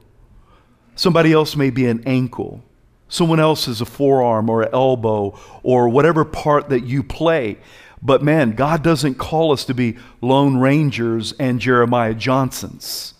Somebody 0.97 1.33
else 1.33 1.55
may 1.55 1.71
be 1.71 1.87
an 1.87 2.03
ankle. 2.07 2.63
Someone 3.09 3.41
else 3.41 3.69
is 3.69 3.81
a 3.81 3.87
forearm 3.87 4.51
or 4.51 4.63
an 4.63 4.71
elbow 4.73 5.39
or 5.63 5.89
whatever 5.89 6.25
part 6.25 6.71
that 6.71 6.85
you 6.85 7.03
play. 7.03 7.59
But 8.03 8.23
man, 8.23 8.53
God 8.53 8.83
doesn't 8.83 9.17
call 9.17 9.53
us 9.53 9.65
to 9.67 9.75
be 9.75 9.97
Lone 10.21 10.57
Rangers 10.57 11.33
and 11.39 11.61
Jeremiah 11.61 12.15
Johnsons. 12.15 13.15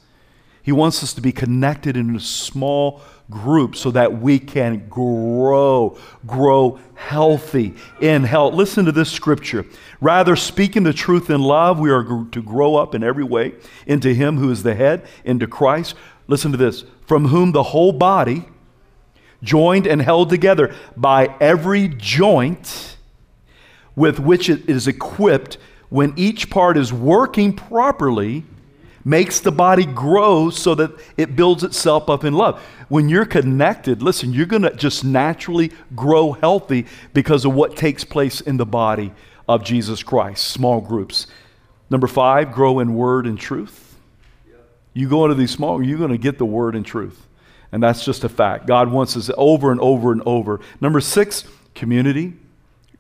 He 0.63 0.73
wants 0.73 1.03
us 1.03 1.13
to 1.15 1.21
be 1.21 1.33
connected 1.33 1.97
in 1.97 2.15
a 2.15 2.21
small 2.21 3.03
group 3.31 3.77
so 3.77 3.91
that 3.93 4.21
we 4.21 4.39
can 4.39 4.89
grow, 4.89 5.97
grow 6.27 6.79
healthy 6.95 7.75
in 8.01 8.25
health. 8.25 8.55
Listen 8.55 8.85
to 8.85 8.93
this 8.93 9.11
scripture. 9.11 9.65
Rather, 10.01 10.37
speaking 10.37 10.83
the 10.83 10.93
truth 10.93 11.31
in 11.31 11.41
love, 11.41 11.79
we 11.79 11.91
are 11.91 12.05
to 12.05 12.43
grow 12.43 12.77
up 12.77 12.95
in 12.95 13.03
every 13.03 13.25
way 13.25 13.55
into 13.87 14.13
Him 14.13 14.37
who 14.37 14.51
is 14.51 14.63
the 14.63 14.75
head, 14.75 15.07
into 15.25 15.47
Christ. 15.47 15.95
Listen 16.27 16.51
to 16.53 16.59
this 16.59 16.85
from 17.07 17.27
whom 17.27 17.53
the 17.53 17.63
whole 17.63 17.93
body, 17.93 18.45
joined 19.43 19.87
and 19.87 20.03
held 20.03 20.29
together 20.29 20.75
by 20.97 21.35
every 21.41 21.89
joint 21.89 22.97
with 24.01 24.19
which 24.19 24.49
it 24.49 24.67
is 24.67 24.89
equipped, 24.89 25.59
when 25.91 26.15
each 26.17 26.49
part 26.49 26.79
is 26.79 26.91
working 26.91 27.53
properly, 27.55 28.45
makes 29.05 29.41
the 29.41 29.53
body 29.53 29.85
grow 29.85 30.49
so 30.49 30.75
that 30.75 30.91
it 31.19 31.37
builds 31.37 31.63
itself 31.65 32.09
up 32.09 32.25
in 32.25 32.33
love. 32.33 32.63
When 32.89 33.11
you're 33.11 33.27
connected, 33.27 34.01
listen, 34.03 34.33
you're 34.33 34.47
going 34.47 34.63
to 34.63 34.75
just 34.75 35.05
naturally 35.05 35.71
grow 35.95 36.33
healthy 36.33 36.87
because 37.13 37.45
of 37.45 37.53
what 37.53 37.77
takes 37.77 38.03
place 38.03 38.41
in 38.41 38.57
the 38.57 38.65
body 38.65 39.13
of 39.47 39.65
Jesus 39.65 40.03
Christ. 40.03 40.47
Small 40.47 40.81
groups. 40.81 41.27
Number 41.91 42.07
five, 42.07 42.53
grow 42.53 42.79
in 42.79 42.95
word 42.95 43.27
and 43.27 43.39
truth. 43.39 43.99
You 44.95 45.11
go 45.11 45.27
into 45.27 45.35
these 45.35 45.51
small, 45.51 45.83
you're 45.83 45.99
going 45.99 46.11
to 46.11 46.17
get 46.17 46.39
the 46.39 46.47
word 46.47 46.75
and 46.75 46.87
truth. 46.87 47.27
And 47.71 47.83
that's 47.83 48.03
just 48.03 48.25
a 48.25 48.31
fact. 48.31 48.67
God 48.67 48.91
wants 48.91 49.15
us 49.19 49.31
over 49.37 49.71
and 49.71 49.81
over 49.81 50.11
and 50.11 50.23
over. 50.25 50.61
Number 50.81 51.03
six, 51.03 51.45
community. 51.75 52.33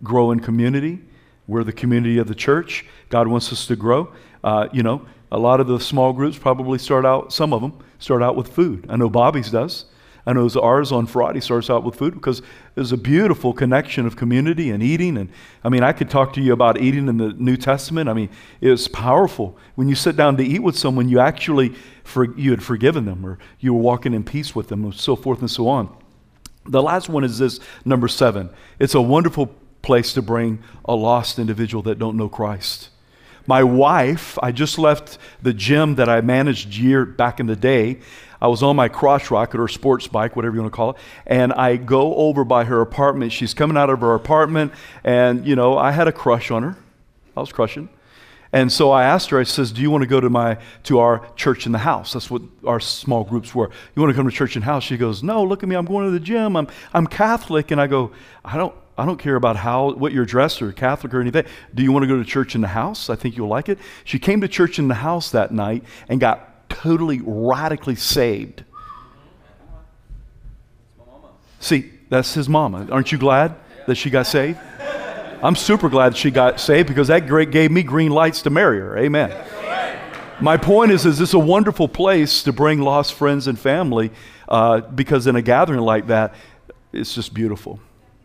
Grow 0.02 0.30
in 0.30 0.40
community. 0.40 1.00
We're 1.46 1.64
the 1.64 1.72
community 1.72 2.18
of 2.18 2.28
the 2.28 2.34
church. 2.34 2.86
God 3.08 3.28
wants 3.28 3.52
us 3.52 3.66
to 3.66 3.76
grow. 3.76 4.12
Uh, 4.42 4.68
you 4.72 4.82
know, 4.82 5.06
a 5.32 5.38
lot 5.38 5.60
of 5.60 5.66
the 5.66 5.80
small 5.80 6.12
groups 6.12 6.38
probably 6.38 6.78
start 6.78 7.04
out, 7.04 7.32
some 7.32 7.52
of 7.52 7.60
them 7.60 7.78
start 7.98 8.22
out 8.22 8.36
with 8.36 8.48
food. 8.48 8.86
I 8.88 8.96
know 8.96 9.08
Bobby's 9.08 9.50
does. 9.50 9.86
I 10.26 10.32
know 10.32 10.48
ours 10.62 10.92
on 10.92 11.06
Friday 11.06 11.40
starts 11.40 11.70
out 11.70 11.82
with 11.82 11.96
food 11.96 12.14
because 12.14 12.42
there's 12.74 12.92
a 12.92 12.96
beautiful 12.96 13.52
connection 13.52 14.06
of 14.06 14.16
community 14.16 14.70
and 14.70 14.82
eating. 14.82 15.16
And 15.16 15.30
I 15.64 15.70
mean, 15.70 15.82
I 15.82 15.92
could 15.92 16.10
talk 16.10 16.34
to 16.34 16.40
you 16.40 16.52
about 16.52 16.80
eating 16.80 17.08
in 17.08 17.16
the 17.16 17.32
New 17.32 17.56
Testament. 17.56 18.08
I 18.08 18.12
mean, 18.12 18.28
it's 18.60 18.86
powerful. 18.86 19.56
When 19.76 19.88
you 19.88 19.94
sit 19.94 20.16
down 20.16 20.36
to 20.36 20.44
eat 20.44 20.62
with 20.62 20.76
someone, 20.76 21.08
you 21.08 21.20
actually, 21.20 21.74
for, 22.04 22.36
you 22.38 22.50
had 22.50 22.62
forgiven 22.62 23.06
them 23.06 23.24
or 23.24 23.38
you 23.60 23.72
were 23.72 23.80
walking 23.80 24.12
in 24.12 24.22
peace 24.22 24.54
with 24.54 24.68
them 24.68 24.84
and 24.84 24.94
so 24.94 25.16
forth 25.16 25.40
and 25.40 25.50
so 25.50 25.68
on. 25.68 25.96
The 26.66 26.82
last 26.82 27.08
one 27.08 27.24
is 27.24 27.38
this, 27.38 27.58
number 27.84 28.06
seven. 28.06 28.50
It's 28.78 28.94
a 28.94 29.00
wonderful 29.00 29.46
place 29.82 30.12
to 30.14 30.22
bring 30.22 30.62
a 30.84 30.94
lost 30.94 31.38
individual 31.38 31.82
that 31.84 31.98
don't 31.98 32.16
know 32.16 32.28
Christ. 32.28 32.90
My 33.46 33.62
wife, 33.62 34.38
I 34.42 34.52
just 34.52 34.78
left 34.78 35.18
the 35.42 35.52
gym 35.52 35.96
that 35.96 36.08
I 36.08 36.20
managed 36.20 36.76
year 36.76 37.04
back 37.04 37.40
in 37.40 37.46
the 37.46 37.56
day. 37.56 38.00
I 38.40 38.48
was 38.48 38.62
on 38.62 38.76
my 38.76 38.88
crotch 38.88 39.30
rocket 39.30 39.60
or 39.60 39.68
sports 39.68 40.06
bike, 40.06 40.36
whatever 40.36 40.54
you 40.54 40.62
want 40.62 40.72
to 40.72 40.76
call 40.76 40.90
it, 40.90 40.96
and 41.26 41.52
I 41.52 41.76
go 41.76 42.14
over 42.14 42.44
by 42.44 42.64
her 42.64 42.80
apartment. 42.80 43.32
She's 43.32 43.52
coming 43.52 43.76
out 43.76 43.90
of 43.90 44.00
her 44.00 44.14
apartment, 44.14 44.72
and 45.04 45.46
you 45.46 45.56
know, 45.56 45.76
I 45.76 45.90
had 45.90 46.08
a 46.08 46.12
crush 46.12 46.50
on 46.50 46.62
her. 46.62 46.76
I 47.36 47.40
was 47.40 47.52
crushing. 47.52 47.88
And 48.52 48.72
so 48.72 48.90
I 48.90 49.04
asked 49.04 49.30
her, 49.30 49.38
I 49.38 49.44
says, 49.44 49.70
Do 49.70 49.80
you 49.80 49.90
want 49.90 50.02
to 50.02 50.08
go 50.08 50.20
to 50.20 50.28
my 50.28 50.58
to 50.84 50.98
our 50.98 51.24
church 51.36 51.66
in 51.66 51.72
the 51.72 51.78
house? 51.78 52.14
That's 52.14 52.30
what 52.30 52.42
our 52.64 52.80
small 52.80 53.22
groups 53.22 53.54
were. 53.54 53.70
You 53.94 54.02
want 54.02 54.10
to 54.10 54.16
come 54.16 54.28
to 54.28 54.34
church 54.34 54.56
in 54.56 54.60
the 54.60 54.66
house? 54.66 54.82
She 54.82 54.96
goes, 54.96 55.22
No, 55.22 55.44
look 55.44 55.62
at 55.62 55.68
me, 55.68 55.76
I'm 55.76 55.84
going 55.84 56.06
to 56.06 56.10
the 56.10 56.20
gym. 56.20 56.56
I'm 56.56 56.66
I'm 56.92 57.06
Catholic. 57.06 57.70
And 57.70 57.80
I 57.80 57.86
go, 57.86 58.10
I 58.44 58.56
don't 58.56 58.74
I 59.00 59.06
don't 59.06 59.18
care 59.18 59.36
about 59.36 59.56
how 59.56 59.92
what 59.92 60.12
you're 60.12 60.26
dressed 60.26 60.60
or 60.60 60.72
Catholic 60.72 61.14
or 61.14 61.22
anything. 61.22 61.46
Do 61.74 61.82
you 61.82 61.90
want 61.90 62.02
to 62.02 62.06
go 62.06 62.18
to 62.18 62.24
church 62.24 62.54
in 62.54 62.60
the 62.60 62.68
house? 62.68 63.08
I 63.08 63.16
think 63.16 63.34
you'll 63.34 63.48
like 63.48 63.70
it. 63.70 63.78
She 64.04 64.18
came 64.18 64.42
to 64.42 64.48
church 64.48 64.78
in 64.78 64.88
the 64.88 64.94
house 64.94 65.30
that 65.30 65.52
night 65.52 65.84
and 66.10 66.20
got 66.20 66.68
totally 66.68 67.22
radically 67.24 67.94
saved. 67.94 68.62
See, 71.60 71.90
that's 72.10 72.34
his 72.34 72.46
mama. 72.46 72.88
Aren't 72.90 73.10
you 73.10 73.16
glad 73.16 73.54
that 73.86 73.94
she 73.94 74.10
got 74.10 74.26
saved? 74.26 74.58
I'm 75.42 75.56
super 75.56 75.88
glad 75.88 76.14
she 76.14 76.30
got 76.30 76.60
saved 76.60 76.86
because 76.86 77.08
that 77.08 77.20
gave 77.50 77.70
me 77.70 77.82
green 77.82 78.10
lights 78.10 78.42
to 78.42 78.50
marry 78.50 78.80
her. 78.80 78.98
Amen. 78.98 79.30
My 80.42 80.58
point 80.58 80.92
is, 80.92 81.06
is 81.06 81.18
this 81.18 81.32
a 81.32 81.38
wonderful 81.38 81.88
place 81.88 82.42
to 82.42 82.52
bring 82.52 82.80
lost 82.80 83.14
friends 83.14 83.46
and 83.46 83.58
family 83.58 84.10
uh, 84.46 84.80
because 84.80 85.26
in 85.26 85.36
a 85.36 85.42
gathering 85.42 85.80
like 85.80 86.08
that, 86.08 86.34
it's 86.92 87.14
just 87.14 87.32
beautiful. 87.32 87.80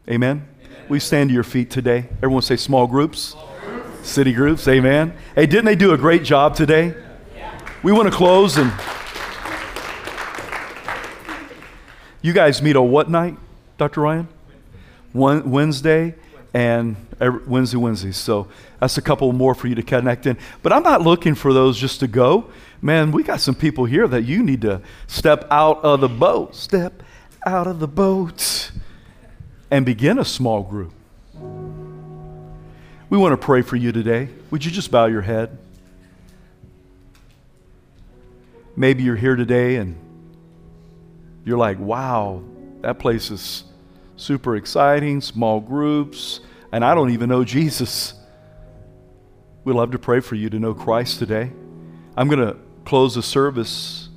Amen. 0.09 0.47
We 0.88 0.99
stand 0.99 1.29
to 1.29 1.33
your 1.33 1.43
feet 1.43 1.71
today. 1.71 2.07
Everyone 2.17 2.43
say 2.43 2.57
small 2.57 2.86
groups, 2.86 3.19
small 3.19 3.55
groups. 3.65 4.07
city 4.07 4.33
groups. 4.33 4.67
Amen. 4.67 5.15
Hey, 5.33 5.47
didn't 5.47 5.65
they 5.65 5.75
do 5.75 5.93
a 5.93 5.97
great 5.97 6.23
job 6.23 6.55
today? 6.55 6.93
Yeah. 7.36 7.59
We 7.81 7.91
want 7.91 8.07
to 8.07 8.15
close 8.15 8.57
and. 8.57 8.71
You 12.21 12.33
guys 12.33 12.61
meet 12.61 12.75
on 12.75 12.91
what 12.91 13.09
night, 13.09 13.36
Dr. 13.77 14.01
Ryan? 14.01 14.27
Wednesday 15.13 16.15
and 16.53 16.95
Wednesday, 17.19 17.77
Wednesdays. 17.77 18.17
So 18.17 18.47
that's 18.79 18.97
a 18.97 19.01
couple 19.01 19.31
more 19.33 19.55
for 19.55 19.67
you 19.67 19.75
to 19.75 19.83
connect 19.83 20.27
in. 20.27 20.38
But 20.61 20.71
I'm 20.71 20.83
not 20.83 21.01
looking 21.01 21.33
for 21.33 21.51
those 21.51 21.79
just 21.79 21.99
to 22.01 22.07
go. 22.07 22.51
Man, 22.79 23.11
we 23.11 23.23
got 23.23 23.41
some 23.41 23.55
people 23.55 23.86
here 23.86 24.07
that 24.07 24.23
you 24.23 24.43
need 24.43 24.61
to 24.61 24.81
step 25.07 25.47
out 25.49 25.83
of 25.83 26.01
the 26.01 26.09
boat. 26.09 26.55
Step 26.55 27.01
out 27.45 27.65
of 27.65 27.79
the 27.79 27.88
boat 27.88 28.71
and 29.72 29.86
begin 29.86 30.20
a 30.20 30.26
small 30.26 30.63
group. 30.63 30.93
We 33.09 33.18
want 33.18 33.34
to 33.34 33.38
pray 33.38 33.61
for 33.61 33.76
you 33.76 33.91
today. 33.91 34.30
Would 34.51 34.66
you 34.66 34.72
just 34.72 34.91
bow 34.91 35.05
your 35.05 35.22
head? 35.22 35.57
Maybe 38.76 39.03
you're 39.03 39.16
here 39.16 39.36
today 39.36 39.78
and 39.78 39.95
you're 41.45 41.57
like, 41.57 41.80
wow, 41.80 42.43
that 42.82 42.99
place 42.99 43.32
is 43.32 43.63
super 44.18 44.55
exciting, 44.55 45.22
small 45.22 45.59
groups, 45.59 46.39
and 46.72 46.84
I 46.84 46.95
don't 46.95 47.11
even 47.11 47.30
know 47.30 47.43
Jesus. 47.43 48.13
We'd 49.63 49.74
love 49.74 49.91
to 49.91 49.99
pray 49.99 50.20
for 50.20 50.36
you 50.36 50.49
to 50.49 50.59
know 50.59 50.74
Christ 50.74 51.20
today. 51.20 51.51
I'm 52.18 52.28
going 52.28 52.45
to 52.45 52.57
close 52.86 53.16
the 53.16 53.24
service. 53.24 54.09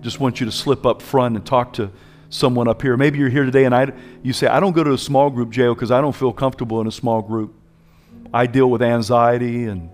Just 0.00 0.20
want 0.20 0.40
you 0.40 0.46
to 0.46 0.52
slip 0.52 0.84
up 0.84 1.00
front 1.00 1.36
and 1.36 1.46
talk 1.46 1.72
to 1.74 1.90
someone 2.32 2.66
up 2.66 2.80
here. 2.80 2.96
Maybe 2.96 3.18
you're 3.18 3.28
here 3.28 3.44
today 3.44 3.64
and 3.64 3.74
I, 3.74 3.92
you 4.22 4.32
say, 4.32 4.46
I 4.46 4.58
don't 4.58 4.72
go 4.72 4.82
to 4.82 4.94
a 4.94 4.98
small 4.98 5.28
group 5.28 5.50
jail 5.50 5.74
because 5.74 5.90
I 5.90 6.00
don't 6.00 6.14
feel 6.14 6.32
comfortable 6.32 6.80
in 6.80 6.86
a 6.86 6.92
small 6.92 7.20
group. 7.20 7.54
I 8.32 8.46
deal 8.46 8.70
with 8.70 8.80
anxiety 8.80 9.64
and 9.64 9.90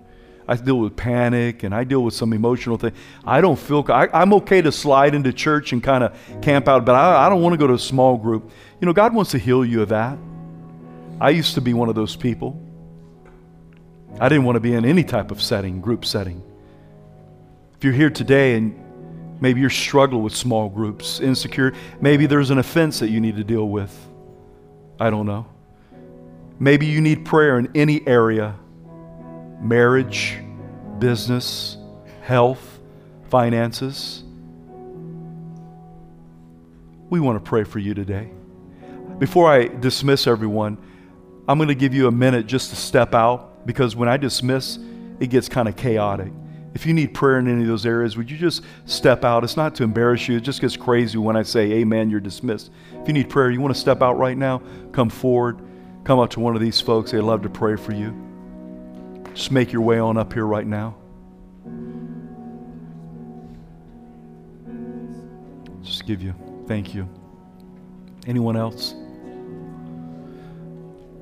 I 0.46 0.54
deal 0.54 0.78
with 0.78 0.94
panic 0.94 1.64
and 1.64 1.74
I 1.74 1.82
deal 1.82 2.02
with 2.02 2.14
some 2.14 2.32
emotional 2.32 2.78
thing. 2.78 2.92
I 3.24 3.40
don't 3.40 3.58
feel, 3.58 3.84
I, 3.88 4.22
am 4.22 4.32
okay 4.34 4.62
to 4.62 4.70
slide 4.70 5.16
into 5.16 5.32
church 5.32 5.72
and 5.72 5.82
kind 5.82 6.04
of 6.04 6.16
camp 6.40 6.68
out, 6.68 6.84
but 6.84 6.94
I, 6.94 7.26
I 7.26 7.28
don't 7.28 7.42
want 7.42 7.54
to 7.54 7.58
go 7.58 7.66
to 7.66 7.74
a 7.74 7.78
small 7.78 8.16
group. 8.16 8.50
You 8.80 8.86
know, 8.86 8.92
God 8.92 9.14
wants 9.14 9.32
to 9.32 9.38
heal 9.38 9.64
you 9.64 9.82
of 9.82 9.88
that. 9.88 10.16
I 11.20 11.30
used 11.30 11.54
to 11.54 11.60
be 11.60 11.74
one 11.74 11.88
of 11.88 11.96
those 11.96 12.14
people. 12.14 12.62
I 14.20 14.28
didn't 14.28 14.44
want 14.44 14.56
to 14.56 14.60
be 14.60 14.74
in 14.74 14.84
any 14.84 15.02
type 15.02 15.32
of 15.32 15.42
setting, 15.42 15.80
group 15.80 16.04
setting. 16.04 16.42
If 17.76 17.84
you're 17.84 17.92
here 17.92 18.10
today 18.10 18.54
and 18.54 18.87
Maybe 19.40 19.60
you're 19.60 19.70
struggling 19.70 20.22
with 20.22 20.34
small 20.34 20.68
groups, 20.68 21.20
insecure. 21.20 21.72
Maybe 22.00 22.26
there's 22.26 22.50
an 22.50 22.58
offense 22.58 22.98
that 22.98 23.10
you 23.10 23.20
need 23.20 23.36
to 23.36 23.44
deal 23.44 23.68
with. 23.68 23.94
I 24.98 25.10
don't 25.10 25.26
know. 25.26 25.46
Maybe 26.58 26.86
you 26.86 27.00
need 27.00 27.24
prayer 27.24 27.58
in 27.58 27.70
any 27.74 28.06
area 28.06 28.56
marriage, 29.60 30.38
business, 30.98 31.76
health, 32.22 32.80
finances. 33.28 34.22
We 37.10 37.20
want 37.20 37.42
to 37.42 37.48
pray 37.48 37.64
for 37.64 37.78
you 37.78 37.94
today. 37.94 38.30
Before 39.18 39.50
I 39.50 39.66
dismiss 39.66 40.26
everyone, 40.26 40.78
I'm 41.48 41.58
going 41.58 41.68
to 41.68 41.74
give 41.74 41.94
you 41.94 42.06
a 42.06 42.12
minute 42.12 42.46
just 42.46 42.70
to 42.70 42.76
step 42.76 43.14
out 43.14 43.66
because 43.66 43.96
when 43.96 44.08
I 44.08 44.16
dismiss, 44.16 44.78
it 45.18 45.28
gets 45.28 45.48
kind 45.48 45.68
of 45.68 45.76
chaotic. 45.76 46.32
If 46.74 46.86
you 46.86 46.92
need 46.94 47.14
prayer 47.14 47.38
in 47.38 47.48
any 47.48 47.62
of 47.62 47.68
those 47.68 47.86
areas, 47.86 48.16
would 48.16 48.30
you 48.30 48.36
just 48.36 48.62
step 48.84 49.24
out? 49.24 49.42
It's 49.42 49.56
not 49.56 49.74
to 49.76 49.84
embarrass 49.84 50.28
you. 50.28 50.36
It 50.36 50.42
just 50.42 50.60
gets 50.60 50.76
crazy 50.76 51.18
when 51.18 51.36
I 51.36 51.42
say, 51.42 51.72
Amen, 51.72 52.10
you're 52.10 52.20
dismissed. 52.20 52.70
If 53.00 53.08
you 53.08 53.14
need 53.14 53.30
prayer, 53.30 53.50
you 53.50 53.60
want 53.60 53.74
to 53.74 53.80
step 53.80 54.02
out 54.02 54.18
right 54.18 54.36
now, 54.36 54.62
come 54.92 55.08
forward. 55.08 55.60
Come 56.04 56.20
up 56.20 56.30
to 56.30 56.40
one 56.40 56.54
of 56.54 56.62
these 56.62 56.80
folks. 56.80 57.10
They'd 57.10 57.20
love 57.20 57.42
to 57.42 57.50
pray 57.50 57.76
for 57.76 57.92
you. 57.92 58.14
Just 59.34 59.50
make 59.50 59.72
your 59.72 59.82
way 59.82 59.98
on 59.98 60.16
up 60.16 60.32
here 60.32 60.46
right 60.46 60.66
now. 60.66 60.96
Just 65.82 66.06
give 66.06 66.22
you, 66.22 66.34
thank 66.66 66.94
you. 66.94 67.08
Anyone 68.26 68.56
else? 68.56 68.94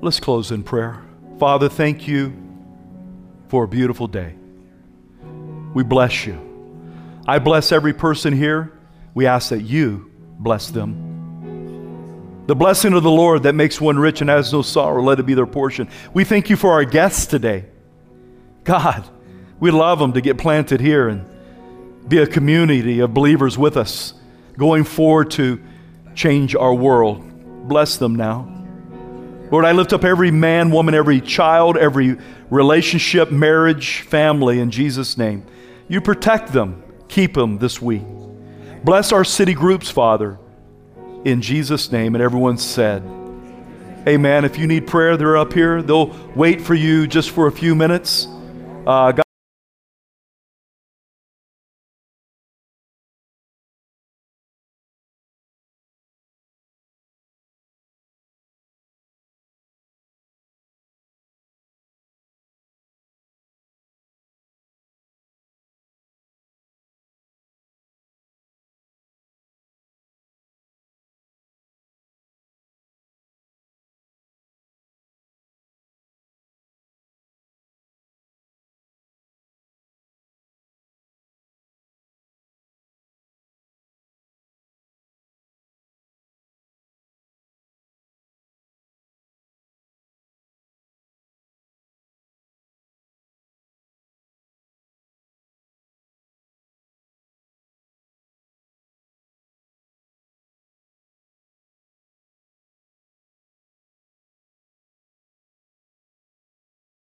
Let's 0.01 0.19
close 0.19 0.51
in 0.51 0.63
prayer. 0.63 1.01
Father, 1.39 1.69
thank 1.69 2.07
you 2.07 2.33
for 3.49 3.63
a 3.65 3.67
beautiful 3.67 4.07
day. 4.07 4.35
We 5.77 5.83
bless 5.83 6.25
you. 6.25 6.39
I 7.27 7.37
bless 7.37 7.71
every 7.71 7.93
person 7.93 8.33
here. 8.33 8.79
We 9.13 9.27
ask 9.27 9.49
that 9.49 9.61
you 9.61 10.11
bless 10.39 10.71
them. 10.71 12.45
The 12.47 12.55
blessing 12.55 12.93
of 12.93 13.03
the 13.03 13.11
Lord 13.11 13.43
that 13.43 13.53
makes 13.53 13.79
one 13.79 13.99
rich 13.99 14.21
and 14.21 14.27
has 14.27 14.51
no 14.51 14.63
sorrow, 14.63 15.03
let 15.03 15.19
it 15.19 15.27
be 15.27 15.35
their 15.35 15.45
portion. 15.45 15.87
We 16.15 16.23
thank 16.23 16.49
you 16.49 16.55
for 16.55 16.71
our 16.71 16.83
guests 16.83 17.27
today. 17.27 17.65
God, 18.63 19.07
we 19.59 19.69
love 19.69 19.99
them 19.99 20.13
to 20.13 20.21
get 20.21 20.39
planted 20.39 20.81
here 20.81 21.09
and 21.09 21.29
be 22.09 22.17
a 22.17 22.25
community 22.25 23.01
of 23.01 23.13
believers 23.13 23.55
with 23.55 23.77
us 23.77 24.15
going 24.57 24.83
forward 24.83 25.29
to 25.33 25.61
change 26.15 26.55
our 26.55 26.73
world. 26.73 27.67
Bless 27.67 27.97
them 27.97 28.15
now. 28.15 28.51
Lord, 29.51 29.63
I 29.63 29.73
lift 29.73 29.93
up 29.93 30.03
every 30.03 30.31
man, 30.31 30.71
woman, 30.71 30.95
every 30.95 31.21
child, 31.21 31.77
every 31.77 32.17
relationship, 32.49 33.29
marriage, 33.29 34.01
family 34.01 34.59
in 34.59 34.71
Jesus' 34.71 35.19
name. 35.19 35.45
You 35.87 36.01
protect 36.01 36.51
them, 36.51 36.83
keep 37.07 37.33
them 37.33 37.57
this 37.57 37.81
week. 37.81 38.03
Bless 38.83 39.11
our 39.11 39.23
city 39.23 39.53
groups, 39.53 39.89
Father, 39.89 40.37
in 41.25 41.41
Jesus' 41.41 41.91
name. 41.91 42.15
And 42.15 42.23
everyone 42.23 42.57
said, 42.57 43.03
Amen. 44.07 44.45
If 44.45 44.57
you 44.57 44.67
need 44.67 44.87
prayer, 44.87 45.17
they're 45.17 45.35
up 45.35 45.51
here. 45.51 45.81
They'll 45.81 46.15
wait 46.35 46.61
for 46.61 46.73
you 46.73 47.07
just 47.07 47.31
for 47.31 47.47
a 47.47 47.51
few 47.51 47.75
minutes. 47.75 48.27
Uh, 48.85 49.11